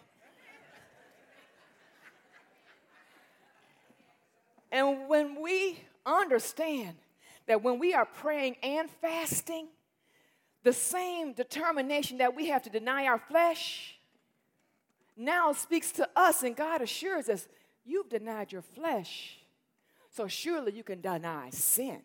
And 4.72 5.08
when 5.08 5.40
we 5.40 5.80
understand 6.04 6.96
that 7.46 7.62
when 7.62 7.78
we 7.78 7.94
are 7.94 8.04
praying 8.04 8.56
and 8.62 8.90
fasting, 9.00 9.68
the 10.62 10.72
same 10.72 11.32
determination 11.32 12.18
that 12.18 12.34
we 12.34 12.48
have 12.48 12.62
to 12.62 12.70
deny 12.70 13.06
our 13.06 13.18
flesh 13.18 13.98
now 15.16 15.52
speaks 15.52 15.90
to 15.92 16.08
us, 16.14 16.42
and 16.42 16.54
God 16.54 16.80
assures 16.80 17.28
us, 17.28 17.48
You've 17.88 18.10
denied 18.10 18.52
your 18.52 18.60
flesh, 18.60 19.38
so 20.10 20.28
surely 20.28 20.72
you 20.72 20.82
can 20.82 21.00
deny 21.00 21.48
sin. 21.48 22.02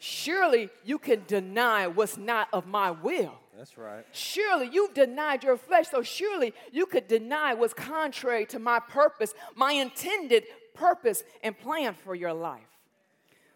Surely 0.00 0.68
you 0.84 0.98
can 0.98 1.22
deny 1.28 1.86
what's 1.86 2.16
not 2.16 2.48
of 2.52 2.66
my 2.66 2.90
will. 2.90 3.34
That's 3.56 3.78
right. 3.78 4.04
Surely 4.10 4.68
you've 4.72 4.94
denied 4.94 5.44
your 5.44 5.56
flesh, 5.56 5.90
so 5.90 6.02
surely 6.02 6.54
you 6.72 6.86
could 6.86 7.06
deny 7.06 7.54
what's 7.54 7.72
contrary 7.72 8.44
to 8.46 8.58
my 8.58 8.80
purpose, 8.80 9.32
my 9.54 9.74
intended 9.74 10.42
purpose 10.74 11.22
and 11.44 11.56
plan 11.56 11.94
for 11.94 12.16
your 12.16 12.32
life. 12.32 12.62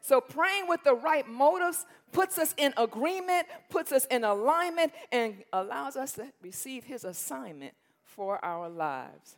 So, 0.01 0.20
praying 0.20 0.68
with 0.68 0.85
the 0.85 0.94
right 0.94 1.27
motives 1.27 1.85
puts 2.12 2.38
us 2.38 2.55
in 2.59 2.72
agreement, 2.77 3.49
puts 3.70 3.90
us 3.90 4.05
in 4.05 4.22
alignment, 4.22 4.92
and 5.11 5.42
allows 5.53 5.96
us 5.96 6.12
to 6.12 6.27
receive 6.40 6.85
His 6.85 7.03
assignment 7.03 7.75
for 8.05 8.42
our 8.44 8.68
lives. 8.68 9.37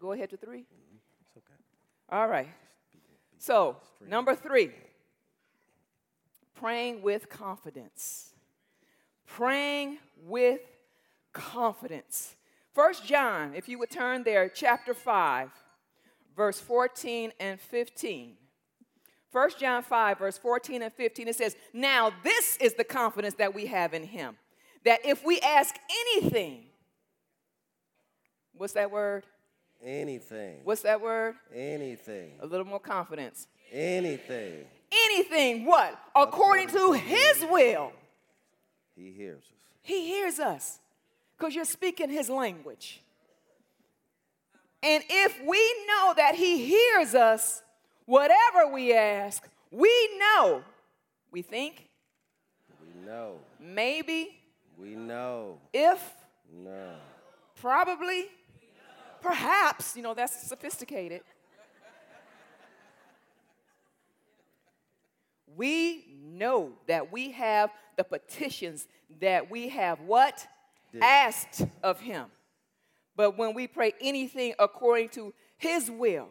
Go 0.00 0.12
ahead 0.12 0.30
to 0.30 0.36
3 0.36 0.64
okay. 1.36 1.54
All 2.08 2.28
right. 2.28 2.48
So, 3.38 3.76
number 4.06 4.34
three, 4.34 4.70
praying 6.54 7.02
with 7.02 7.28
confidence. 7.28 8.34
Praying 9.26 9.98
with 10.26 10.60
confidence. 11.32 12.34
First 12.74 13.06
John, 13.06 13.54
if 13.54 13.68
you 13.68 13.78
would 13.78 13.90
turn 13.90 14.24
there, 14.24 14.48
chapter 14.48 14.94
5, 14.94 15.50
verse 16.36 16.60
14 16.60 17.32
and 17.40 17.60
15. 17.60 18.36
1 19.32 19.50
John 19.58 19.82
5, 19.82 20.18
verse 20.18 20.38
14 20.38 20.82
and 20.82 20.92
15, 20.92 21.28
it 21.28 21.36
says, 21.36 21.56
Now 21.72 22.12
this 22.24 22.56
is 22.58 22.74
the 22.74 22.84
confidence 22.84 23.34
that 23.36 23.54
we 23.54 23.66
have 23.66 23.94
in 23.94 24.04
him, 24.04 24.36
that 24.84 25.00
if 25.04 25.24
we 25.24 25.38
ask 25.40 25.74
anything, 26.16 26.64
what's 28.52 28.72
that 28.74 28.90
word? 28.90 29.24
Anything. 29.84 30.58
What's 30.64 30.82
that 30.82 31.00
word? 31.00 31.36
Anything. 31.54 32.32
A 32.40 32.46
little 32.46 32.66
more 32.66 32.80
confidence. 32.80 33.46
Anything. 33.72 34.64
Anything, 34.92 35.64
what? 35.64 35.98
According, 36.14 36.68
According 36.68 36.98
to 36.98 37.06
his 37.06 37.44
will. 37.50 37.92
He 38.96 39.12
hears 39.12 39.38
us. 39.38 39.44
He 39.82 40.06
hears 40.06 40.38
us 40.38 40.78
because 41.38 41.54
you're 41.54 41.64
speaking 41.64 42.10
his 42.10 42.28
language. 42.28 43.00
And 44.82 45.02
if 45.08 45.40
we 45.46 45.58
know 45.86 46.14
that 46.16 46.34
he 46.34 46.66
hears 46.66 47.14
us, 47.14 47.62
Whatever 48.10 48.66
we 48.72 48.92
ask, 48.92 49.48
we 49.70 50.18
know. 50.18 50.64
We 51.30 51.42
think. 51.42 51.88
We 52.82 53.06
know. 53.06 53.36
Maybe. 53.60 54.40
We 54.76 54.96
know. 54.96 55.58
If. 55.72 56.02
No. 56.52 56.94
Probably. 57.60 58.26
Perhaps. 59.22 59.96
You 59.96 60.02
know, 60.02 60.14
that's 60.14 60.48
sophisticated. 60.48 61.22
we 65.56 66.06
know 66.22 66.72
that 66.86 67.12
we 67.12 67.32
have 67.32 67.70
the 67.96 68.04
petitions 68.04 68.88
that 69.20 69.50
we 69.50 69.68
have 69.68 70.00
what? 70.00 70.46
Did. 70.92 71.02
Asked 71.02 71.66
of 71.82 72.00
him. 72.00 72.26
But 73.16 73.36
when 73.36 73.54
we 73.54 73.66
pray 73.66 73.92
anything 74.00 74.54
according 74.58 75.10
to 75.10 75.34
his 75.58 75.90
will, 75.90 76.28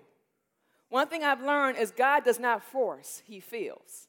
one 0.89 1.08
thing 1.08 1.23
I've 1.23 1.41
learned 1.41 1.78
is 1.78 1.91
God 1.91 2.23
does 2.25 2.39
not 2.39 2.63
force, 2.63 3.21
He 3.25 3.39
feels. 3.39 4.08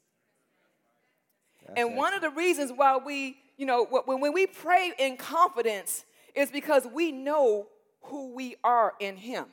That's 1.66 1.78
and 1.78 1.96
one 1.96 2.14
of 2.14 2.22
the 2.22 2.30
reasons 2.30 2.72
why 2.74 2.96
we, 2.96 3.36
you 3.58 3.66
know, 3.66 3.84
when, 3.84 4.20
when 4.20 4.32
we 4.32 4.46
pray 4.46 4.92
in 4.98 5.18
confidence 5.18 6.04
is 6.34 6.50
because 6.50 6.86
we 6.92 7.12
know 7.12 7.66
who 8.02 8.34
we 8.34 8.56
are 8.64 8.94
in 9.00 9.16
Him. 9.16 9.46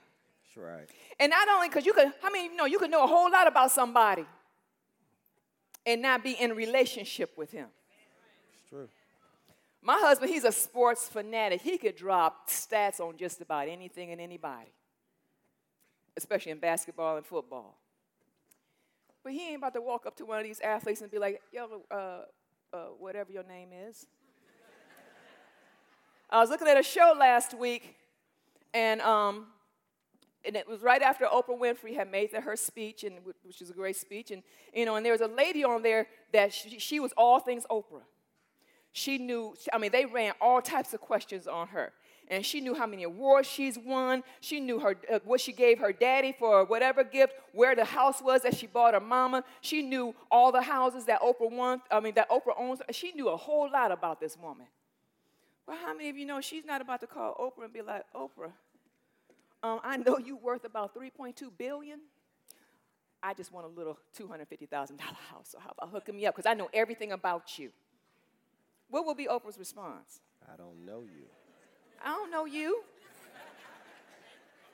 That's 0.43 0.57
right. 0.57 0.89
And 1.19 1.29
not 1.29 1.47
only 1.49 1.69
because 1.69 1.85
you 1.85 1.93
could, 1.93 2.11
I 2.23 2.31
mean, 2.31 2.51
you 2.51 2.57
know, 2.57 2.65
you 2.65 2.79
could 2.79 2.91
know 2.91 3.03
a 3.03 3.07
whole 3.07 3.31
lot 3.31 3.47
about 3.47 3.71
somebody 3.71 4.25
and 5.85 6.01
not 6.01 6.23
be 6.23 6.33
in 6.33 6.55
relationship 6.55 7.37
with 7.37 7.51
Him. 7.51 7.67
It's 8.53 8.69
true. 8.69 8.89
My 9.81 9.97
husband, 9.99 10.31
he's 10.31 10.43
a 10.43 10.51
sports 10.51 11.07
fanatic. 11.07 11.61
He 11.61 11.77
could 11.77 11.95
drop 11.95 12.49
stats 12.49 12.99
on 12.99 13.17
just 13.17 13.41
about 13.41 13.69
anything 13.69 14.11
and 14.11 14.19
anybody 14.19 14.71
especially 16.17 16.51
in 16.51 16.57
basketball 16.57 17.15
and 17.15 17.25
football. 17.25 17.77
But 19.23 19.33
he 19.33 19.49
ain't 19.49 19.57
about 19.57 19.73
to 19.75 19.81
walk 19.81 20.05
up 20.05 20.15
to 20.17 20.25
one 20.25 20.39
of 20.39 20.43
these 20.43 20.59
athletes 20.59 21.01
and 21.01 21.11
be 21.11 21.19
like, 21.19 21.41
yo, 21.53 21.83
uh, 21.91 21.95
uh, 22.73 22.77
whatever 22.99 23.31
your 23.31 23.43
name 23.43 23.69
is. 23.87 24.07
I 26.29 26.39
was 26.39 26.49
looking 26.49 26.67
at 26.67 26.77
a 26.77 26.83
show 26.83 27.15
last 27.17 27.57
week, 27.57 27.95
and, 28.77 29.01
um, 29.01 29.47
and 30.45 30.55
it 30.55 30.67
was 30.67 30.81
right 30.81 31.01
after 31.01 31.25
Oprah 31.25 31.59
Winfrey 31.59 31.95
had 31.95 32.11
made 32.11 32.31
the, 32.31 32.41
her 32.41 32.55
speech, 32.55 33.03
and, 33.03 33.15
which 33.25 33.59
was 33.59 33.69
a 33.71 33.73
great 33.73 33.95
speech. 33.95 34.29
And, 34.29 34.43
you 34.73 34.85
know, 34.85 34.95
and 34.95 35.05
there 35.05 35.13
was 35.13 35.21
a 35.21 35.27
lady 35.27 35.63
on 35.63 35.81
there 35.81 36.07
that 36.31 36.53
she, 36.53 36.77
she 36.77 36.99
was 36.99 37.11
all 37.17 37.39
things 37.39 37.63
Oprah. 37.71 38.05
She 38.91 39.17
knew, 39.17 39.55
I 39.73 39.79
mean, 39.79 39.91
they 39.91 40.05
ran 40.05 40.33
all 40.39 40.61
types 40.61 40.93
of 40.93 41.01
questions 41.01 41.47
on 41.47 41.69
her 41.69 41.91
and 42.29 42.45
she 42.45 42.59
knew 42.59 42.75
how 42.75 42.85
many 42.85 43.03
awards 43.03 43.47
she's 43.47 43.77
won. 43.79 44.23
She 44.41 44.59
knew 44.59 44.79
her 44.79 44.97
uh, 45.11 45.19
what 45.23 45.39
she 45.39 45.53
gave 45.53 45.79
her 45.79 45.93
daddy 45.93 46.35
for 46.37 46.65
whatever 46.65 47.03
gift, 47.03 47.33
where 47.53 47.75
the 47.75 47.85
house 47.85 48.21
was 48.21 48.41
that 48.41 48.55
she 48.55 48.67
bought 48.67 48.93
her 48.93 48.99
mama. 48.99 49.43
She 49.61 49.81
knew 49.81 50.13
all 50.29 50.51
the 50.51 50.61
houses 50.61 51.05
that 51.05 51.21
Oprah 51.21 51.51
won. 51.51 51.81
I 51.89 51.99
mean, 51.99 52.15
that 52.15 52.29
Oprah 52.29 52.59
owns. 52.59 52.81
She 52.91 53.13
knew 53.13 53.29
a 53.29 53.37
whole 53.37 53.69
lot 53.71 53.91
about 53.91 54.19
this 54.19 54.37
woman. 54.37 54.67
Well, 55.67 55.77
how 55.85 55.93
many 55.93 56.09
of 56.09 56.17
you 56.17 56.25
know 56.25 56.39
she's 56.39 56.65
not 56.65 56.81
about 56.81 57.01
to 57.01 57.07
call 57.07 57.35
Oprah 57.35 57.65
and 57.65 57.73
be 57.73 57.81
like, 57.81 58.03
Oprah, 58.15 58.51
um, 59.63 59.79
I 59.83 59.97
know 59.97 60.17
you're 60.17 60.37
worth 60.37 60.65
about 60.65 60.95
3.2 60.95 61.51
billion. 61.57 61.99
I 63.21 63.33
just 63.33 63.51
want 63.51 63.65
a 63.65 63.69
little 63.69 63.97
$250,000 64.17 64.99
house. 64.99 65.49
So 65.49 65.59
how 65.59 65.71
about 65.77 65.91
hooking 65.91 66.15
me 66.15 66.25
up? 66.27 66.35
Because 66.35 66.49
I 66.49 66.53
know 66.53 66.69
everything 66.73 67.11
about 67.11 67.57
you. 67.57 67.71
What 68.89 69.05
will 69.05 69.15
be 69.15 69.25
Oprah's 69.25 69.57
response? 69.57 70.21
I 70.51 70.55
don't 70.55 70.85
know 70.85 71.01
you. 71.01 71.25
I 72.03 72.09
don't 72.09 72.31
know 72.31 72.45
you. 72.45 72.83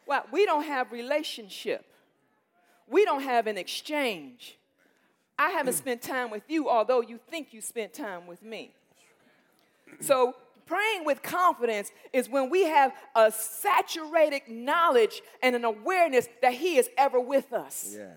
Well, 0.05 0.25
we 0.31 0.45
don't 0.45 0.65
have 0.65 0.91
relationship. 0.91 1.85
We 2.87 3.05
don't 3.05 3.23
have 3.23 3.47
an 3.47 3.57
exchange. 3.57 4.57
I 5.39 5.49
haven't 5.49 5.73
spent 5.73 6.01
time 6.01 6.29
with 6.29 6.43
you, 6.47 6.69
although 6.69 7.01
you 7.01 7.19
think 7.29 7.53
you 7.53 7.61
spent 7.61 7.93
time 7.93 8.27
with 8.27 8.43
me. 8.43 8.71
So, 10.01 10.35
praying 10.65 11.05
with 11.05 11.21
confidence 11.21 11.91
is 12.11 12.29
when 12.29 12.49
we 12.49 12.63
have 12.63 12.93
a 13.15 13.31
saturated 13.31 14.43
knowledge 14.47 15.21
and 15.41 15.55
an 15.55 15.65
awareness 15.65 16.27
that 16.41 16.53
He 16.53 16.77
is 16.77 16.89
ever 16.97 17.19
with 17.19 17.53
us. 17.53 17.95
Yeah. 17.97 18.11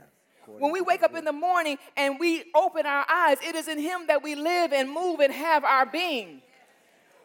When 0.47 0.73
we 0.73 0.81
wake 0.81 1.03
up 1.03 1.15
in 1.17 1.25
the 1.25 1.33
morning 1.33 1.77
and 1.97 2.21
we 2.21 2.45
open 2.55 2.87
our 2.87 3.05
eyes, 3.11 3.39
it 3.43 3.55
is 3.57 3.69
in 3.69 3.79
Him 3.79 4.07
that 4.07 4.23
we 4.23 4.35
live 4.35 4.73
and 4.73 4.91
move 4.91 5.21
and 5.21 5.33
have 5.33 5.65
our 5.65 5.87
being. 5.87 6.43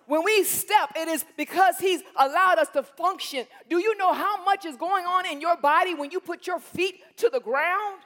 When 0.08 0.24
we 0.24 0.44
step, 0.44 0.92
it 0.96 1.08
is 1.08 1.24
because 1.38 1.78
He's 1.78 2.02
allowed 2.18 2.58
us 2.58 2.70
to 2.70 2.84
function. 2.84 3.46
Do 3.70 3.78
you 3.78 3.96
know 3.98 4.14
how 4.14 4.44
much 4.44 4.66
is 4.66 4.76
going 4.76 5.06
on 5.06 5.26
in 5.26 5.40
your 5.40 5.56
body 5.56 5.94
when 5.94 6.12
you 6.12 6.20
put 6.20 6.48
your 6.48 6.60
feet 6.60 6.96
to 7.18 7.30
the 7.30 7.40
ground? 7.40 8.02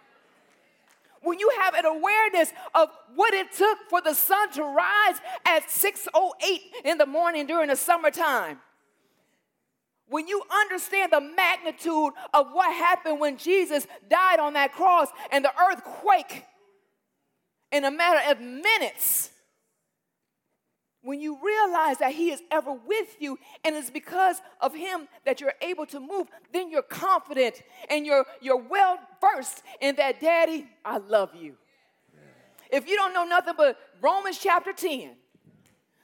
When 1.25 1.39
you 1.39 1.51
have 1.59 1.73
an 1.73 1.85
awareness 1.85 2.53
of 2.75 2.89
what 3.15 3.33
it 3.33 3.51
took 3.51 3.79
for 3.89 3.99
the 3.99 4.13
sun 4.13 4.51
to 4.51 4.63
rise 4.63 5.19
at 5.43 5.71
6:08 5.71 6.61
in 6.83 6.99
the 6.99 7.07
morning 7.07 7.47
during 7.47 7.69
the 7.69 7.75
summertime. 7.75 8.61
When 10.07 10.27
you 10.27 10.43
understand 10.51 11.11
the 11.11 11.21
magnitude 11.21 12.13
of 12.31 12.51
what 12.51 12.71
happened 12.71 13.19
when 13.19 13.37
Jesus 13.37 13.87
died 14.07 14.39
on 14.39 14.53
that 14.53 14.71
cross 14.71 15.07
and 15.31 15.43
the 15.43 15.51
earthquake 15.59 16.45
in 17.71 17.83
a 17.85 17.91
matter 17.91 18.31
of 18.31 18.39
minutes 18.39 19.31
when 21.05 21.21
you 21.21 21.37
realize 21.41 21.99
that 21.99 22.13
He 22.13 22.31
is 22.31 22.41
ever 22.51 22.73
with 22.73 23.15
you 23.19 23.37
and 23.63 23.75
it's 23.75 23.89
because 23.89 24.41
of 24.59 24.75
Him 24.75 25.07
that 25.25 25.39
you're 25.39 25.53
able 25.61 25.85
to 25.87 25.99
move, 25.99 26.27
then 26.51 26.69
you're 26.69 26.81
confident 26.81 27.61
and 27.89 28.05
you're, 28.05 28.25
you're 28.41 28.61
well 28.61 28.99
versed 29.21 29.63
in 29.79 29.95
that, 29.95 30.19
Daddy, 30.19 30.67
I 30.83 30.97
love 30.97 31.35
you. 31.35 31.55
If 32.71 32.89
you 32.89 32.95
don't 32.95 33.13
know 33.13 33.23
nothing 33.23 33.53
but 33.55 33.77
Romans 34.01 34.39
chapter 34.39 34.73
10, 34.73 35.11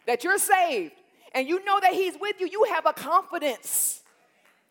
that 0.06 0.24
you're 0.24 0.38
saved 0.38 0.94
and 1.34 1.48
you 1.48 1.66
know 1.66 1.80
that 1.80 1.94
He's 1.94 2.14
with 2.20 2.40
you, 2.40 2.48
you 2.48 2.66
have 2.70 2.86
a 2.86 2.94
confidence 2.94 4.02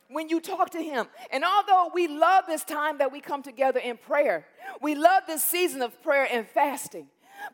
when 0.08 0.28
you 0.28 0.40
talk 0.40 0.70
to 0.70 0.80
Him. 0.80 1.06
And 1.32 1.44
although 1.44 1.90
we 1.92 2.06
love 2.06 2.44
this 2.46 2.64
time 2.64 2.98
that 2.98 3.10
we 3.10 3.20
come 3.20 3.42
together 3.42 3.80
in 3.80 3.96
prayer, 3.96 4.46
we 4.80 4.94
love 4.94 5.24
this 5.26 5.42
season 5.42 5.82
of 5.82 6.00
prayer 6.02 6.28
and 6.30 6.46
fasting. 6.46 7.08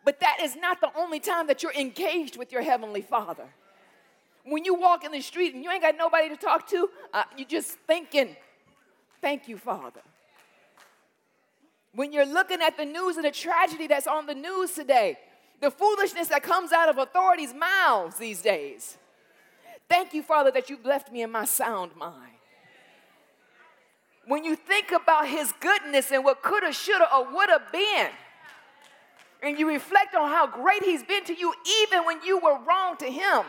But 0.05 0.21
that 0.21 0.39
is 0.43 0.57
not 0.57 0.81
the 0.81 0.91
only 0.97 1.21
time 1.21 1.47
that 1.47 1.63
you're 1.63 1.75
engaged 1.75 2.37
with 2.37 2.53
your 2.53 2.63
Heavenly 2.63 3.03
Father. 3.03 3.47
When 4.45 4.65
you 4.65 4.75
walk 4.75 5.05
in 5.05 5.13
the 5.13 5.21
street 5.21 5.55
and 5.55 5.65
you 5.65 5.71
ain't 5.71 5.83
got 5.83 5.97
nobody 5.97 6.29
to 6.29 6.37
talk 6.37 6.69
to, 6.69 6.89
uh, 7.13 7.25
you're 7.37 7.49
just 7.49 7.71
thinking, 7.87 8.37
Thank 9.21 9.49
you, 9.49 9.59
Father. 9.59 10.03
When 11.93 12.13
you're 12.13 12.27
looking 12.27 12.61
at 12.61 12.77
the 12.77 12.85
news 12.85 13.17
and 13.17 13.25
the 13.25 13.31
tragedy 13.31 13.87
that's 13.87 14.07
on 14.07 14.27
the 14.27 14.35
news 14.35 14.73
today, 14.73 15.19
the 15.61 15.71
foolishness 15.71 16.29
that 16.29 16.43
comes 16.43 16.73
out 16.73 16.89
of 16.89 16.99
authorities' 16.99 17.55
mouths 17.55 18.19
these 18.19 18.43
days. 18.43 18.99
Thank 19.89 20.13
you, 20.13 20.23
Father, 20.23 20.51
that 20.51 20.69
you've 20.69 20.85
left 20.85 21.11
me 21.11 21.23
in 21.23 21.31
my 21.33 21.45
sound 21.45 21.97
mind. 21.97 22.33
When 24.27 24.45
you 24.45 24.57
think 24.57 24.91
about 24.91 25.29
his 25.29 25.53
goodness 25.61 26.11
and 26.11 26.25
what 26.25 26.43
could 26.43 26.63
have, 26.65 26.75
should 26.75 27.01
have, 27.01 27.09
or 27.13 27.35
would 27.35 27.49
have 27.49 27.73
been, 27.73 28.11
and 29.43 29.59
you 29.59 29.69
reflect 29.69 30.15
on 30.15 30.29
how 30.29 30.47
great 30.47 30.83
he's 30.83 31.03
been 31.03 31.25
to 31.25 31.35
you, 31.35 31.53
even 31.83 32.05
when 32.05 32.23
you 32.23 32.39
were 32.39 32.59
wrong 32.67 32.97
to 32.99 33.07
him, 33.07 33.45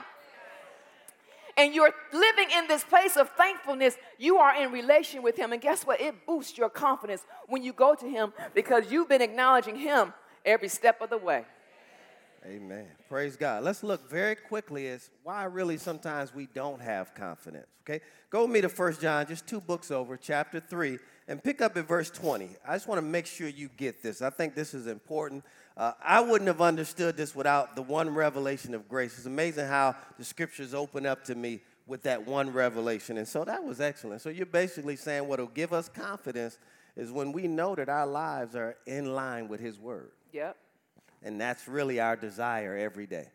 and 1.57 1.73
you're 1.73 1.91
living 2.13 2.49
in 2.55 2.67
this 2.67 2.83
place 2.83 3.17
of 3.17 3.29
thankfulness, 3.31 3.97
you 4.19 4.37
are 4.37 4.55
in 4.61 4.71
relation 4.71 5.23
with 5.23 5.35
Him. 5.35 5.51
And 5.51 5.61
guess 5.61 5.83
what? 5.83 5.99
It 5.99 6.25
boosts 6.25 6.57
your 6.57 6.69
confidence 6.69 7.25
when 7.47 7.63
you 7.63 7.73
go 7.73 7.95
to 7.95 8.07
Him 8.07 8.31
because 8.53 8.91
you've 8.91 9.09
been 9.09 9.23
acknowledging 9.23 9.75
Him 9.75 10.13
every 10.45 10.69
step 10.69 11.01
of 11.01 11.09
the 11.09 11.17
way. 11.17 11.45
Amen. 12.45 12.85
Praise 13.09 13.35
God. 13.35 13.63
Let's 13.63 13.83
look 13.83 14.09
very 14.09 14.35
quickly 14.35 14.87
as 14.87 15.09
why 15.23 15.43
really 15.45 15.77
sometimes 15.77 16.33
we 16.33 16.47
don't 16.53 16.79
have 16.79 17.13
confidence. 17.15 17.67
Okay? 17.83 18.01
Go 18.29 18.43
with 18.43 18.51
me 18.51 18.61
to 18.61 18.69
First 18.69 19.01
John, 19.01 19.25
just 19.25 19.47
two 19.47 19.59
books 19.59 19.91
over, 19.91 20.15
chapter 20.15 20.59
3, 20.59 20.99
and 21.27 21.43
pick 21.43 21.61
up 21.61 21.75
at 21.75 21.87
verse 21.87 22.09
20. 22.09 22.51
I 22.65 22.75
just 22.75 22.87
want 22.87 22.99
to 22.99 23.05
make 23.05 23.25
sure 23.25 23.47
you 23.47 23.69
get 23.75 24.03
this. 24.03 24.21
I 24.21 24.29
think 24.29 24.53
this 24.53 24.73
is 24.73 24.87
important. 24.87 25.43
Uh, 25.77 25.91
I 26.03 26.21
wouldn't 26.21 26.47
have 26.47 26.59
understood 26.59 27.15
this 27.17 27.35
without 27.35 27.75
the 27.75 27.83
one 27.83 28.09
revelation 28.09 28.73
of 28.73 28.89
grace. 28.89 29.15
It's 29.15 29.27
amazing 29.27 29.67
how 29.67 29.95
the 30.17 30.23
scriptures 30.25 30.73
open 30.73 31.05
up 31.05 31.23
to 31.25 31.35
me 31.35 31.61
with 31.85 32.01
that 32.03 32.25
one 32.25 32.51
revelation. 32.51 33.17
And 33.17 33.27
so 33.27 33.45
that 33.45 33.63
was 33.63 33.79
excellent. 33.79 34.21
So 34.21 34.29
you're 34.29 34.47
basically 34.47 34.95
saying 34.95 35.27
what 35.27 35.39
will 35.39 35.45
give 35.47 35.73
us 35.73 35.87
confidence 35.87 36.57
is 36.95 37.11
when 37.11 37.31
we 37.31 37.47
know 37.47 37.75
that 37.75 37.89
our 37.89 38.07
lives 38.07 38.55
are 38.55 38.75
in 38.87 39.13
line 39.13 39.47
with 39.47 39.59
His 39.59 39.77
Word. 39.79 40.09
Yep. 40.33 40.57
And 41.21 41.39
that's 41.39 41.67
really 41.67 41.99
our 41.99 42.15
desire 42.15 42.75
every 42.75 43.05
day. 43.05 43.27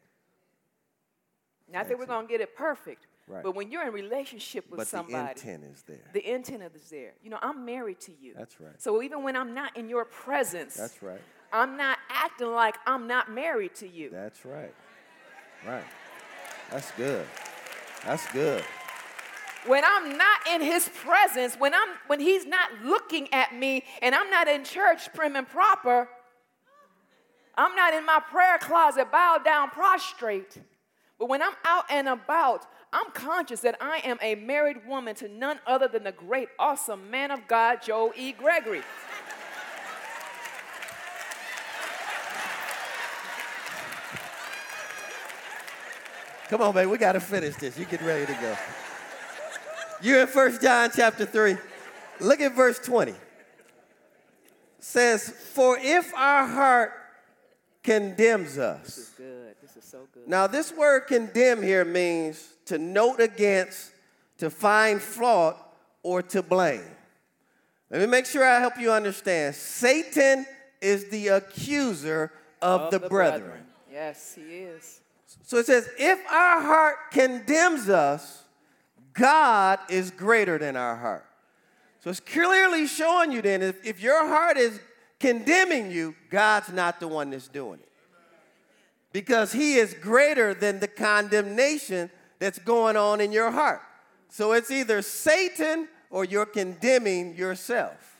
Not 1.72 1.88
that 1.88 1.98
we're 1.98 2.06
going 2.06 2.26
to 2.26 2.30
get 2.30 2.40
it 2.40 2.56
perfect, 2.56 3.06
Right. 3.28 3.42
but 3.42 3.54
when 3.54 3.70
you're 3.70 3.86
in 3.86 3.92
relationship 3.94 4.68
with 4.68 4.78
But 4.78 4.88
somebody, 4.88 5.14
the 5.14 5.30
intent 5.30 5.64
is 5.72 5.82
there. 5.84 6.10
the 6.12 6.28
intent 6.30 6.62
is 6.74 6.90
there. 6.90 7.12
You 7.22 7.30
know, 7.30 7.38
I'm 7.40 7.64
married 7.64 8.00
to 8.00 8.12
you. 8.20 8.34
That's 8.36 8.60
right. 8.60 8.74
So 8.82 9.00
even 9.00 9.22
when 9.22 9.36
I'm 9.36 9.54
not 9.54 9.76
in 9.76 9.88
your 9.88 10.04
presence, 10.04 10.74
That's 10.74 11.02
right. 11.02 11.20
I'm 11.52 11.76
not 11.76 11.98
acting 12.08 12.50
like 12.52 12.76
I'm 12.86 13.06
not 13.06 13.30
married 13.30 13.74
to 13.76 13.88
you. 13.88 14.10
That's 14.10 14.44
right. 14.44 14.74
Right. 15.66 15.84
That's 16.70 16.90
good. 16.92 17.26
That's 18.04 18.26
good. 18.32 18.64
when 19.66 19.84
I'm 19.84 20.16
not 20.16 20.40
in 20.50 20.60
his 20.60 20.88
presence, 20.88 21.54
when 21.56 21.74
I'm 21.74 21.88
when 22.06 22.20
he's 22.20 22.46
not 22.46 22.70
looking 22.84 23.32
at 23.32 23.54
me 23.54 23.84
and 24.00 24.14
I'm 24.14 24.30
not 24.30 24.48
in 24.48 24.64
church 24.64 25.12
prim 25.14 25.36
and 25.36 25.48
proper, 25.48 26.08
I'm 27.56 27.76
not 27.76 27.94
in 27.94 28.04
my 28.06 28.20
prayer 28.30 28.58
closet 28.58 29.12
bowed 29.12 29.44
down 29.44 29.70
prostrate. 29.70 30.58
But 31.18 31.28
when 31.28 31.42
I'm 31.42 31.54
out 31.64 31.84
and 31.90 32.08
about, 32.08 32.66
I'm 32.92 33.12
conscious 33.12 33.60
that 33.60 33.76
I 33.80 33.98
am 34.04 34.18
a 34.20 34.34
married 34.34 34.86
woman 34.86 35.14
to 35.16 35.28
none 35.28 35.60
other 35.66 35.86
than 35.86 36.02
the 36.02 36.12
great 36.12 36.48
awesome 36.58 37.10
man 37.10 37.30
of 37.30 37.46
God 37.46 37.80
Joel 37.82 38.12
E. 38.16 38.32
Gregory. 38.32 38.82
Come 46.52 46.60
on, 46.60 46.74
baby. 46.74 46.86
We 46.86 46.98
got 46.98 47.12
to 47.12 47.20
finish 47.20 47.56
this. 47.56 47.78
You 47.78 47.86
get 47.86 48.02
ready 48.02 48.26
to 48.26 48.38
go. 48.38 48.54
You're 50.02 50.20
in 50.20 50.26
First 50.26 50.60
John 50.60 50.90
chapter 50.94 51.24
3. 51.24 51.56
Look 52.20 52.42
at 52.42 52.54
verse 52.54 52.78
20. 52.78 53.14
says, 54.78 55.30
For 55.30 55.78
if 55.80 56.12
our 56.14 56.46
heart 56.46 56.92
condemns 57.82 58.58
us. 58.58 58.84
This 58.84 58.98
is 58.98 59.08
good. 59.16 59.54
This 59.62 59.76
is 59.78 59.84
so 59.84 60.00
good. 60.12 60.28
Now, 60.28 60.46
this 60.46 60.74
word 60.74 61.06
condemn 61.06 61.62
here 61.62 61.86
means 61.86 62.46
to 62.66 62.76
note 62.76 63.20
against, 63.20 63.90
to 64.36 64.50
find 64.50 65.00
fault, 65.00 65.56
or 66.02 66.20
to 66.20 66.42
blame. 66.42 66.84
Let 67.88 68.02
me 68.02 68.06
make 68.06 68.26
sure 68.26 68.44
I 68.44 68.60
help 68.60 68.78
you 68.78 68.92
understand. 68.92 69.54
Satan 69.54 70.44
is 70.82 71.08
the 71.08 71.28
accuser 71.28 72.30
of, 72.60 72.90
the, 72.90 73.00
brethren. 73.00 73.62
Yes, 73.90 74.34
he 74.34 74.42
is. 74.42 74.98
So 75.42 75.58
it 75.58 75.66
says, 75.66 75.88
if 75.98 76.18
our 76.30 76.60
heart 76.60 76.96
condemns 77.10 77.88
us, 77.88 78.44
God 79.12 79.78
is 79.88 80.10
greater 80.10 80.58
than 80.58 80.76
our 80.76 80.96
heart. 80.96 81.26
So 82.00 82.10
it's 82.10 82.20
clearly 82.20 82.86
showing 82.86 83.32
you 83.32 83.42
then 83.42 83.62
if, 83.62 83.84
if 83.84 84.02
your 84.02 84.26
heart 84.26 84.56
is 84.56 84.80
condemning 85.20 85.90
you, 85.90 86.14
God's 86.30 86.72
not 86.72 86.98
the 86.98 87.08
one 87.08 87.30
that's 87.30 87.48
doing 87.48 87.80
it. 87.80 87.88
Because 89.12 89.52
he 89.52 89.74
is 89.74 89.94
greater 89.94 90.54
than 90.54 90.80
the 90.80 90.88
condemnation 90.88 92.10
that's 92.38 92.58
going 92.58 92.96
on 92.96 93.20
in 93.20 93.30
your 93.30 93.50
heart. 93.50 93.82
So 94.30 94.52
it's 94.52 94.70
either 94.70 95.02
Satan 95.02 95.86
or 96.10 96.24
you're 96.24 96.46
condemning 96.46 97.36
yourself. 97.36 98.18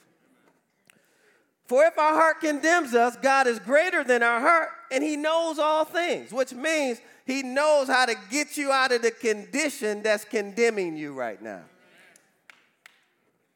For 1.66 1.84
if 1.86 1.98
our 1.98 2.12
heart 2.12 2.40
condemns 2.40 2.94
us, 2.94 3.16
God 3.16 3.46
is 3.46 3.58
greater 3.58 4.04
than 4.04 4.22
our 4.22 4.40
heart, 4.40 4.68
and 4.92 5.02
He 5.02 5.16
knows 5.16 5.58
all 5.58 5.84
things, 5.84 6.32
which 6.32 6.52
means 6.52 7.00
He 7.26 7.42
knows 7.42 7.88
how 7.88 8.06
to 8.06 8.14
get 8.30 8.56
you 8.56 8.70
out 8.70 8.92
of 8.92 9.02
the 9.02 9.10
condition 9.10 10.02
that's 10.02 10.24
condemning 10.24 10.96
you 10.96 11.14
right 11.14 11.40
now. 11.40 11.62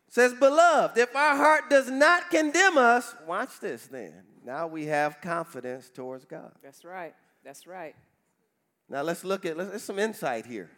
Says, 0.09 0.33
beloved, 0.33 0.97
if 0.97 1.15
our 1.15 1.37
heart 1.37 1.69
does 1.69 1.91
not 1.91 2.31
condemn 2.31 2.79
us, 2.79 3.15
watch 3.27 3.61
this 3.61 3.87
then. 3.87 4.15
Now 4.45 4.67
we 4.67 4.87
have 4.87 5.21
confidence 5.21 5.91
towards 5.91 6.25
God. 6.25 6.53
That's 6.63 6.85
right. 6.85 7.15
That's 7.45 7.67
right. 7.67 7.95
Now 8.89 9.03
let's 9.03 9.25
look 9.25 9.45
at 9.45 9.57
let's, 9.57 9.71
there's 9.71 9.83
some 9.83 9.99
insight 9.99 10.47
here. 10.47 10.71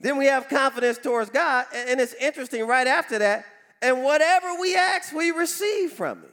Then 0.00 0.16
we 0.16 0.26
have 0.26 0.48
confidence 0.48 0.96
towards 0.98 1.28
God, 1.28 1.66
and, 1.74 1.90
and 1.90 2.00
it's 2.00 2.14
interesting 2.14 2.66
right 2.66 2.86
after 2.86 3.18
that. 3.18 3.44
And 3.82 4.02
whatever 4.02 4.58
we 4.60 4.74
ask, 4.76 5.12
we 5.12 5.30
receive 5.30 5.92
from 5.92 6.22
Him. 6.22 6.32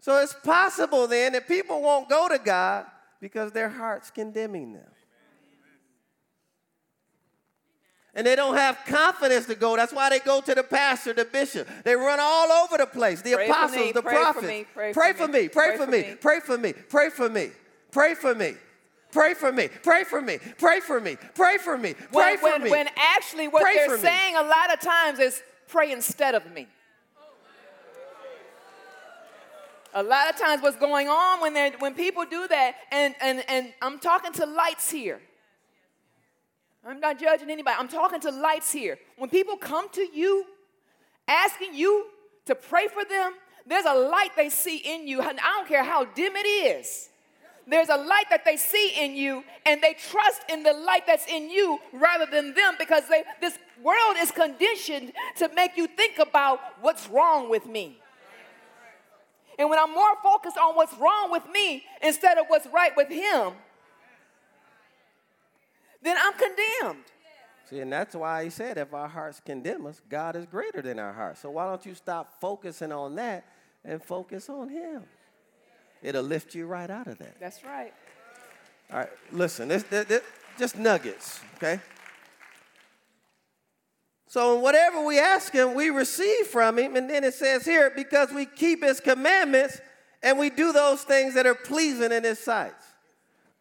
So 0.00 0.20
it's 0.22 0.34
possible 0.34 1.06
then 1.06 1.32
that 1.32 1.48
people 1.48 1.82
won't 1.82 2.08
go 2.08 2.28
to 2.28 2.38
God 2.38 2.86
because 3.20 3.52
their 3.52 3.68
heart's 3.68 4.10
condemning 4.10 4.74
them. 4.74 4.84
And 8.14 8.26
they 8.26 8.34
don't 8.34 8.56
have 8.56 8.78
confidence 8.86 9.46
to 9.46 9.54
go. 9.54 9.76
That's 9.76 9.92
why 9.92 10.08
they 10.10 10.18
go 10.18 10.40
to 10.40 10.54
the 10.54 10.62
pastor, 10.64 11.12
the 11.12 11.24
bishop. 11.24 11.68
They 11.84 11.94
run 11.94 12.18
all 12.20 12.50
over 12.64 12.78
the 12.78 12.86
place. 12.86 13.22
The 13.22 13.34
Pray 13.34 13.48
apostles, 13.48 13.80
me, 13.80 13.92
the 13.92 14.02
pray 14.02 14.14
for 14.14 14.20
prophets. 14.22 14.46
me, 14.48 14.66
pray 14.74 14.92
pray 14.92 15.12
for 15.12 15.18
for 15.26 15.28
me, 15.28 15.48
pray 15.48 15.76
for 15.76 15.86
me, 15.86 16.02
pray 16.20 16.40
for 16.40 16.58
me, 16.58 16.72
pray 16.90 17.10
for 17.10 17.28
me, 17.28 17.50
pray 17.92 18.14
for 18.14 18.34
me. 18.34 18.54
Pray 19.10 19.34
for 19.34 19.52
me. 19.52 19.68
Pray 19.82 20.04
for 20.04 20.20
me. 20.20 20.38
Pray 20.58 20.80
for 20.80 21.00
me. 21.00 21.16
Pray 21.34 21.56
for 21.58 21.78
me. 21.78 21.94
Pray 21.94 22.36
When, 22.36 22.38
for 22.38 22.50
when, 22.50 22.62
me. 22.64 22.70
when 22.70 22.88
actually 22.96 23.48
what 23.48 23.62
they're 23.62 23.88
for 23.88 23.98
saying 23.98 24.36
a 24.36 24.42
lot 24.42 24.72
of 24.72 24.80
times 24.80 25.18
is 25.18 25.42
pray 25.66 25.92
instead 25.92 26.34
of 26.34 26.50
me. 26.52 26.66
A 29.94 30.02
lot 30.02 30.30
of 30.30 30.38
times 30.38 30.62
what's 30.62 30.76
going 30.76 31.08
on 31.08 31.40
when, 31.40 31.54
they're- 31.54 31.76
when 31.78 31.94
people 31.94 32.24
do 32.24 32.46
that, 32.48 32.76
and, 32.90 33.14
and, 33.20 33.44
and 33.48 33.72
I'm 33.80 33.98
talking 33.98 34.32
to 34.32 34.46
lights 34.46 34.90
here. 34.90 35.20
I'm 36.86 37.00
not 37.00 37.18
judging 37.18 37.50
anybody. 37.50 37.76
I'm 37.78 37.88
talking 37.88 38.20
to 38.20 38.30
lights 38.30 38.70
here. 38.72 38.98
When 39.16 39.28
people 39.30 39.56
come 39.56 39.88
to 39.90 40.02
you 40.02 40.44
asking 41.26 41.74
you 41.74 42.06
to 42.46 42.54
pray 42.54 42.88
for 42.88 43.04
them, 43.04 43.32
there's 43.66 43.84
a 43.84 43.94
light 43.94 44.30
they 44.36 44.48
see 44.48 44.78
in 44.78 45.06
you. 45.06 45.20
And 45.20 45.38
I 45.40 45.56
don't 45.58 45.68
care 45.68 45.84
how 45.84 46.04
dim 46.04 46.32
it 46.36 46.46
is. 46.46 47.10
There's 47.66 47.90
a 47.90 47.96
light 47.96 48.24
that 48.30 48.46
they 48.46 48.56
see 48.56 48.94
in 48.98 49.14
you, 49.14 49.44
and 49.66 49.82
they 49.82 49.92
trust 49.92 50.40
in 50.48 50.62
the 50.62 50.72
light 50.72 51.06
that's 51.06 51.26
in 51.26 51.50
you 51.50 51.78
rather 51.92 52.24
than 52.24 52.54
them 52.54 52.76
because 52.78 53.02
they, 53.10 53.24
this 53.42 53.58
world 53.82 54.16
is 54.18 54.30
conditioned 54.30 55.12
to 55.36 55.50
make 55.54 55.76
you 55.76 55.86
think 55.86 56.18
about 56.18 56.60
what's 56.80 57.08
wrong 57.10 57.50
with 57.50 57.66
me. 57.66 58.00
And 59.58 59.68
when 59.68 59.78
I'm 59.78 59.92
more 59.92 60.14
focused 60.22 60.56
on 60.56 60.76
what's 60.76 60.96
wrong 60.98 61.30
with 61.30 61.42
me 61.52 61.84
instead 62.02 62.38
of 62.38 62.46
what's 62.46 62.66
right 62.68 62.92
with 62.96 63.08
him, 63.08 63.52
then 66.02 66.16
I'm 66.18 66.32
condemned. 66.32 67.04
See, 67.68 67.80
and 67.80 67.92
that's 67.92 68.14
why 68.14 68.44
he 68.44 68.50
said, 68.50 68.78
if 68.78 68.94
our 68.94 69.08
hearts 69.08 69.40
condemn 69.44 69.84
us, 69.86 70.00
God 70.08 70.36
is 70.36 70.46
greater 70.46 70.80
than 70.80 70.98
our 70.98 71.12
hearts. 71.12 71.40
So 71.40 71.50
why 71.50 71.66
don't 71.66 71.84
you 71.84 71.94
stop 71.94 72.40
focusing 72.40 72.92
on 72.92 73.16
that 73.16 73.44
and 73.84 74.02
focus 74.02 74.48
on 74.48 74.70
Him? 74.70 75.02
It'll 76.02 76.22
lift 76.22 76.54
you 76.54 76.66
right 76.66 76.88
out 76.88 77.08
of 77.08 77.18
that. 77.18 77.38
That's 77.40 77.62
right. 77.64 77.92
All 78.90 79.00
right, 79.00 79.10
listen, 79.32 79.68
this, 79.68 79.82
this, 79.82 80.06
this- 80.06 80.22
just 80.58 80.76
nuggets, 80.76 81.40
okay? 81.56 81.78
So 84.28 84.58
whatever 84.58 85.02
we 85.04 85.18
ask 85.18 85.54
him, 85.54 85.74
we 85.74 85.88
receive 85.88 86.46
from 86.48 86.78
him. 86.78 86.96
And 86.96 87.08
then 87.08 87.24
it 87.24 87.32
says 87.32 87.64
here, 87.64 87.90
because 87.96 88.30
we 88.30 88.44
keep 88.44 88.84
his 88.84 89.00
commandments 89.00 89.80
and 90.22 90.38
we 90.38 90.50
do 90.50 90.72
those 90.72 91.02
things 91.02 91.34
that 91.34 91.46
are 91.46 91.54
pleasing 91.54 92.12
in 92.12 92.24
his 92.24 92.38
sight. 92.38 92.74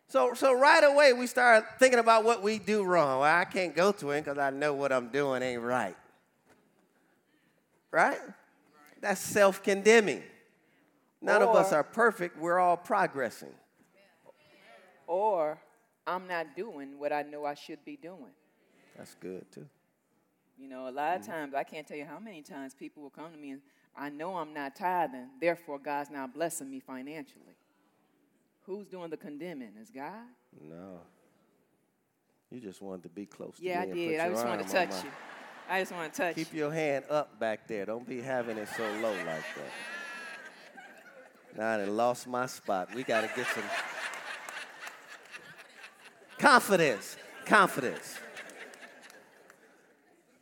So, 0.10 0.34
so 0.34 0.54
right 0.54 0.84
away 0.84 1.14
we 1.14 1.26
start 1.26 1.64
thinking 1.80 2.00
about 2.00 2.26
what 2.26 2.44
we 2.44 2.60
do 2.60 2.84
wrong. 2.84 3.22
Well, 3.22 3.34
I 3.34 3.46
can't 3.46 3.74
go 3.76 3.94
to 3.94 4.12
him 4.12 4.24
because 4.24 4.38
I 4.38 4.50
know 4.50 4.74
what 4.74 4.92
I'm 4.92 5.08
doing 5.08 5.42
ain't 5.42 5.62
right. 5.62 5.96
Right? 7.90 8.20
That's 9.00 9.22
self-condemning. 9.22 10.22
None 11.22 11.42
of 11.42 11.56
us 11.56 11.72
are 11.72 11.84
perfect. 11.84 12.38
We're 12.38 12.60
all 12.60 12.78
progressing. 12.78 13.54
Or 15.08 15.58
I'm 16.06 16.28
not 16.28 16.58
doing 16.58 17.00
what 17.00 17.14
I 17.14 17.22
know 17.22 17.46
I 17.46 17.54
should 17.54 17.84
be 17.86 17.96
doing. 17.96 18.34
That's 18.98 19.16
good 19.16 19.50
too. 19.54 19.66
You 20.58 20.68
know, 20.70 20.88
a 20.88 20.92
lot 20.92 21.16
of 21.18 21.22
Mm-hmm. 21.22 21.32
times, 21.32 21.54
I 21.54 21.64
can't 21.64 21.86
tell 21.88 21.98
you 21.98 22.06
how 22.06 22.20
many 22.20 22.42
times 22.42 22.74
people 22.74 23.04
will 23.04 23.10
come 23.12 23.32
to 23.32 23.38
me 23.38 23.52
and 23.52 23.62
I 23.96 24.10
know 24.10 24.36
I'm 24.38 24.54
not 24.54 24.76
tithing, 24.76 25.28
therefore 25.42 25.80
God's 25.80 26.10
not 26.12 26.34
blessing 26.34 26.70
me 26.70 26.80
financially. 26.80 27.56
Who's 28.64 28.86
doing 28.88 29.10
the 29.10 29.18
condemning? 29.18 29.72
Is 29.82 29.90
God? 29.90 30.14
No. 30.62 31.00
You 32.52 32.60
just 32.60 32.82
wanted 32.82 33.04
to 33.04 33.10
be 33.10 33.26
close 33.26 33.58
to 33.58 33.64
Yeah, 33.64 33.82
I 33.82 33.86
me 33.86 33.92
and 33.92 33.92
put 33.92 33.96
did. 34.12 34.20
I 34.20 34.30
just 34.30 34.46
wanted 34.46 34.68
to 34.68 34.74
touch 34.74 34.90
my- 34.92 35.04
you. 35.04 35.10
I 35.70 35.80
just 35.82 35.92
want 35.92 36.14
to 36.14 36.18
touch 36.22 36.36
Keep 36.36 36.54
you. 36.54 36.60
your 36.60 36.72
hand 36.72 37.06
up 37.10 37.38
back 37.40 37.68
there. 37.68 37.86
Don't 37.86 38.08
be 38.08 38.22
having 38.22 38.58
it 38.58 38.70
so 38.78 38.84
low 39.02 39.12
like 39.12 39.26
that. 39.56 39.72
Now 41.58 41.72
I 41.72 41.84
lost 41.86 42.26
my 42.28 42.46
spot. 42.46 42.94
We 42.96 43.04
got 43.04 43.22
to 43.22 43.30
get 43.36 43.48
some 43.48 43.64
confidence. 46.38 47.18
Confidence. 47.46 48.18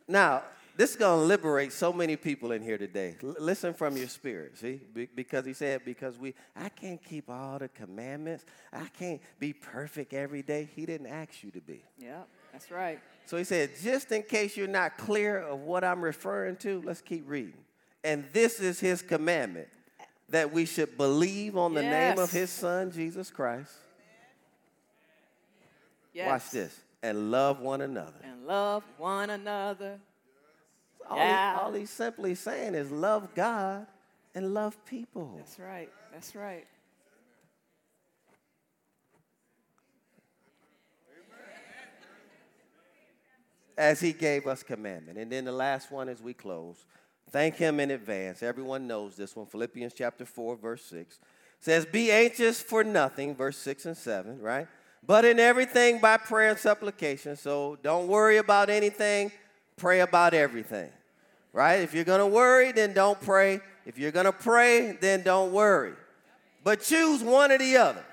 Now, 0.08 0.42
this 0.76 0.90
is 0.90 0.96
going 0.96 1.20
to 1.20 1.24
liberate 1.24 1.72
so 1.72 1.92
many 1.92 2.16
people 2.16 2.52
in 2.52 2.62
here 2.62 2.76
today. 2.76 3.16
L- 3.22 3.34
listen 3.38 3.72
from 3.72 3.96
your 3.96 4.08
spirit, 4.08 4.58
see? 4.58 4.80
Be- 4.92 5.08
because 5.14 5.46
he 5.46 5.54
said, 5.54 5.84
because 5.84 6.18
we, 6.18 6.34
I 6.54 6.68
can't 6.68 7.02
keep 7.02 7.30
all 7.30 7.58
the 7.58 7.68
commandments. 7.68 8.44
I 8.72 8.86
can't 8.98 9.20
be 9.38 9.52
perfect 9.54 10.12
every 10.12 10.42
day. 10.42 10.68
He 10.76 10.84
didn't 10.84 11.06
ask 11.06 11.42
you 11.42 11.50
to 11.52 11.60
be. 11.60 11.82
Yep, 11.98 12.28
that's 12.52 12.70
right. 12.70 13.00
So 13.24 13.38
he 13.38 13.44
said, 13.44 13.70
just 13.82 14.12
in 14.12 14.22
case 14.22 14.56
you're 14.56 14.68
not 14.68 14.98
clear 14.98 15.38
of 15.38 15.60
what 15.60 15.82
I'm 15.82 16.02
referring 16.02 16.56
to, 16.56 16.82
let's 16.84 17.00
keep 17.00 17.24
reading. 17.26 17.54
And 18.04 18.26
this 18.32 18.60
is 18.60 18.78
his 18.78 19.02
commandment 19.02 19.68
that 20.28 20.52
we 20.52 20.66
should 20.66 20.96
believe 20.96 21.56
on 21.56 21.74
the 21.74 21.82
name 21.82 22.18
of 22.18 22.30
his 22.30 22.50
son, 22.50 22.92
Jesus 22.92 23.30
Christ. 23.30 23.72
Yes. 26.12 26.26
Watch 26.28 26.50
this. 26.50 26.80
And 27.06 27.30
love 27.30 27.60
one 27.60 27.82
another. 27.82 28.18
And 28.24 28.46
love 28.46 28.82
one 28.98 29.30
another. 29.30 30.00
All, 31.08 31.16
Yeah. 31.16 31.54
he, 31.54 31.60
all 31.60 31.72
he's 31.72 31.90
simply 31.90 32.34
saying 32.34 32.74
is 32.74 32.90
love 32.90 33.32
God 33.32 33.86
and 34.34 34.52
love 34.52 34.76
people. 34.86 35.34
That's 35.36 35.60
right. 35.60 35.88
That's 36.12 36.34
right. 36.34 36.66
as 43.78 44.00
he 44.00 44.12
gave 44.12 44.46
us 44.46 44.62
commandment. 44.62 45.18
And 45.18 45.30
then 45.30 45.44
the 45.44 45.52
last 45.52 45.92
one 45.92 46.08
as 46.08 46.22
we 46.22 46.32
close. 46.32 46.86
Thank 47.30 47.56
him 47.56 47.78
in 47.78 47.90
advance. 47.90 48.42
Everyone 48.42 48.86
knows 48.86 49.16
this 49.16 49.36
one. 49.36 49.46
Philippians 49.46 49.92
chapter 49.92 50.24
4, 50.24 50.56
verse 50.56 50.82
6 50.86 51.18
says, 51.60 51.84
Be 51.84 52.10
anxious 52.10 52.62
for 52.62 52.82
nothing, 52.82 53.34
verse 53.36 53.58
6 53.58 53.84
and 53.84 53.96
7, 53.96 54.40
right? 54.40 54.66
But 55.06 55.24
in 55.24 55.38
everything 55.38 56.00
by 56.00 56.16
prayer 56.16 56.50
and 56.50 56.58
supplication. 56.58 57.36
So 57.36 57.78
don't 57.82 58.08
worry 58.08 58.38
about 58.38 58.70
anything, 58.70 59.30
pray 59.76 60.00
about 60.00 60.34
everything, 60.34 60.90
right? 61.52 61.76
If 61.76 61.94
you're 61.94 62.04
gonna 62.04 62.26
worry, 62.26 62.72
then 62.72 62.92
don't 62.92 63.20
pray. 63.20 63.60
If 63.84 63.98
you're 63.98 64.10
gonna 64.10 64.32
pray, 64.32 64.92
then 65.00 65.22
don't 65.22 65.52
worry. 65.52 65.94
But 66.64 66.80
choose 66.80 67.22
one 67.22 67.52
or 67.52 67.58
the 67.58 67.76
other. 67.76 68.04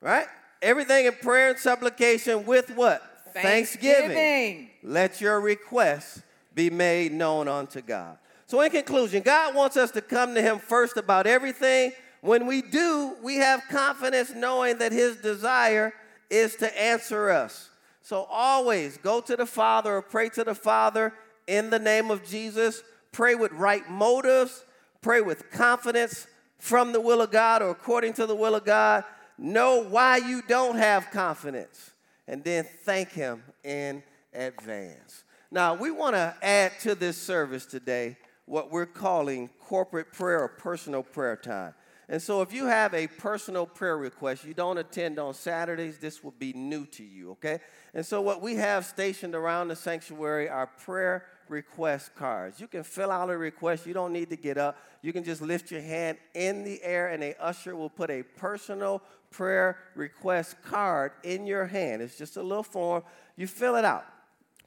Right? 0.00 0.26
Everything 0.60 1.06
in 1.06 1.12
prayer 1.12 1.50
and 1.50 1.58
supplication 1.58 2.44
with 2.44 2.70
what? 2.70 3.02
Thanksgiving. 3.32 4.70
Let 4.82 5.20
your 5.20 5.40
requests 5.40 6.22
be 6.54 6.70
made 6.70 7.12
known 7.12 7.46
unto 7.46 7.80
God. 7.80 8.18
So, 8.46 8.60
in 8.62 8.70
conclusion, 8.70 9.22
God 9.22 9.54
wants 9.54 9.76
us 9.76 9.90
to 9.92 10.00
come 10.00 10.34
to 10.34 10.42
Him 10.42 10.58
first 10.58 10.96
about 10.96 11.26
everything. 11.26 11.92
When 12.20 12.46
we 12.46 12.62
do, 12.62 13.16
we 13.22 13.36
have 13.36 13.62
confidence 13.70 14.32
knowing 14.34 14.78
that 14.78 14.92
His 14.92 15.16
desire 15.16 15.92
is 16.30 16.56
to 16.56 16.80
answer 16.80 17.30
us. 17.30 17.70
So, 18.02 18.26
always 18.30 18.96
go 18.96 19.20
to 19.20 19.36
the 19.36 19.46
Father 19.46 19.96
or 19.96 20.02
pray 20.02 20.28
to 20.30 20.44
the 20.44 20.54
Father 20.54 21.12
in 21.46 21.70
the 21.70 21.78
name 21.78 22.10
of 22.10 22.24
Jesus. 22.24 22.82
Pray 23.12 23.34
with 23.34 23.52
right 23.52 23.88
motives, 23.88 24.64
pray 25.02 25.20
with 25.20 25.50
confidence 25.50 26.26
from 26.58 26.92
the 26.92 27.00
will 27.00 27.22
of 27.22 27.30
God 27.30 27.62
or 27.62 27.70
according 27.70 28.14
to 28.14 28.26
the 28.26 28.34
will 28.34 28.54
of 28.54 28.64
God. 28.64 29.04
Know 29.38 29.84
why 29.84 30.16
you 30.16 30.42
don't 30.46 30.76
have 30.76 31.10
confidence 31.10 31.92
and 32.26 32.44
then 32.44 32.66
thank 32.84 33.10
Him 33.10 33.42
in 33.64 34.02
advance. 34.34 35.24
Now, 35.50 35.74
we 35.74 35.90
want 35.90 36.14
to 36.14 36.34
add 36.42 36.72
to 36.80 36.94
this 36.94 37.16
service 37.16 37.64
today 37.64 38.16
what 38.44 38.70
we're 38.70 38.86
calling 38.86 39.48
corporate 39.60 40.12
prayer 40.12 40.40
or 40.40 40.48
personal 40.48 41.02
prayer 41.02 41.36
time. 41.36 41.74
And 42.10 42.22
so, 42.22 42.40
if 42.40 42.54
you 42.54 42.66
have 42.66 42.94
a 42.94 43.06
personal 43.06 43.66
prayer 43.66 43.98
request, 43.98 44.44
you 44.44 44.54
don't 44.54 44.78
attend 44.78 45.18
on 45.18 45.34
Saturdays, 45.34 45.98
this 45.98 46.24
will 46.24 46.34
be 46.38 46.54
new 46.54 46.86
to 46.86 47.04
you, 47.04 47.32
okay? 47.32 47.60
And 47.92 48.04
so, 48.04 48.22
what 48.22 48.40
we 48.40 48.54
have 48.54 48.86
stationed 48.86 49.34
around 49.34 49.68
the 49.68 49.76
sanctuary 49.76 50.48
are 50.48 50.66
prayer 50.66 51.26
request 51.48 52.14
cards. 52.14 52.60
You 52.60 52.66
can 52.66 52.82
fill 52.82 53.10
out 53.10 53.28
a 53.28 53.36
request, 53.36 53.86
you 53.86 53.92
don't 53.92 54.12
need 54.12 54.30
to 54.30 54.36
get 54.36 54.56
up. 54.56 54.78
You 55.02 55.12
can 55.12 55.22
just 55.22 55.42
lift 55.42 55.70
your 55.70 55.82
hand 55.82 56.16
in 56.34 56.64
the 56.64 56.82
air, 56.82 57.08
and 57.08 57.22
a 57.22 57.34
usher 57.42 57.76
will 57.76 57.90
put 57.90 58.10
a 58.10 58.22
personal 58.22 59.02
prayer 59.30 59.76
request 59.94 60.56
card 60.62 61.12
in 61.22 61.46
your 61.46 61.66
hand. 61.66 62.00
It's 62.00 62.16
just 62.16 62.38
a 62.38 62.42
little 62.42 62.62
form. 62.62 63.02
You 63.36 63.46
fill 63.46 63.76
it 63.76 63.84
out. 63.84 64.06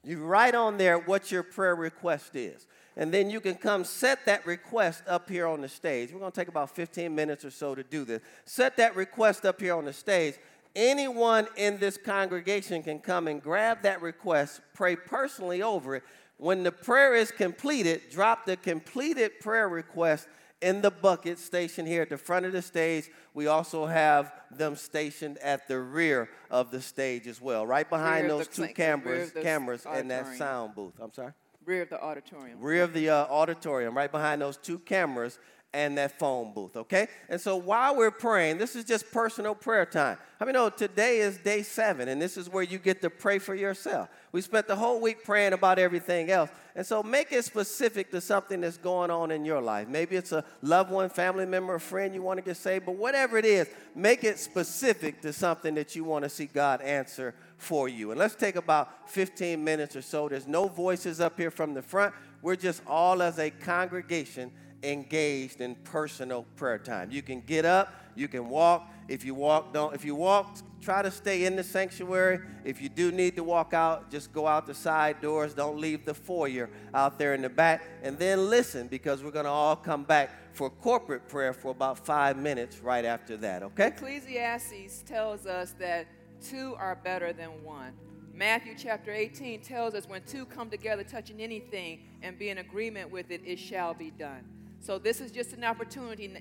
You 0.04 0.24
write 0.24 0.56
on 0.56 0.78
there 0.78 0.98
what 0.98 1.32
your 1.32 1.44
prayer 1.44 1.76
request 1.76 2.36
is. 2.36 2.68
And 2.98 3.14
then 3.14 3.30
you 3.30 3.40
can 3.40 3.56
come 3.56 3.84
set 3.84 4.26
that 4.26 4.46
request 4.46 5.04
up 5.08 5.30
here 5.30 5.48
on 5.48 5.62
the 5.62 5.70
stage. 5.70 6.12
We're 6.12 6.20
going 6.20 6.32
to 6.32 6.40
take 6.40 6.50
about 6.50 6.76
15 6.76 7.14
minutes 7.14 7.46
or 7.46 7.52
so 7.52 7.74
to 7.74 7.84
do 7.84 8.04
this. 8.04 8.22
Set 8.46 8.78
that 8.78 8.96
request 8.96 9.46
up 9.46 9.62
here 9.62 9.76
on 9.76 9.86
the 9.86 9.94
stage. 9.94 10.36
Anyone 10.76 11.48
in 11.58 11.78
this 11.80 11.98
congregation 11.98 12.84
can 12.84 13.00
come 13.00 13.28
and 13.28 13.42
grab 13.42 13.82
that 13.84 14.02
request, 14.02 14.62
pray 14.74 14.96
personally 14.96 15.62
over 15.62 15.98
it. 15.98 16.04
When 16.38 16.64
the 16.64 16.72
prayer 16.72 17.14
is 17.14 17.32
completed, 17.32 18.02
drop 18.10 18.46
the 18.46 18.58
completed 18.58 19.40
prayer 19.42 19.70
request 19.70 20.28
in 20.62 20.82
the 20.82 20.92
bucket 20.92 21.40
stationed 21.40 21.88
here 21.88 22.02
at 22.04 22.10
the 22.10 22.18
front 22.18 22.46
of 22.46 22.52
the 22.52 22.62
stage. 22.62 23.10
We 23.34 23.48
also 23.48 23.86
have 23.86 24.32
them 24.50 24.76
stationed 24.76 25.38
at 25.40 25.68
the 25.68 25.80
rear 25.80 26.30
of 26.50 26.72
the 26.72 26.82
stage 26.82 27.28
as 27.28 27.42
well, 27.42 27.66
right 27.66 27.90
behind 27.90 28.30
those 28.30 28.48
two 28.48 28.68
cameras, 28.70 29.06
rear 29.06 29.24
of 29.24 29.34
the 29.34 29.42
cameras 29.42 29.86
and 29.88 30.10
that 30.12 30.38
sound 30.38 30.76
booth. 30.76 30.94
I'm 31.02 31.14
sorry 31.14 31.34
Rear 31.66 31.84
of 31.84 31.90
the 31.90 32.02
auditorium. 32.02 32.60
rear 32.60 32.84
of 32.84 32.94
the 32.94 33.10
uh, 33.10 33.26
auditorium, 33.26 33.96
right 33.96 34.12
behind 34.12 34.42
those 34.42 34.58
two 34.58 34.80
cameras 34.80 35.38
and 35.74 35.98
that 35.98 36.20
phone 36.20 36.54
booth, 36.54 36.76
okay? 36.76 37.08
And 37.30 37.40
so 37.40 37.56
while 37.56 37.96
we're 37.96 38.12
praying, 38.12 38.58
this 38.58 38.76
is 38.76 38.84
just 38.84 39.10
personal 39.12 39.56
prayer 39.56 39.86
time. 39.86 40.18
I 40.40 40.44
mean, 40.44 40.54
know 40.54 40.70
today 40.70 41.20
is 41.20 41.38
day 41.38 41.64
seven, 41.64 42.10
and 42.10 42.22
this 42.22 42.36
is 42.36 42.50
where 42.50 42.64
you 42.64 42.78
get 42.78 43.02
to 43.04 43.10
pray 43.10 43.40
for 43.40 43.56
yourself. 43.56 44.10
We 44.32 44.42
spent 44.42 44.68
the 44.68 44.76
whole 44.76 45.00
week 45.00 45.24
praying 45.24 45.54
about 45.54 45.80
everything 45.80 46.30
else. 46.30 46.50
And 46.76 46.86
so 46.86 47.04
make 47.04 47.32
it 47.32 47.46
specific 47.46 48.12
to 48.12 48.20
something 48.20 48.62
that's 48.62 48.78
going 48.78 49.12
on 49.12 49.32
in 49.32 49.46
your 49.46 49.62
life. 49.62 49.88
Maybe 49.88 50.16
it's 50.16 50.32
a 50.32 50.44
loved 50.62 50.92
one, 50.92 51.10
family 51.10 51.46
member, 51.46 51.76
a 51.76 51.80
friend 51.80 52.14
you 52.14 52.22
want 52.22 52.38
to 52.38 52.44
get 52.44 52.58
saved, 52.58 52.86
but 52.86 52.96
whatever 52.96 53.38
it 53.38 53.46
is, 53.46 53.70
make 53.96 54.24
it 54.24 54.40
specific 54.40 55.22
to 55.22 55.32
something 55.32 55.76
that 55.76 55.96
you 55.96 56.04
want 56.04 56.24
to 56.24 56.30
see 56.30 56.48
God 56.48 56.82
answer 56.82 57.34
for 57.58 57.88
you. 57.88 58.12
And 58.12 58.20
let's 58.20 58.36
take 58.36 58.56
about 58.56 59.10
15 59.10 59.64
minutes 59.64 59.96
or 59.96 60.02
so. 60.02 60.28
There's 60.28 60.48
no 60.48 60.68
voices 60.68 61.22
up 61.22 61.38
here 61.38 61.52
from 61.52 61.74
the 61.74 61.82
front. 61.82 62.14
We're 62.42 62.56
just 62.56 62.82
all 62.88 63.22
as 63.22 63.38
a 63.38 63.52
congregation 63.52 64.52
engaged 64.84 65.62
in 65.62 65.76
personal 65.76 66.44
prayer 66.56 66.80
time. 66.80 67.12
You 67.12 67.22
can 67.22 67.42
get 67.42 67.66
up, 67.66 67.94
you 68.16 68.28
can 68.28 68.50
walk. 68.50 68.90
If 69.08 69.26
you 69.26 69.36
walk, 69.36 69.74
don't 69.74 69.94
if 69.94 70.06
you 70.06 70.16
walk, 70.16 70.58
try 70.82 71.02
to 71.02 71.12
stay 71.12 71.46
in 71.46 71.56
the 71.56 71.64
sanctuary. 71.64 72.40
If 72.64 72.82
you 72.82 72.90
do 72.90 73.12
need 73.12 73.36
to 73.36 73.44
walk 73.44 73.74
out, 73.74 74.10
just 74.10 74.32
go 74.32 74.48
out 74.48 74.66
the 74.68 74.74
side 74.74 75.22
doors. 75.22 75.54
Don't 75.54 75.78
leave 75.78 76.06
the 76.06 76.14
foyer 76.14 76.70
out 76.94 77.20
there 77.20 77.34
in 77.34 77.42
the 77.42 77.50
back. 77.50 77.84
And 78.04 78.18
then 78.18 78.50
listen 78.50 78.88
because 78.88 79.24
we're 79.24 79.32
going 79.32 79.46
to 79.46 79.52
all 79.52 79.76
come 79.76 80.04
back 80.04 80.56
for 80.56 80.70
corporate 80.70 81.28
prayer 81.28 81.54
for 81.54 81.72
about 81.72 82.06
5 82.06 82.38
minutes 82.38 82.80
right 82.80 83.06
after 83.06 83.38
that, 83.38 83.64
okay? 83.64 83.88
Ecclesiastes 83.88 85.04
tells 85.06 85.46
us 85.46 85.74
that 85.80 86.08
two 86.42 86.76
are 86.78 86.96
better 86.96 87.34
than 87.34 87.64
one. 87.64 87.94
Matthew 88.34 88.74
chapter 88.78 89.12
18 89.12 89.62
tells 89.62 89.94
us 89.94 90.08
when 90.08 90.24
two 90.24 90.46
come 90.46 90.70
together 90.70 91.04
touching 91.04 91.42
anything 91.42 92.00
and 92.22 92.40
be 92.40 92.50
in 92.50 92.60
agreement 92.60 93.12
with 93.12 93.30
it, 93.30 93.42
it 93.46 93.60
shall 93.60 93.94
be 93.94 94.10
done. 94.10 94.44
So 94.82 94.98
this 94.98 95.22
is 95.22 95.30
just 95.30 95.54
an 95.54 95.64
opportunity. 95.64 96.34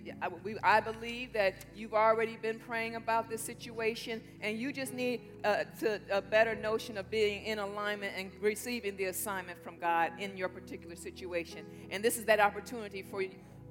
I 0.63 0.81
believe 0.81 1.35
that 1.35 1.67
you've 1.77 1.93
already 1.93 2.39
been 2.41 2.59
praying 2.59 2.97
about 2.97 3.29
this 3.29 3.43
situation, 3.43 4.23
and 4.41 4.59
you 4.59 4.73
just 4.73 4.95
need 4.95 5.21
a, 5.45 5.67
to, 5.81 6.01
a 6.11 6.23
better 6.23 6.55
notion 6.55 6.97
of 6.97 7.11
being 7.11 7.45
in 7.45 7.59
alignment 7.59 8.15
and 8.17 8.31
receiving 8.41 8.97
the 8.97 9.05
assignment 9.05 9.63
from 9.63 9.79
God 9.79 10.13
in 10.19 10.39
your 10.39 10.49
particular 10.49 10.97
situation. 10.97 11.67
And 11.91 12.03
this 12.03 12.17
is 12.17 12.25
that 12.25 12.41
opportunity 12.41 13.03
for 13.03 13.23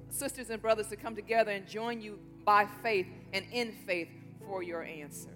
sisters 0.08 0.50
and 0.50 0.62
brothers 0.62 0.86
to 0.88 0.96
come 0.96 1.16
together 1.16 1.50
and 1.50 1.66
join 1.66 2.00
you 2.00 2.20
by 2.44 2.68
faith 2.80 3.08
and 3.32 3.44
in 3.52 3.72
faith 3.86 4.08
for 4.46 4.62
your 4.62 4.84
answer. 4.84 5.30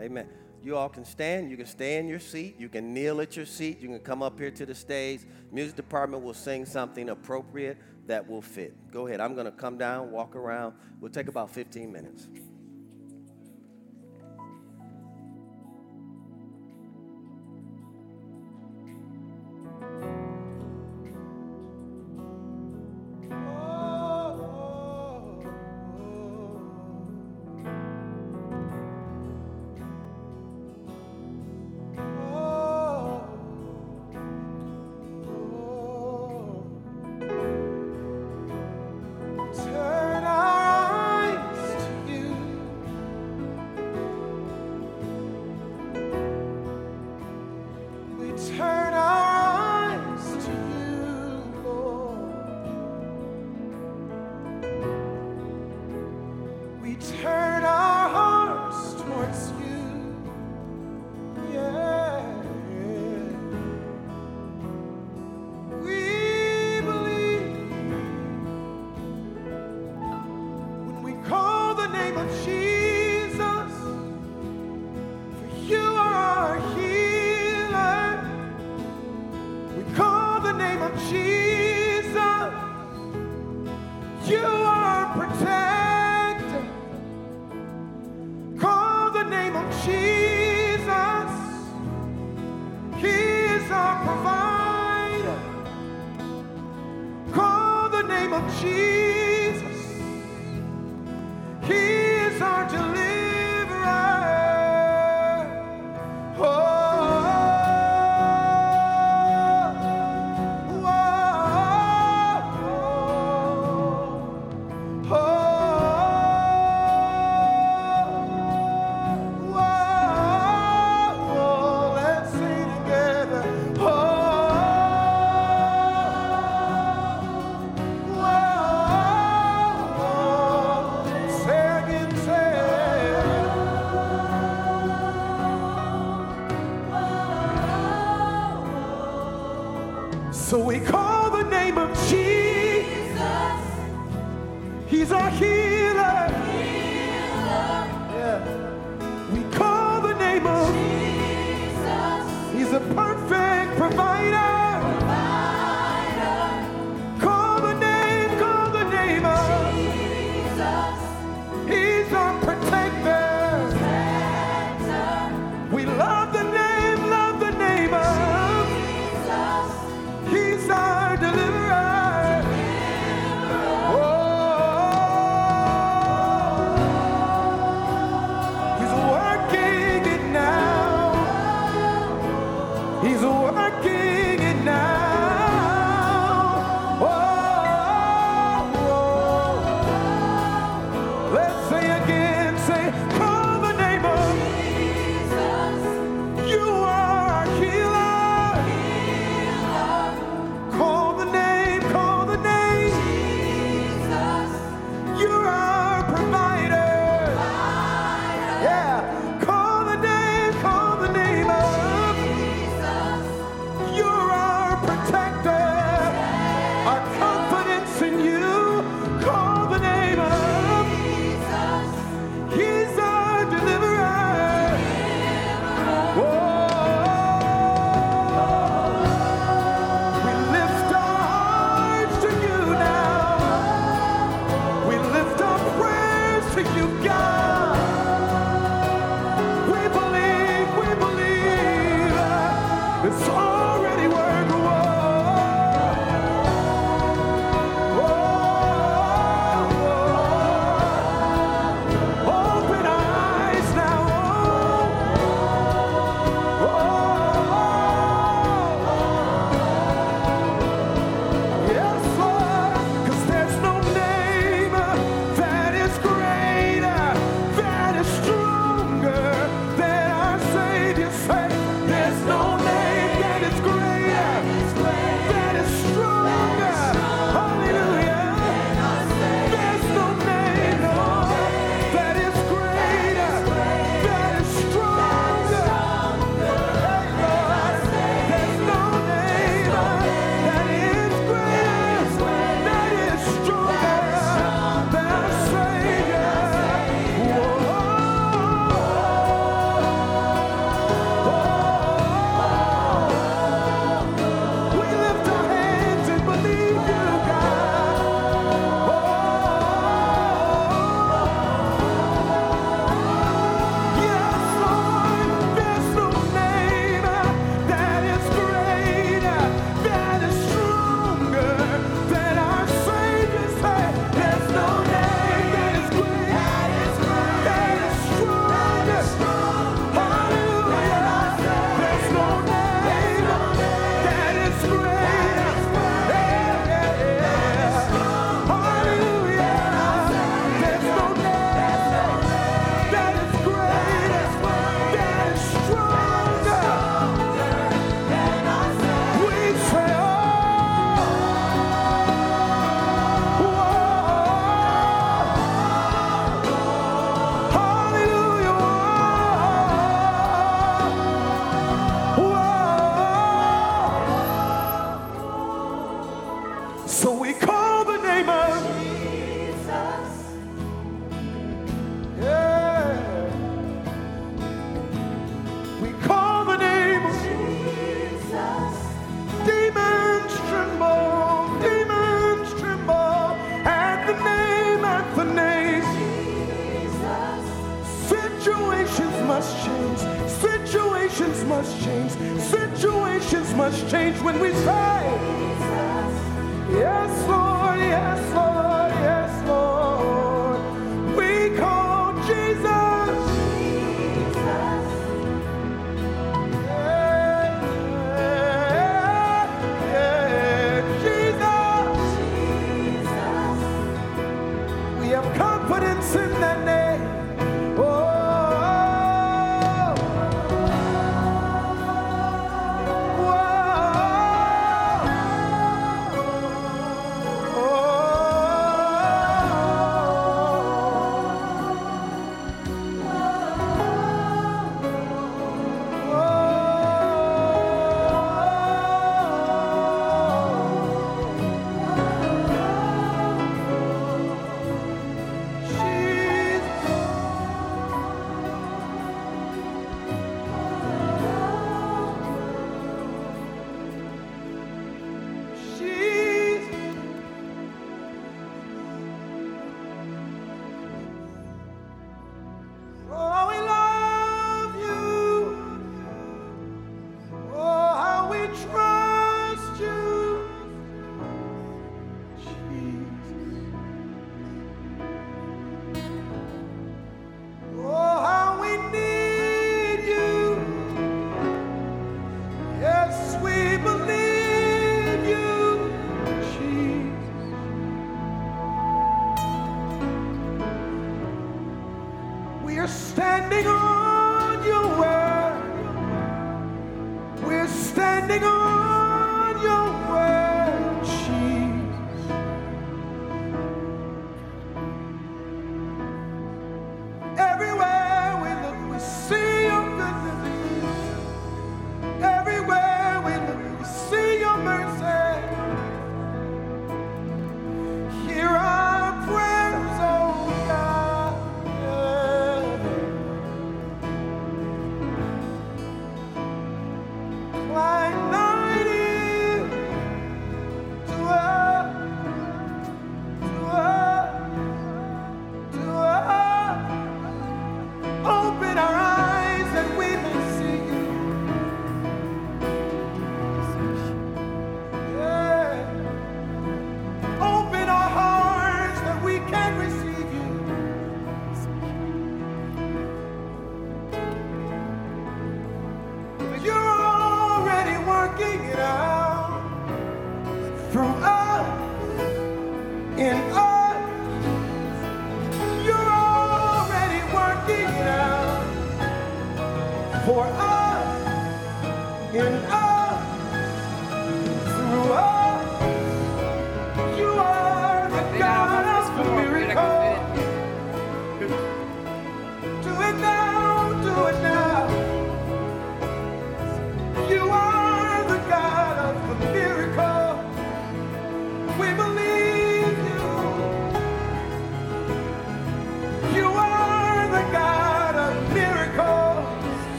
Amen. 0.00 0.28
You 0.62 0.76
all 0.76 0.88
can 0.88 1.04
stand. 1.04 1.50
You 1.50 1.56
can 1.56 1.66
stay 1.66 1.98
in 1.98 2.06
your 2.06 2.20
seat. 2.20 2.54
You 2.56 2.68
can 2.68 2.94
kneel 2.94 3.20
at 3.20 3.36
your 3.36 3.46
seat. 3.46 3.80
You 3.80 3.88
can 3.88 3.98
come 3.98 4.22
up 4.22 4.38
here 4.38 4.52
to 4.52 4.64
the 4.64 4.74
stage. 4.74 5.22
Music 5.50 5.74
department 5.74 6.22
will 6.22 6.34
sing 6.34 6.64
something 6.64 7.08
appropriate 7.08 7.76
that 8.06 8.28
will 8.28 8.42
fit. 8.42 8.74
Go 8.90 9.06
ahead. 9.06 9.20
I'm 9.20 9.34
going 9.34 9.46
to 9.46 9.52
come 9.52 9.78
down, 9.78 10.10
walk 10.10 10.34
around. 10.36 10.74
We'll 11.00 11.10
take 11.10 11.28
about 11.28 11.50
15 11.50 11.92
minutes. 11.92 12.28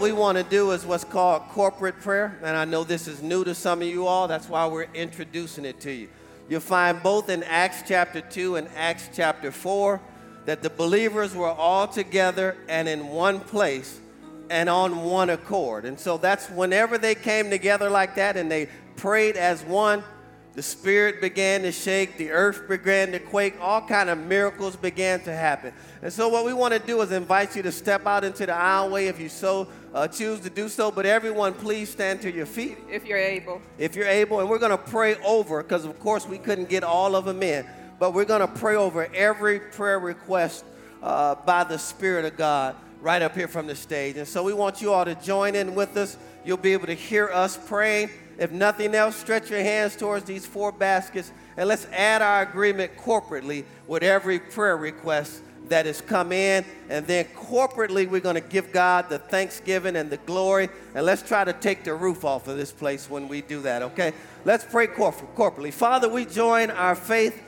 What 0.00 0.06
we 0.06 0.18
want 0.18 0.38
to 0.38 0.44
do 0.44 0.70
is 0.70 0.86
what's 0.86 1.04
called 1.04 1.42
corporate 1.50 2.00
prayer. 2.00 2.38
And 2.42 2.56
I 2.56 2.64
know 2.64 2.84
this 2.84 3.06
is 3.06 3.22
new 3.22 3.44
to 3.44 3.54
some 3.54 3.82
of 3.82 3.86
you 3.86 4.06
all. 4.06 4.28
That's 4.28 4.48
why 4.48 4.66
we're 4.66 4.88
introducing 4.94 5.66
it 5.66 5.78
to 5.80 5.92
you. 5.92 6.08
You'll 6.48 6.60
find 6.60 7.02
both 7.02 7.28
in 7.28 7.42
Acts 7.42 7.82
chapter 7.86 8.22
2 8.22 8.56
and 8.56 8.66
Acts 8.74 9.10
chapter 9.14 9.52
4 9.52 10.00
that 10.46 10.62
the 10.62 10.70
believers 10.70 11.34
were 11.34 11.50
all 11.50 11.86
together 11.86 12.56
and 12.66 12.88
in 12.88 13.08
one 13.08 13.40
place 13.40 14.00
and 14.48 14.70
on 14.70 15.02
one 15.04 15.28
accord. 15.28 15.84
And 15.84 16.00
so 16.00 16.16
that's 16.16 16.48
whenever 16.48 16.96
they 16.96 17.14
came 17.14 17.50
together 17.50 17.90
like 17.90 18.14
that 18.14 18.38
and 18.38 18.50
they 18.50 18.70
prayed 18.96 19.36
as 19.36 19.62
one, 19.64 20.02
the 20.54 20.62
spirit 20.62 21.20
began 21.20 21.62
to 21.62 21.70
shake, 21.70 22.18
the 22.18 22.30
earth 22.30 22.68
began 22.68 23.12
to 23.12 23.20
quake, 23.20 23.54
all 23.60 23.80
kind 23.80 24.10
of 24.10 24.18
miracles 24.18 24.74
began 24.74 25.20
to 25.20 25.32
happen. 25.32 25.72
And 26.02 26.12
so 26.12 26.28
what 26.28 26.44
we 26.44 26.52
want 26.52 26.74
to 26.74 26.80
do 26.80 27.00
is 27.02 27.12
invite 27.12 27.54
you 27.54 27.62
to 27.62 27.70
step 27.70 28.06
out 28.06 28.24
into 28.24 28.46
the 28.46 28.52
aisleway 28.52 29.06
if 29.06 29.20
you 29.20 29.28
so 29.28 29.68
uh, 29.94 30.08
choose 30.08 30.40
to 30.40 30.50
do 30.50 30.68
so. 30.68 30.90
But 30.90 31.06
everyone, 31.06 31.54
please 31.54 31.88
stand 31.88 32.20
to 32.22 32.32
your 32.32 32.46
feet. 32.46 32.78
If 32.90 33.06
you're 33.06 33.18
able. 33.18 33.62
If 33.78 33.94
you're 33.94 34.08
able, 34.08 34.40
and 34.40 34.50
we're 34.50 34.58
going 34.58 34.70
to 34.72 34.78
pray 34.78 35.16
over, 35.24 35.62
because 35.62 35.84
of 35.84 35.98
course 36.00 36.26
we 36.26 36.38
couldn't 36.38 36.68
get 36.68 36.82
all 36.82 37.14
of 37.14 37.24
them 37.26 37.42
in, 37.42 37.64
but 38.00 38.12
we're 38.12 38.24
going 38.24 38.40
to 38.40 38.48
pray 38.48 38.74
over 38.74 39.06
every 39.14 39.60
prayer 39.60 40.00
request 40.00 40.64
uh, 41.02 41.36
by 41.36 41.62
the 41.64 41.78
Spirit 41.78 42.24
of 42.24 42.36
God 42.36 42.74
right 43.00 43.22
up 43.22 43.34
here 43.34 43.48
from 43.48 43.66
the 43.66 43.74
stage. 43.74 44.16
And 44.16 44.26
so 44.26 44.42
we 44.42 44.52
want 44.52 44.82
you 44.82 44.92
all 44.92 45.04
to 45.04 45.14
join 45.14 45.54
in 45.54 45.74
with 45.74 45.96
us. 45.96 46.16
You'll 46.44 46.56
be 46.56 46.72
able 46.72 46.86
to 46.86 46.94
hear 46.94 47.28
us 47.28 47.56
praying. 47.56 48.10
If 48.40 48.50
nothing 48.50 48.94
else, 48.94 49.16
stretch 49.16 49.50
your 49.50 49.60
hands 49.60 49.96
towards 49.96 50.24
these 50.24 50.46
four 50.46 50.72
baskets 50.72 51.30
and 51.58 51.68
let's 51.68 51.86
add 51.92 52.22
our 52.22 52.40
agreement 52.40 52.96
corporately 52.96 53.64
with 53.86 54.02
every 54.02 54.38
prayer 54.38 54.78
request 54.78 55.42
that 55.68 55.84
has 55.84 56.00
come 56.00 56.32
in. 56.32 56.64
And 56.88 57.06
then 57.06 57.26
corporately, 57.36 58.08
we're 58.08 58.20
going 58.20 58.36
to 58.36 58.40
give 58.40 58.72
God 58.72 59.10
the 59.10 59.18
thanksgiving 59.18 59.94
and 59.94 60.08
the 60.08 60.16
glory. 60.16 60.70
And 60.94 61.04
let's 61.04 61.20
try 61.20 61.44
to 61.44 61.52
take 61.52 61.84
the 61.84 61.92
roof 61.92 62.24
off 62.24 62.48
of 62.48 62.56
this 62.56 62.72
place 62.72 63.10
when 63.10 63.28
we 63.28 63.42
do 63.42 63.60
that, 63.60 63.82
okay? 63.82 64.14
Let's 64.46 64.64
pray 64.64 64.86
corporately. 64.86 65.70
Father, 65.70 66.08
we 66.08 66.24
join 66.24 66.70
our 66.70 66.94
faith 66.94 67.42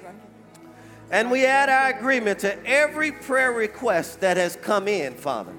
and 1.11 1.31
we 1.31 1.47
add 1.47 1.71
our 1.71 1.99
agreement 1.99 2.41
to 2.41 2.67
every 2.67 3.13
prayer 3.13 3.53
request 3.53 4.21
that 4.21 4.37
has 4.37 4.57
come 4.57 4.89
in, 4.89 5.15
Father. 5.15 5.55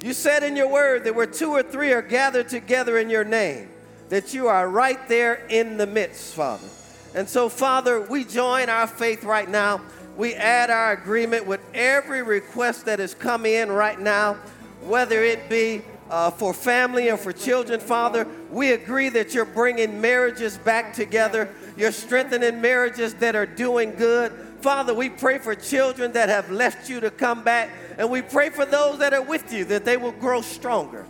You 0.00 0.12
said 0.12 0.44
in 0.44 0.54
your 0.54 0.68
word 0.68 1.02
that 1.04 1.14
where 1.16 1.26
two 1.26 1.50
or 1.50 1.64
three 1.64 1.92
are 1.92 2.02
gathered 2.02 2.48
together 2.48 2.98
in 2.98 3.10
your 3.10 3.24
name, 3.24 3.68
that 4.10 4.34
you 4.34 4.48
are 4.48 4.68
right 4.68 5.08
there 5.08 5.46
in 5.48 5.76
the 5.78 5.86
midst, 5.86 6.34
Father. 6.34 6.68
And 7.14 7.28
so, 7.28 7.48
Father, 7.48 8.00
we 8.02 8.24
join 8.24 8.68
our 8.68 8.86
faith 8.86 9.24
right 9.24 9.48
now. 9.48 9.80
We 10.16 10.34
add 10.34 10.68
our 10.68 10.92
agreement 10.92 11.46
with 11.46 11.60
every 11.72 12.22
request 12.22 12.84
that 12.84 12.98
has 12.98 13.14
come 13.14 13.46
in 13.46 13.70
right 13.70 13.98
now, 13.98 14.34
whether 14.82 15.24
it 15.24 15.48
be 15.48 15.82
uh, 16.10 16.30
for 16.30 16.52
family 16.52 17.08
and 17.08 17.18
for 17.18 17.32
children, 17.32 17.80
Father. 17.80 18.26
We 18.50 18.72
agree 18.72 19.08
that 19.10 19.32
you're 19.32 19.44
bringing 19.44 20.00
marriages 20.00 20.58
back 20.58 20.92
together. 20.92 21.54
You're 21.76 21.92
strengthening 21.92 22.60
marriages 22.60 23.14
that 23.14 23.36
are 23.36 23.46
doing 23.46 23.94
good. 23.94 24.32
Father, 24.60 24.92
we 24.92 25.08
pray 25.08 25.38
for 25.38 25.54
children 25.54 26.12
that 26.12 26.28
have 26.28 26.50
left 26.50 26.90
you 26.90 27.00
to 27.00 27.10
come 27.10 27.42
back, 27.42 27.70
and 27.96 28.10
we 28.10 28.22
pray 28.22 28.50
for 28.50 28.66
those 28.66 28.98
that 28.98 29.14
are 29.14 29.22
with 29.22 29.52
you 29.52 29.64
that 29.66 29.84
they 29.84 29.96
will 29.96 30.12
grow 30.12 30.42
stronger. 30.42 31.06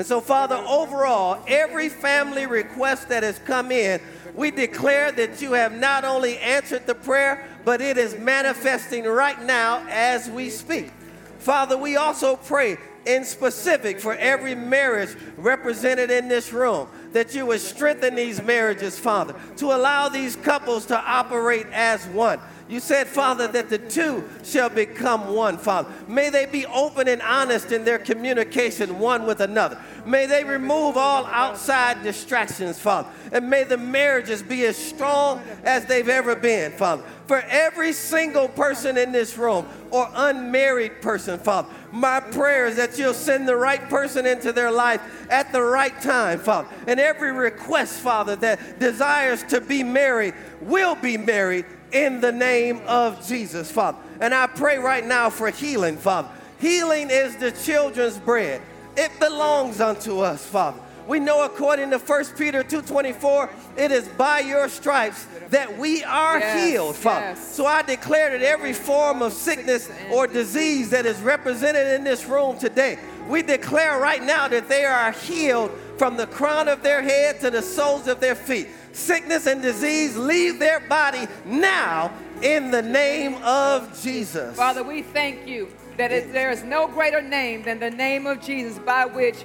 And 0.00 0.06
so, 0.06 0.22
Father, 0.22 0.56
overall, 0.56 1.44
every 1.46 1.90
family 1.90 2.46
request 2.46 3.10
that 3.10 3.22
has 3.22 3.38
come 3.40 3.70
in, 3.70 4.00
we 4.34 4.50
declare 4.50 5.12
that 5.12 5.42
you 5.42 5.52
have 5.52 5.74
not 5.74 6.06
only 6.06 6.38
answered 6.38 6.86
the 6.86 6.94
prayer, 6.94 7.46
but 7.66 7.82
it 7.82 7.98
is 7.98 8.16
manifesting 8.16 9.04
right 9.04 9.42
now 9.42 9.86
as 9.90 10.30
we 10.30 10.48
speak. 10.48 10.90
Father, 11.38 11.76
we 11.76 11.96
also 11.96 12.36
pray 12.36 12.78
in 13.04 13.26
specific 13.26 14.00
for 14.00 14.14
every 14.14 14.54
marriage 14.54 15.14
represented 15.36 16.10
in 16.10 16.28
this 16.28 16.50
room 16.50 16.88
that 17.12 17.34
you 17.34 17.44
would 17.44 17.60
strengthen 17.60 18.14
these 18.14 18.42
marriages, 18.42 18.98
Father, 18.98 19.34
to 19.58 19.66
allow 19.66 20.08
these 20.08 20.34
couples 20.34 20.86
to 20.86 20.98
operate 20.98 21.66
as 21.74 22.06
one. 22.06 22.40
You 22.70 22.78
said, 22.78 23.08
Father, 23.08 23.48
that 23.48 23.68
the 23.68 23.78
two 23.78 24.28
shall 24.44 24.68
become 24.68 25.34
one, 25.34 25.58
Father. 25.58 25.90
May 26.06 26.30
they 26.30 26.46
be 26.46 26.64
open 26.66 27.08
and 27.08 27.20
honest 27.20 27.72
in 27.72 27.84
their 27.84 27.98
communication 27.98 29.00
one 29.00 29.26
with 29.26 29.40
another. 29.40 29.76
May 30.06 30.26
they 30.26 30.44
remove 30.44 30.96
all 30.96 31.26
outside 31.26 32.04
distractions, 32.04 32.78
Father. 32.78 33.08
And 33.32 33.50
may 33.50 33.64
the 33.64 33.76
marriages 33.76 34.40
be 34.40 34.64
as 34.66 34.76
strong 34.76 35.42
as 35.64 35.84
they've 35.86 36.08
ever 36.08 36.36
been, 36.36 36.70
Father. 36.70 37.02
For 37.26 37.40
every 37.48 37.92
single 37.92 38.46
person 38.46 38.96
in 38.96 39.10
this 39.10 39.36
room 39.36 39.66
or 39.90 40.08
unmarried 40.14 41.02
person, 41.02 41.40
Father, 41.40 41.68
my 41.90 42.20
prayer 42.20 42.66
is 42.66 42.76
that 42.76 42.96
you'll 42.96 43.14
send 43.14 43.48
the 43.48 43.56
right 43.56 43.88
person 43.88 44.26
into 44.26 44.52
their 44.52 44.70
life 44.70 45.00
at 45.28 45.50
the 45.50 45.62
right 45.62 46.00
time, 46.00 46.38
Father. 46.38 46.68
And 46.86 47.00
every 47.00 47.32
request, 47.32 47.98
Father, 48.00 48.36
that 48.36 48.78
desires 48.78 49.42
to 49.44 49.60
be 49.60 49.82
married 49.82 50.34
will 50.60 50.94
be 50.94 51.16
married 51.16 51.64
in 51.92 52.20
the 52.20 52.32
name 52.32 52.80
of 52.86 53.26
Jesus, 53.26 53.70
Father. 53.70 53.98
And 54.20 54.34
I 54.34 54.46
pray 54.46 54.78
right 54.78 55.04
now 55.06 55.30
for 55.30 55.50
healing, 55.50 55.96
Father. 55.96 56.28
Healing 56.60 57.08
is 57.10 57.36
the 57.36 57.52
children's 57.52 58.18
bread. 58.18 58.60
It 58.96 59.10
belongs 59.18 59.80
unto 59.80 60.20
us, 60.20 60.44
Father. 60.44 60.78
We 61.06 61.18
know 61.18 61.44
according 61.44 61.90
to 61.90 61.98
1 61.98 62.36
Peter 62.36 62.62
2:24, 62.62 63.48
it 63.76 63.90
is 63.90 64.06
by 64.08 64.40
your 64.40 64.68
stripes 64.68 65.26
that 65.48 65.76
we 65.78 66.04
are 66.04 66.38
Yes, 66.38 66.64
healed, 66.70 66.96
Father. 66.96 67.26
yes. 67.30 67.54
So 67.54 67.66
I 67.66 67.82
declare 67.82 68.30
that 68.38 68.42
every 68.46 68.72
form 68.72 69.22
of 69.22 69.32
sickness 69.32 69.88
or 70.12 70.26
disease 70.28 70.90
that 70.90 71.06
is 71.06 71.18
represented 71.20 71.88
in 71.88 72.04
this 72.04 72.26
room 72.26 72.58
today, 72.58 72.98
we 73.28 73.42
declare 73.42 73.98
right 73.98 74.22
now 74.22 74.46
that 74.48 74.68
they 74.68 74.84
are 74.84 75.10
healed 75.10 75.72
from 75.98 76.16
the 76.16 76.26
crown 76.26 76.68
of 76.68 76.82
their 76.82 77.02
head 77.02 77.40
to 77.40 77.50
the 77.50 77.62
soles 77.62 78.06
of 78.06 78.20
their 78.20 78.34
feet. 78.36 78.68
Sickness 78.92 79.46
and 79.46 79.62
disease 79.62 80.16
leave 80.16 80.58
their 80.58 80.80
body 80.80 81.26
now 81.44 82.12
in 82.42 82.70
the 82.70 82.82
name 82.82 83.34
of 83.42 84.00
Jesus. 84.02 84.56
Father, 84.56 84.82
we 84.82 85.02
thank 85.02 85.46
you 85.46 85.68
that 85.96 86.10
it, 86.10 86.32
there 86.32 86.50
is 86.50 86.62
no 86.62 86.88
greater 86.88 87.20
name 87.20 87.62
than 87.62 87.78
the 87.78 87.90
name 87.90 88.26
of 88.26 88.40
Jesus 88.40 88.78
by 88.78 89.04
which 89.04 89.44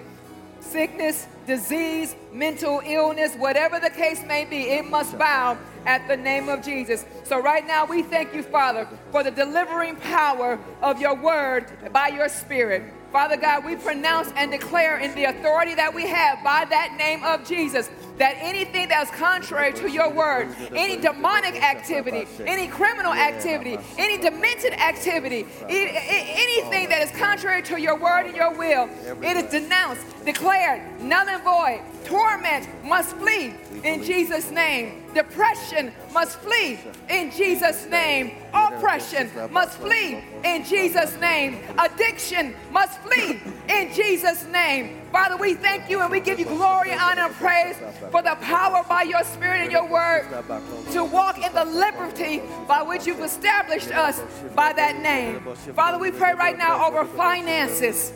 sickness, 0.62 1.28
disease, 1.46 2.16
mental 2.32 2.82
illness, 2.86 3.36
whatever 3.36 3.80
the 3.80 3.90
case 3.90 4.24
may 4.26 4.46
be, 4.46 4.70
it 4.70 4.86
must 4.86 5.18
bow 5.18 5.58
at 5.86 6.08
the 6.08 6.18
name 6.18 6.50
of 6.50 6.64
Jesus. 6.64 7.06
So 7.24 7.40
right 7.40 7.66
now 7.66 7.86
we 7.86 8.02
thank 8.02 8.34
you, 8.34 8.42
Father, 8.42 8.88
for 9.12 9.24
the 9.24 9.32
delivering 9.32 9.96
power 9.98 10.60
of 10.82 11.00
your 11.00 11.16
word 11.16 11.72
by 11.94 12.08
your 12.08 12.30
spirit. 12.30 12.84
Father 13.12 13.38
God, 13.38 13.64
we 13.64 13.76
pronounce 13.76 14.32
and 14.36 14.52
declare 14.52 15.00
in 15.00 15.14
the 15.16 15.26
authority 15.26 15.76
that 15.76 15.94
we 15.94 16.08
have 16.08 16.44
by 16.44 16.66
that 16.66 16.96
name 16.98 17.24
of 17.24 17.48
Jesus 17.48 17.90
that 18.18 18.36
anything 18.40 18.88
that's 18.88 19.12
contrary 19.12 19.74
to 19.74 19.90
your 19.90 20.12
word, 20.12 20.56
any 20.74 20.98
demonic 20.98 21.62
activity, 21.62 22.28
any 22.46 22.68
criminal 22.68 23.14
activity, 23.14 23.78
any 23.98 24.18
demented 24.22 24.74
activity, 24.74 25.46
anything 25.68 26.90
that 26.90 27.02
is 27.02 27.12
contrary 27.12 27.62
to 27.64 27.80
your 27.80 27.98
word 27.98 28.26
and 28.28 28.36
your 28.36 28.54
will, 28.54 28.90
it 29.22 29.38
is 29.38 29.52
denounced, 29.52 30.04
declared, 30.26 30.82
null 31.02 31.28
and 31.28 31.44
void. 31.44 31.82
Torment 32.06 32.68
must 32.84 33.16
flee 33.18 33.54
in 33.84 34.04
Jesus' 34.04 34.52
name. 34.52 35.04
Depression 35.16 35.92
must 36.14 36.38
flee 36.40 36.78
in 37.10 37.32
Jesus' 37.32 37.88
name. 37.88 38.38
Oppression 38.54 39.32
must 39.50 39.80
flee 39.80 40.24
in 40.44 40.64
Jesus' 40.64 41.18
name. 41.20 41.60
Addiction 41.80 42.54
must 42.72 43.00
flee 43.00 43.42
in 43.70 43.92
Jesus' 43.94 44.46
name. 44.46 45.02
Father, 45.12 45.38
we 45.38 45.56
thank 45.56 45.90
you 45.90 46.02
and 46.02 46.12
we 46.12 46.20
give 46.20 46.38
you 46.38 46.46
glory, 46.46 46.94
honor, 46.94 47.24
and 47.24 47.34
praise 47.36 47.76
for 48.12 48.22
the 48.22 48.36
power 48.42 48.84
by 48.88 49.04
your 49.04 49.24
spirit 49.24 49.62
and 49.62 49.72
your 49.72 49.88
word 49.88 50.26
to 50.92 51.04
walk 51.04 51.38
in 51.44 51.54
the 51.54 51.66
liberty 51.66 52.42
by 52.68 52.82
which 52.82 53.06
you've 53.06 53.20
established 53.20 53.92
us 53.92 54.22
by 54.56 54.74
that 54.74 55.00
name. 55.02 55.42
Father, 55.74 55.98
we 55.98 56.12
pray 56.12 56.34
right 56.34 56.58
now 56.58 56.86
over 56.88 57.06
finances. 57.06 58.14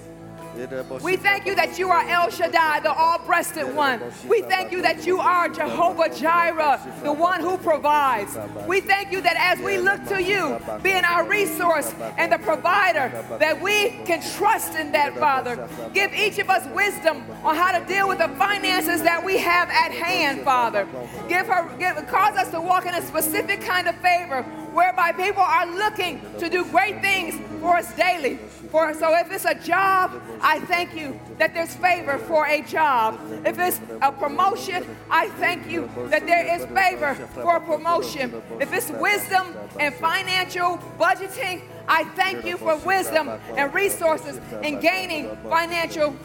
We 1.02 1.16
thank 1.16 1.45
you 1.45 1.56
that 1.56 1.78
you 1.78 1.89
are 1.89 2.08
El 2.08 2.30
Shaddai, 2.30 2.82
the 2.82 2.91
all 2.91 3.20
breasted 3.20 3.74
one. 3.76 4.02
We 4.28 4.41
thank 4.41 4.72
you 4.72 4.82
that 4.82 5.06
you 5.06 5.20
are 5.20 5.47
Jehovah 5.47 6.14
Jireh, 6.14 6.80
the 7.04 7.14
one 7.14 7.41
who 7.41 7.58
provides. 7.58 8.38
We 8.68 8.82
thank 8.82 9.12
you 9.12 9.22
that 9.22 9.36
as 9.38 9.64
we 9.64 9.78
look 9.78 10.04
to 10.08 10.22
you, 10.22 10.60
being 10.82 11.06
our 11.06 11.28
resource 11.28 11.93
and 12.18 12.32
the 12.32 12.39
provider, 12.39 13.10
that 13.39 13.62
we 13.62 13.89
can 14.06 14.22
trust 14.38 14.76
in 14.76 14.91
that, 14.91 15.16
Father. 15.18 15.68
Give 15.93 16.14
each 16.14 16.39
of 16.39 16.50
us 16.50 16.68
wisdom 16.74 17.24
on 17.43 17.56
how 17.56 17.78
to 17.78 17.86
deal 17.86 18.08
with 18.08 18.18
the 18.18 18.30
finances 18.30 19.02
that 19.04 19.24
we 19.24 19.38
have 19.38 19.70
at 19.70 19.91
hand, 19.91 20.41
Father. 20.41 20.88
Give 21.28 21.47
her, 21.47 21.70
give, 21.78 21.95
cause 22.08 22.36
us 22.36 22.52
to 22.52 22.60
walk 22.60 22.86
in 22.86 22.95
a 22.95 23.06
specific 23.06 23.62
kind 23.62 23.88
of 23.88 23.95
favor 23.97 24.45
whereby 24.74 25.12
people 25.12 25.44
are 25.44 25.66
looking 25.66 26.22
to 26.38 26.50
do 26.50 26.66
great 26.66 27.02
things 27.02 27.40
for 27.60 27.78
us 27.78 27.94
daily. 27.96 28.38
For 28.72 28.94
so 28.94 29.16
if 29.18 29.32
it's 29.32 29.46
a 29.46 29.56
job, 29.56 30.22
I 30.42 30.60
thank 30.62 30.96
you 30.96 31.20
that 31.40 31.54
there's 31.54 31.76
favor 31.76 32.18
for 32.20 32.46
a 32.46 32.62
job. 32.62 33.20
If 33.46 33.58
it's 33.58 33.80
a 34.02 34.12
promotion, 34.12 34.86
I 35.10 35.30
thank 35.30 35.70
you 35.70 35.90
that 36.10 36.26
there 36.28 36.56
is 36.56 36.66
favor 36.68 37.16
for 37.34 37.58
a 37.58 37.62
promotion. 37.62 38.42
If 38.60 38.72
it's 38.74 38.92
wisdom 38.92 39.56
and 39.80 39.94
financial 39.96 40.78
budgeting, 41.00 41.64
I 41.88 42.04
thank 42.04 42.46
you 42.46 42.58
for 42.58 42.78
wisdom 42.78 43.30
and 43.58 43.74
resources 43.74 44.40
in 44.62 44.80
gaining 44.80 45.36
financial 45.50 46.16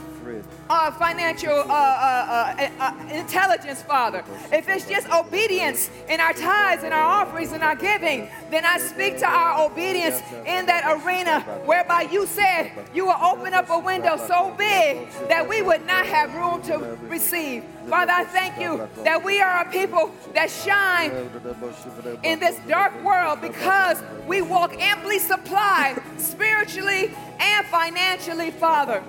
uh, 0.70 0.90
financial 0.92 1.52
uh, 1.52 1.64
uh, 1.68 2.68
uh, 2.80 2.94
intelligence, 3.12 3.82
Father. 3.82 4.24
If 4.52 4.68
it's 4.68 4.88
just 4.88 5.08
obedience 5.10 5.90
in 6.08 6.20
our 6.20 6.32
tithes 6.32 6.84
and 6.84 6.94
our 6.94 7.02
offerings 7.02 7.52
and 7.52 7.62
our 7.62 7.76
giving, 7.76 8.28
then 8.50 8.64
I 8.64 8.78
speak 8.78 9.18
to 9.18 9.26
our 9.26 9.66
obedience 9.66 10.20
in 10.46 10.66
that 10.66 10.84
arena 10.86 11.40
whereby 11.64 12.02
you 12.10 12.26
said 12.26 12.72
you 12.94 13.06
will 13.06 13.20
open 13.22 13.54
up 13.54 13.70
a 13.70 13.78
window 13.78 14.16
so 14.16 14.54
big 14.56 15.10
that 15.28 15.48
we 15.48 15.62
would 15.62 15.86
not 15.86 16.06
have 16.06 16.34
room 16.34 16.62
to 16.62 16.98
receive. 17.08 17.64
Father, 17.88 18.12
I 18.12 18.24
thank 18.24 18.58
you 18.58 18.88
that 19.04 19.22
we 19.22 19.40
are 19.40 19.66
a 19.66 19.70
people 19.70 20.10
that 20.34 20.50
shine 20.50 21.10
in 22.22 22.40
this 22.40 22.58
dark 22.66 22.92
world 23.04 23.42
because 23.42 24.02
we 24.26 24.40
walk 24.40 24.74
amply 24.80 25.18
supplied 25.18 26.02
spiritually 26.16 27.14
and 27.40 27.66
financially, 27.66 28.50
Father. 28.50 29.02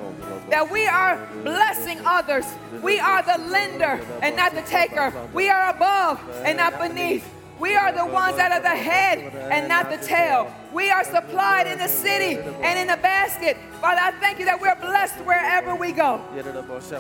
That 0.50 0.72
we 0.72 0.88
are 0.88 1.28
blessing 1.44 2.00
others. 2.06 2.46
We 2.82 3.00
are 3.00 3.24
the 3.24 3.44
lender 3.50 4.00
and 4.22 4.36
not 4.36 4.54
the 4.54 4.62
taker. 4.62 5.14
We 5.34 5.50
are 5.50 5.70
above 5.70 6.22
and 6.44 6.58
not 6.58 6.80
beneath. 6.80 7.32
We 7.60 7.76
are 7.76 7.92
the 7.92 8.06
ones 8.06 8.36
that 8.36 8.52
are 8.52 8.62
the 8.62 8.76
head 8.76 9.20
and 9.52 9.70
not 9.70 9.90
the 9.90 9.98
tail. 9.98 10.54
We 10.74 10.92
are 10.92 11.06
supplied 11.06 11.68
in 11.68 11.80
the 11.80 11.88
city 11.88 12.38
and 12.38 12.78
in 12.78 12.88
the 12.88 13.02
basket. 13.02 13.58
Father, 13.80 14.02
I 14.02 14.12
thank 14.20 14.40
you 14.40 14.46
that 14.46 14.60
we're 14.60 14.76
blessed 14.76 15.16
wherever 15.24 15.74
we 15.74 15.94
go. 15.94 16.22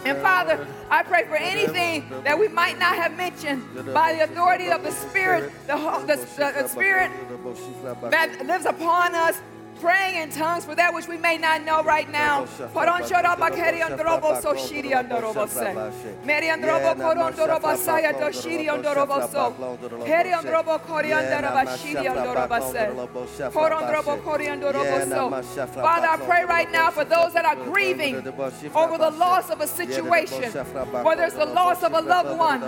And 0.05 0.17
Father, 0.19 0.65
I 0.89 1.03
pray 1.03 1.25
for 1.25 1.35
anything 1.35 2.05
that 2.23 2.39
we 2.39 2.47
might 2.47 2.79
not 2.79 2.95
have 2.95 3.17
mentioned 3.17 3.63
by 3.93 4.13
the 4.13 4.23
authority 4.23 4.69
of 4.69 4.83
the 4.83 4.91
Spirit, 4.91 5.51
the, 5.67 5.75
the, 5.75 6.15
the, 6.15 6.61
the 6.61 6.67
Spirit 6.69 7.11
that 8.11 8.45
lives 8.45 8.65
upon 8.65 9.13
us 9.13 9.41
praying 9.79 10.21
in 10.21 10.31
tongues 10.31 10.65
for 10.65 10.75
that 10.75 10.93
which 10.93 11.07
we 11.07 11.17
may 11.17 11.37
not 11.37 11.63
know 11.63 11.83
right 11.83 12.09
now. 12.11 12.45
Father, 25.83 26.07
I 26.07 26.17
pray 26.17 26.43
right 26.45 26.71
now 26.71 26.91
for 26.91 27.05
those 27.05 27.33
that 27.33 27.45
are 27.45 27.55
grieving 27.55 28.15
over 28.75 28.97
the 28.97 29.11
loss 29.11 29.49
of 29.49 29.61
a 29.61 29.67
situation, 29.67 30.51
whether 31.03 31.23
it's 31.23 31.35
the 31.35 31.45
loss 31.45 31.83
of 31.83 31.93
a 31.93 32.01
loved 32.01 32.37
one, 32.37 32.61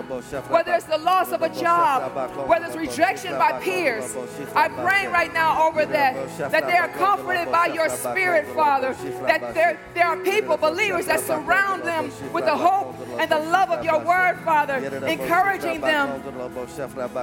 whether 0.50 0.74
it's 0.74 0.86
the 0.86 0.98
loss 0.98 1.32
of 1.32 1.42
a 1.42 1.50
job, 1.50 2.48
whether 2.48 2.66
it's 2.66 2.76
rejection 2.76 3.32
by 3.38 3.60
peers. 3.62 4.16
I 4.56 4.68
pray 4.70 5.08
right 5.08 5.34
now 5.34 5.68
over 5.68 5.86
that, 5.86 6.52
that 6.52 6.68
they 6.68 6.78
are 6.78 6.90
comforted 6.98 7.52
by 7.52 7.68
your 7.68 7.90
spirit, 7.90 8.48
Father, 8.54 8.94
that 9.28 9.54
there, 9.54 9.80
there 9.94 10.06
are 10.06 10.18
people, 10.18 10.58
believers, 10.58 11.06
that 11.06 11.20
surround 11.20 11.84
them 11.84 12.12
with 12.34 12.46
the 12.46 12.56
hope 12.56 12.96
and 13.20 13.32
the 13.32 13.40
love 13.40 13.70
of 13.70 13.84
your 13.84 14.00
word, 14.04 14.40
Father, 14.44 14.76
encouraging 15.06 15.82
them. 15.82 16.22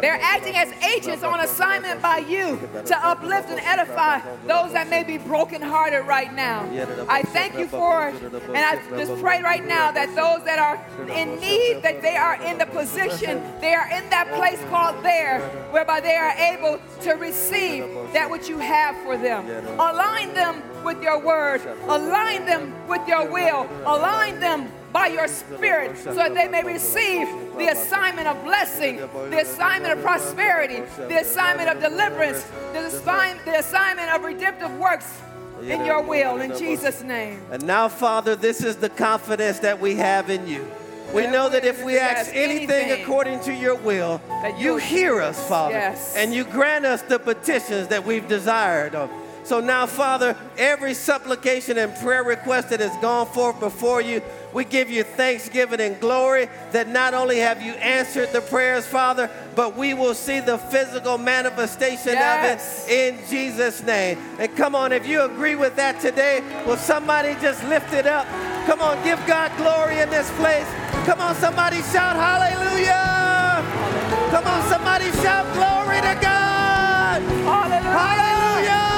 They're 0.01 0.21
acting 0.21 0.57
as 0.57 0.73
agents 0.83 1.23
on 1.23 1.41
assignment 1.41 2.03
by 2.03 2.19
you 2.19 2.59
to 2.87 3.07
uplift 3.07 3.51
and 3.51 3.61
edify 3.61 4.21
those 4.47 4.73
that 4.73 4.89
may 4.89 5.05
be 5.05 5.19
brokenhearted 5.19 6.07
right 6.07 6.33
now. 6.33 6.69
I 7.09 7.23
thank 7.23 7.59
you 7.59 7.67
for 7.67 8.09
it. 8.09 8.23
And 8.23 8.57
I 8.57 8.81
just 8.97 9.21
pray 9.21 9.43
right 9.43 9.65
now 9.67 9.91
that 9.93 10.15
those 10.15 10.45
that 10.45 10.59
are 10.59 10.79
in 11.09 11.41
need, 11.41 11.83
that 11.83 12.03
they 12.03 12.17
are 12.17 12.41
in 12.43 12.59
the 12.59 12.67
position, 12.67 13.43
they 13.61 13.75
are 13.75 13.89
in 13.91 14.09
that 14.11 14.33
place 14.35 14.61
called 14.71 15.03
there, 15.05 15.41
whereby 15.71 16.01
they 16.01 16.17
are 16.17 16.31
able 16.31 16.81
to 17.03 17.13
receive 17.13 17.85
that 18.13 18.31
which 18.31 18.49
you 18.49 18.59
have 18.59 18.97
for 19.03 19.17
them. 19.17 19.47
Align 19.73 20.35
them 20.35 20.63
with 20.85 21.03
your 21.03 21.19
word, 21.21 21.61
align 21.89 22.45
them 22.47 22.73
with 22.89 23.07
your 23.09 23.31
will, 23.31 23.67
align 23.87 24.39
them 24.41 24.71
by 24.93 25.07
your 25.09 25.27
spirit 25.27 25.97
so 25.99 26.15
that 26.15 26.35
they 26.35 26.47
may 26.47 26.63
receive 26.63 27.27
the 27.57 27.67
assignment 27.69 28.29
of 28.29 28.43
blessing, 28.45 28.97
the 28.97 29.41
assignment 29.41 29.93
of 29.99 30.05
prosperity, 30.05 30.83
the 30.97 31.21
assignment 31.21 31.69
of 31.69 31.81
deliverance, 31.83 32.45
the, 32.73 32.87
assign- 32.87 33.39
the 33.45 33.59
assignment 33.59 34.11
of 34.15 34.23
redemptive 34.23 34.73
works 34.79 35.21
in 35.63 35.85
your 35.85 36.03
will, 36.03 36.41
in 36.41 36.57
Jesus' 36.57 37.03
name. 37.03 37.41
And 37.51 37.65
now, 37.67 37.89
Father, 37.89 38.37
this 38.37 38.63
is 38.63 38.77
the 38.77 38.91
confidence 38.91 39.61
that 39.61 39.81
we 39.81 39.97
have 39.97 40.29
in 40.31 40.47
you. 40.47 40.71
We 41.13 41.27
know 41.27 41.49
that 41.49 41.65
if 41.65 41.83
we 41.85 41.97
ask 41.99 42.31
anything 42.35 42.91
according 43.03 43.41
to 43.41 43.55
your 43.55 43.77
will, 43.77 44.21
that 44.43 44.59
you 44.59 44.77
hear 44.77 45.21
us, 45.21 45.49
Father, 45.49 45.75
Yes. 45.75 46.15
and 46.17 46.35
you 46.35 46.45
grant 46.45 46.85
us 46.85 47.03
the 47.03 47.19
petitions 47.19 47.89
that 47.89 48.05
we've 48.05 48.27
desired. 48.29 48.95
of. 48.95 49.11
So 49.45 49.61
now, 49.61 49.85
Father, 49.87 50.37
every 50.57 50.95
supplication 50.95 51.77
and 51.77 51.95
prayer 51.97 52.25
request 52.25 52.71
that 52.71 52.81
has 52.81 52.97
gone 53.03 53.27
forth 53.27 53.61
before 53.61 54.01
you, 54.01 54.23
we 54.55 54.65
give 54.65 54.89
you 54.89 55.03
thanksgiving 55.03 55.81
and 55.81 56.01
glory 56.01 56.49
that 56.73 56.89
not 56.89 57.13
only 57.13 57.39
have 57.39 57.61
you 57.61 57.73
answered 57.75 58.33
the 58.33 58.41
prayers, 58.41 58.87
Father, 58.87 59.29
but 59.55 59.77
we 59.77 59.93
will 59.93 60.15
see 60.15 60.41
the 60.41 60.57
physical 60.57 61.19
manifestation 61.19 62.13
Yes. 62.15 62.85
of 62.85 62.89
it 62.89 62.93
in 62.93 63.19
Jesus' 63.29 63.83
name. 63.83 64.19
And 64.39 64.55
come 64.57 64.75
on, 64.75 64.93
if 64.93 65.07
you 65.07 65.23
agree 65.23 65.57
with 65.57 65.77
that 65.77 66.01
today, 66.01 66.41
will 66.67 66.77
somebody 66.79 67.35
just 67.43 67.63
lift 67.65 67.93
it 67.93 68.07
up? 68.07 68.27
Come 68.67 68.81
on, 68.81 69.03
give 69.05 69.21
God 69.27 69.53
glory 69.59 69.99
in 69.99 70.09
this 70.09 70.31
place. 70.39 70.67
Come 71.05 71.21
on, 71.21 71.35
somebody 71.35 71.83
shout 71.93 72.17
hallelujah. 72.17 73.63
Come 74.31 74.47
on, 74.47 74.63
somebody 74.71 75.11
shout 75.21 75.45
glory 75.53 76.01
to 76.01 76.19
God. 76.23 77.21
Hallelujah! 77.23 77.91
Hallelujah. 77.93 78.71
Hallelujah! 78.71 78.94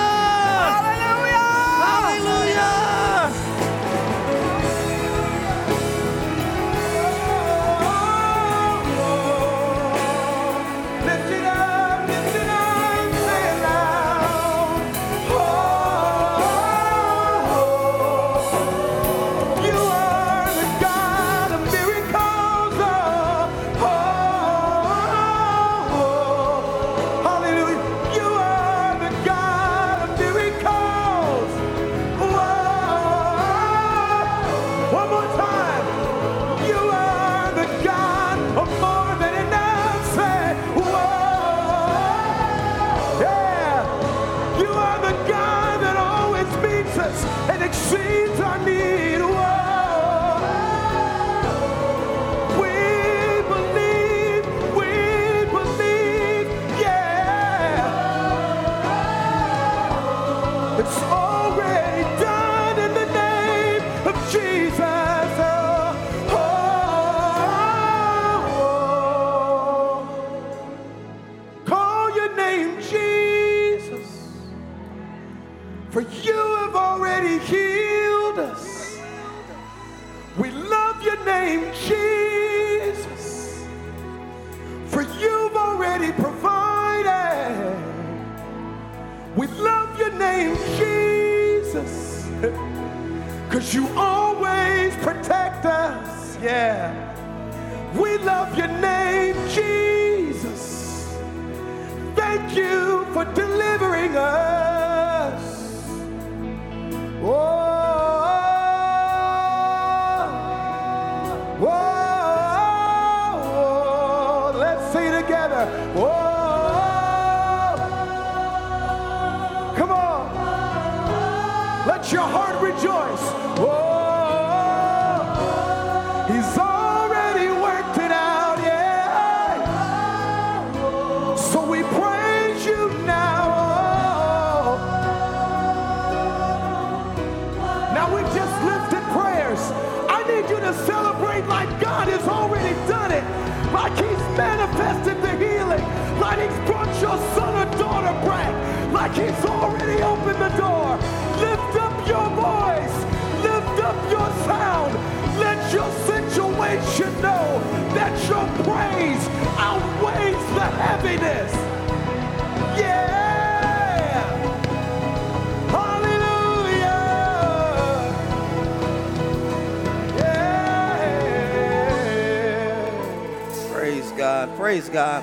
Praise 174.67 174.89
God. 174.89 175.23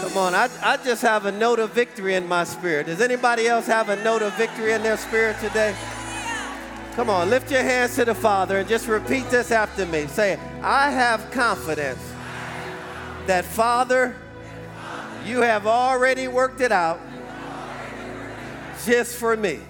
Come 0.00 0.16
on, 0.16 0.34
I, 0.34 0.48
I 0.62 0.78
just 0.78 1.02
have 1.02 1.26
a 1.26 1.30
note 1.30 1.58
of 1.58 1.74
victory 1.74 2.14
in 2.14 2.26
my 2.26 2.42
spirit. 2.44 2.86
Does 2.86 3.02
anybody 3.02 3.46
else 3.46 3.66
have 3.66 3.90
a 3.90 4.02
note 4.02 4.22
of 4.22 4.32
victory 4.38 4.72
in 4.72 4.82
their 4.82 4.96
spirit 4.96 5.38
today? 5.40 5.76
Come 6.94 7.10
on, 7.10 7.28
lift 7.28 7.50
your 7.50 7.60
hands 7.60 7.96
to 7.96 8.06
the 8.06 8.14
Father 8.14 8.56
and 8.56 8.66
just 8.66 8.88
repeat 8.88 9.28
this 9.28 9.50
after 9.50 9.84
me. 9.84 10.06
Say, 10.06 10.40
I 10.62 10.90
have 10.90 11.30
confidence 11.32 12.00
that, 13.26 13.44
Father, 13.44 14.16
you 15.26 15.42
have 15.42 15.66
already 15.66 16.26
worked 16.26 16.62
it 16.62 16.72
out 16.72 16.98
just 18.86 19.18
for 19.18 19.36
me. 19.36 19.60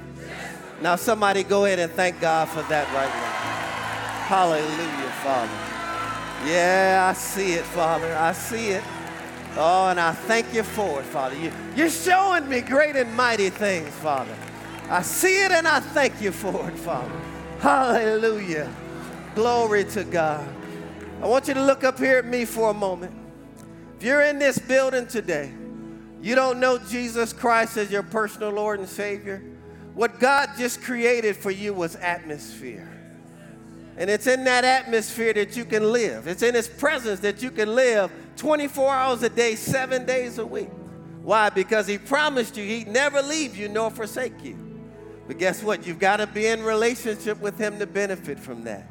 Now, 0.81 0.95
somebody 0.95 1.43
go 1.43 1.65
ahead 1.65 1.81
and 1.81 1.91
thank 1.91 2.21
God 2.21 2.49
for 2.51 2.63
that 2.63 2.87
right 2.95 3.09
now. 3.09 4.27
Hallelujah, 4.29 5.11
Father. 5.25 5.66
Yeah, 6.47 7.09
I 7.11 7.13
see 7.15 7.55
it, 7.55 7.65
Father. 7.65 8.15
I 8.15 8.31
see 8.33 8.69
it. 8.69 8.85
Oh, 9.57 9.89
and 9.89 9.99
I 9.99 10.13
thank 10.13 10.55
you 10.55 10.63
for 10.63 11.01
it, 11.01 11.07
Father. 11.07 11.35
You, 11.35 11.51
you're 11.75 11.91
showing 11.91 12.49
me 12.49 12.61
great 12.61 12.95
and 12.95 13.13
mighty 13.17 13.51
things, 13.51 13.89
Father. 13.97 14.37
I 14.89 15.03
see 15.03 15.45
it 15.45 15.51
and 15.51 15.67
I 15.67 15.81
thank 15.81 16.21
you 16.21 16.31
for 16.31 16.69
it, 16.71 16.79
Father. 16.79 17.11
Hallelujah. 17.59 18.73
Glory 19.35 19.85
to 19.87 20.05
God. 20.05 20.47
I 21.21 21.27
want 21.27 21.49
you 21.49 21.55
to 21.55 21.65
look 21.65 21.83
up 21.83 21.99
here 21.99 22.19
at 22.19 22.27
me 22.27 22.45
for 22.45 22.71
a 22.71 22.75
moment. 22.75 23.13
If 23.99 24.05
you're 24.05 24.23
in 24.23 24.39
this 24.39 24.57
building 24.57 25.09
today, 25.09 25.51
you 26.23 26.37
don't 26.37 26.61
know 26.61 26.79
Jesus 26.79 27.33
Christ 27.33 27.77
as 27.77 27.91
your 27.91 28.05
personal 28.05 28.51
Lord 28.51 28.79
and 28.79 28.89
Savior, 28.89 29.43
what 29.95 30.21
God 30.21 30.51
just 30.57 30.81
created 30.81 31.35
for 31.35 31.51
you 31.51 31.75
was 31.75 31.97
atmosphere. 31.97 32.96
And 33.99 34.11
it's 34.11 34.27
in 34.27 34.45
that 34.45 34.65
atmosphere 34.65 35.33
that 35.33 35.57
you 35.57 35.65
can 35.65 35.93
live. 35.93 36.27
It's 36.27 36.43
in 36.43 36.55
His 36.55 36.69
presence 36.69 37.21
that 37.21 37.43
you 37.43 37.51
can 37.51 37.75
live 37.75 38.11
24 38.37 38.95
hours 38.95 39.23
a 39.23 39.31
day, 39.31 39.55
seven 39.55 40.05
days 40.05 40.39
a 40.39 40.47
week. 40.47 40.69
Why? 41.23 41.49
Because 41.49 41.87
He 41.87 41.97
promised 41.97 42.57
you 42.57 42.65
He'd 42.65 42.89
never 42.89 43.23
leave 43.23 43.57
you 43.57 43.69
nor 43.69 43.91
forsake 43.91 44.45
you. 44.45 44.59
But 45.27 45.39
guess 45.39 45.63
what? 45.63 45.87
You've 45.87 45.99
got 45.99 46.19
to 46.19 46.27
be 46.27 46.47
in 46.47 46.63
relationship 46.63 47.41
with 47.41 47.59
Him 47.59 47.79
to 47.79 47.87
benefit 47.87 48.39
from 48.39 48.65
that. 48.65 48.87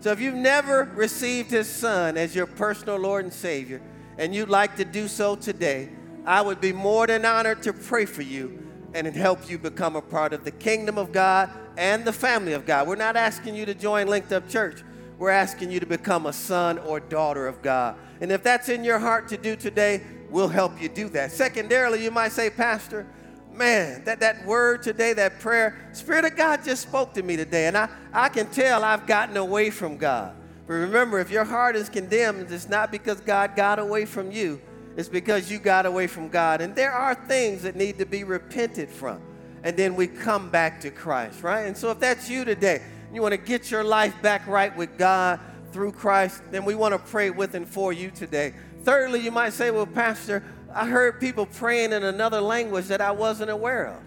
So 0.00 0.10
if 0.10 0.20
you've 0.20 0.34
never 0.34 0.84
received 0.94 1.50
His 1.50 1.68
Son 1.68 2.16
as 2.16 2.34
your 2.34 2.46
personal 2.46 2.96
Lord 2.96 3.24
and 3.24 3.32
Savior, 3.32 3.82
and 4.16 4.34
you'd 4.34 4.48
like 4.48 4.76
to 4.76 4.84
do 4.84 5.06
so 5.06 5.36
today, 5.36 5.90
I 6.24 6.40
would 6.40 6.60
be 6.60 6.72
more 6.72 7.06
than 7.06 7.24
honored 7.24 7.62
to 7.64 7.72
pray 7.72 8.06
for 8.06 8.22
you 8.22 8.69
and 8.94 9.06
it 9.06 9.14
help 9.14 9.48
you 9.48 9.58
become 9.58 9.96
a 9.96 10.02
part 10.02 10.32
of 10.32 10.44
the 10.44 10.50
kingdom 10.50 10.98
of 10.98 11.12
God 11.12 11.50
and 11.76 12.04
the 12.04 12.12
family 12.12 12.52
of 12.52 12.66
God. 12.66 12.88
We're 12.88 12.96
not 12.96 13.16
asking 13.16 13.54
you 13.54 13.66
to 13.66 13.74
join 13.74 14.08
Linked 14.08 14.32
Up 14.32 14.48
Church. 14.48 14.82
We're 15.18 15.30
asking 15.30 15.70
you 15.70 15.80
to 15.80 15.86
become 15.86 16.26
a 16.26 16.32
son 16.32 16.78
or 16.78 16.98
daughter 16.98 17.46
of 17.46 17.60
God. 17.62 17.96
And 18.20 18.32
if 18.32 18.42
that's 18.42 18.68
in 18.68 18.84
your 18.84 18.98
heart 18.98 19.28
to 19.28 19.36
do 19.36 19.54
today, 19.54 20.02
we'll 20.30 20.48
help 20.48 20.80
you 20.80 20.88
do 20.88 21.08
that. 21.10 21.32
Secondarily, 21.32 22.02
you 22.02 22.10
might 22.10 22.32
say, 22.32 22.50
Pastor, 22.50 23.06
man, 23.52 24.04
that, 24.04 24.20
that 24.20 24.44
word 24.46 24.82
today, 24.82 25.12
that 25.12 25.40
prayer, 25.40 25.76
Spirit 25.92 26.24
of 26.24 26.36
God 26.36 26.64
just 26.64 26.82
spoke 26.82 27.12
to 27.14 27.22
me 27.22 27.36
today. 27.36 27.66
And 27.66 27.76
I, 27.76 27.88
I 28.12 28.28
can 28.28 28.46
tell 28.46 28.82
I've 28.82 29.06
gotten 29.06 29.36
away 29.36 29.70
from 29.70 29.96
God. 29.96 30.34
But 30.66 30.74
remember, 30.74 31.18
if 31.18 31.30
your 31.30 31.44
heart 31.44 31.76
is 31.76 31.88
condemned, 31.88 32.50
it's 32.50 32.68
not 32.68 32.90
because 32.90 33.20
God 33.20 33.56
got 33.56 33.78
away 33.78 34.04
from 34.04 34.30
you, 34.30 34.60
it's 34.96 35.08
because 35.08 35.50
you 35.50 35.58
got 35.58 35.86
away 35.86 36.06
from 36.06 36.28
God. 36.28 36.60
And 36.60 36.74
there 36.74 36.92
are 36.92 37.14
things 37.14 37.62
that 37.62 37.76
need 37.76 37.98
to 37.98 38.06
be 38.06 38.24
repented 38.24 38.88
from. 38.88 39.20
And 39.62 39.76
then 39.76 39.94
we 39.94 40.06
come 40.06 40.50
back 40.50 40.80
to 40.82 40.90
Christ, 40.90 41.42
right? 41.42 41.66
And 41.66 41.76
so 41.76 41.90
if 41.90 42.00
that's 42.00 42.28
you 42.28 42.44
today, 42.44 42.82
you 43.12 43.22
want 43.22 43.32
to 43.32 43.38
get 43.38 43.70
your 43.70 43.84
life 43.84 44.14
back 44.22 44.46
right 44.46 44.74
with 44.76 44.96
God 44.96 45.40
through 45.72 45.92
Christ, 45.92 46.42
then 46.50 46.64
we 46.64 46.74
want 46.74 46.92
to 46.92 46.98
pray 46.98 47.30
with 47.30 47.54
and 47.54 47.68
for 47.68 47.92
you 47.92 48.10
today. 48.10 48.54
Thirdly, 48.82 49.20
you 49.20 49.30
might 49.30 49.52
say, 49.52 49.70
well, 49.70 49.86
Pastor, 49.86 50.42
I 50.74 50.86
heard 50.86 51.20
people 51.20 51.46
praying 51.46 51.92
in 51.92 52.02
another 52.02 52.40
language 52.40 52.86
that 52.86 53.00
I 53.00 53.10
wasn't 53.10 53.50
aware 53.50 53.86
of. 53.86 54.02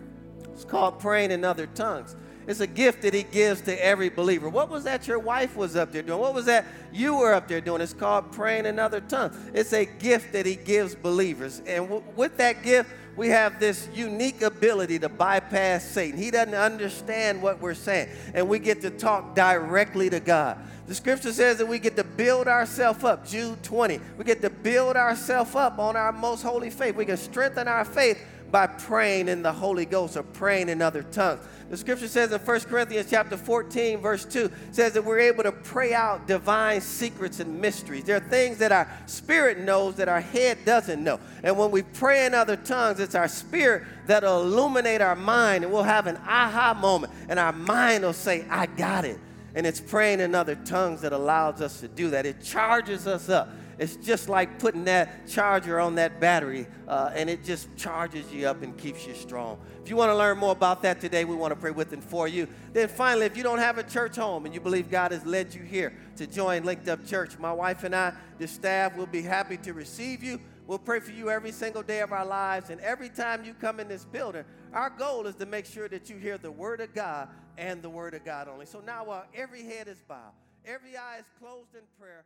It's 0.53 0.65
called 0.65 0.99
praying 0.99 1.31
in 1.31 1.43
other 1.43 1.67
tongues. 1.67 2.15
It's 2.47 2.59
a 2.59 2.67
gift 2.67 3.01
that 3.03 3.13
he 3.13 3.23
gives 3.23 3.61
to 3.61 3.85
every 3.85 4.09
believer. 4.09 4.49
What 4.49 4.69
was 4.69 4.83
that 4.83 5.07
your 5.07 5.19
wife 5.19 5.55
was 5.55 5.75
up 5.75 5.91
there 5.91 6.01
doing? 6.01 6.19
What 6.19 6.33
was 6.33 6.45
that 6.45 6.65
you 6.91 7.15
were 7.15 7.33
up 7.33 7.47
there 7.47 7.61
doing? 7.61 7.81
It's 7.81 7.93
called 7.93 8.31
praying 8.31 8.65
in 8.65 8.79
other 8.79 8.99
tongues. 9.01 9.35
It's 9.53 9.73
a 9.73 9.85
gift 9.85 10.33
that 10.33 10.45
he 10.45 10.55
gives 10.55 10.95
believers. 10.95 11.61
And 11.65 11.85
w- 11.85 12.03
with 12.15 12.37
that 12.37 12.63
gift, 12.63 12.89
we 13.15 13.29
have 13.29 13.59
this 13.59 13.87
unique 13.93 14.41
ability 14.41 14.99
to 14.99 15.09
bypass 15.09 15.85
Satan. 15.85 16.17
He 16.17 16.31
doesn't 16.31 16.55
understand 16.55 17.41
what 17.41 17.61
we're 17.61 17.75
saying, 17.75 18.09
and 18.33 18.49
we 18.49 18.59
get 18.59 18.81
to 18.81 18.89
talk 18.89 19.35
directly 19.35 20.09
to 20.09 20.19
God. 20.19 20.57
The 20.87 20.95
scripture 20.95 21.31
says 21.31 21.57
that 21.57 21.67
we 21.67 21.79
get 21.79 21.95
to 21.95 22.03
build 22.03 22.47
ourselves 22.47 23.03
up. 23.03 23.25
Jude 23.25 23.61
20. 23.63 23.99
We 24.17 24.25
get 24.25 24.41
to 24.41 24.49
build 24.49 24.97
ourselves 24.97 25.55
up 25.55 25.79
on 25.79 25.95
our 25.95 26.11
most 26.11 26.41
holy 26.41 26.69
faith. 26.69 26.95
We 26.95 27.05
can 27.05 27.17
strengthen 27.17 27.67
our 27.67 27.85
faith 27.85 28.23
by 28.51 28.67
praying 28.67 29.29
in 29.29 29.41
the 29.41 29.51
Holy 29.51 29.85
Ghost 29.85 30.17
or 30.17 30.23
praying 30.23 30.69
in 30.69 30.81
other 30.81 31.03
tongues. 31.03 31.41
The 31.73 31.77
scripture 31.77 32.07
says 32.07 32.31
in 32.31 32.39
1 32.39 32.59
Corinthians 32.65 33.07
chapter 33.09 33.35
14, 33.35 33.97
verse 33.97 34.25
2, 34.25 34.51
says 34.71 34.93
that 34.93 35.03
we're 35.03 35.17
able 35.17 35.41
to 35.41 35.51
pray 35.51 35.91
out 35.91 36.27
divine 36.27 36.81
secrets 36.81 37.39
and 37.39 37.59
mysteries. 37.59 38.03
There 38.03 38.17
are 38.17 38.29
things 38.29 38.59
that 38.59 38.71
our 38.71 38.87
spirit 39.07 39.57
knows 39.57 39.95
that 39.95 40.07
our 40.07 40.21
head 40.21 40.59
doesn't 40.65 41.03
know. 41.03 41.19
And 41.41 41.57
when 41.57 41.71
we 41.71 41.81
pray 41.81 42.27
in 42.27 42.35
other 42.35 42.57
tongues, 42.57 42.99
it's 42.99 43.15
our 43.15 43.27
spirit 43.27 43.85
that'll 44.05 44.43
illuminate 44.43 45.01
our 45.01 45.15
mind 45.15 45.63
and 45.63 45.73
we'll 45.73 45.81
have 45.81 46.05
an 46.05 46.17
aha 46.17 46.75
moment. 46.79 47.11
And 47.27 47.39
our 47.39 47.53
mind 47.53 48.03
will 48.03 48.13
say, 48.13 48.45
I 48.51 48.67
got 48.67 49.03
it. 49.03 49.19
And 49.55 49.65
it's 49.65 49.81
praying 49.81 50.19
in 50.19 50.35
other 50.35 50.53
tongues 50.53 51.01
that 51.01 51.11
allows 51.11 51.59
us 51.59 51.79
to 51.79 51.87
do 51.87 52.11
that. 52.11 52.27
It 52.27 52.43
charges 52.43 53.07
us 53.07 53.29
up. 53.29 53.49
It's 53.79 53.95
just 53.95 54.29
like 54.29 54.59
putting 54.59 54.85
that 54.85 55.27
charger 55.27 55.79
on 55.79 55.95
that 55.95 56.19
battery, 56.19 56.67
uh, 56.87 57.11
and 57.15 57.29
it 57.29 57.43
just 57.43 57.75
charges 57.75 58.31
you 58.31 58.47
up 58.47 58.61
and 58.61 58.77
keeps 58.77 59.05
you 59.07 59.13
strong. 59.15 59.59
If 59.83 59.89
you 59.89 59.95
want 59.95 60.09
to 60.09 60.15
learn 60.15 60.37
more 60.37 60.51
about 60.51 60.81
that 60.83 61.01
today, 61.01 61.25
we 61.25 61.35
want 61.35 61.51
to 61.51 61.59
pray 61.59 61.71
with 61.71 61.91
and 61.93 62.03
for 62.03 62.27
you. 62.27 62.47
Then 62.71 62.87
finally, 62.87 63.25
if 63.25 63.35
you 63.35 63.43
don't 63.43 63.59
have 63.59 63.77
a 63.77 63.83
church 63.83 64.15
home 64.15 64.45
and 64.45 64.53
you 64.53 64.61
believe 64.61 64.89
God 64.89 65.11
has 65.11 65.25
led 65.25 65.53
you 65.53 65.61
here 65.61 65.93
to 66.17 66.27
join 66.27 66.63
Linked 66.63 66.87
Up 66.87 67.05
Church, 67.05 67.37
my 67.39 67.51
wife 67.51 67.83
and 67.83 67.95
I, 67.95 68.13
the 68.37 68.47
staff, 68.47 68.95
will 68.95 69.07
be 69.07 69.21
happy 69.21 69.57
to 69.57 69.73
receive 69.73 70.23
you. 70.23 70.39
We'll 70.65 70.79
pray 70.79 71.01
for 71.01 71.11
you 71.11 71.29
every 71.29 71.51
single 71.51 71.83
day 71.83 71.99
of 71.99 72.13
our 72.13 72.25
lives. 72.25 72.69
And 72.69 72.79
every 72.81 73.09
time 73.09 73.43
you 73.43 73.53
come 73.53 73.79
in 73.79 73.87
this 73.89 74.05
building, 74.05 74.45
our 74.71 74.89
goal 74.89 75.27
is 75.27 75.35
to 75.35 75.45
make 75.45 75.65
sure 75.65 75.89
that 75.89 76.09
you 76.09 76.17
hear 76.17 76.37
the 76.37 76.51
Word 76.51 76.79
of 76.79 76.93
God 76.93 77.27
and 77.57 77.81
the 77.81 77.89
Word 77.89 78.13
of 78.13 78.23
God 78.23 78.47
only. 78.47 78.65
So 78.65 78.79
now, 78.79 79.03
while 79.03 79.25
every 79.35 79.63
head 79.63 79.87
is 79.87 80.01
bowed, 80.07 80.31
every 80.65 80.95
eye 80.95 81.17
is 81.19 81.25
closed 81.39 81.75
in 81.75 81.81
prayer, 81.99 82.23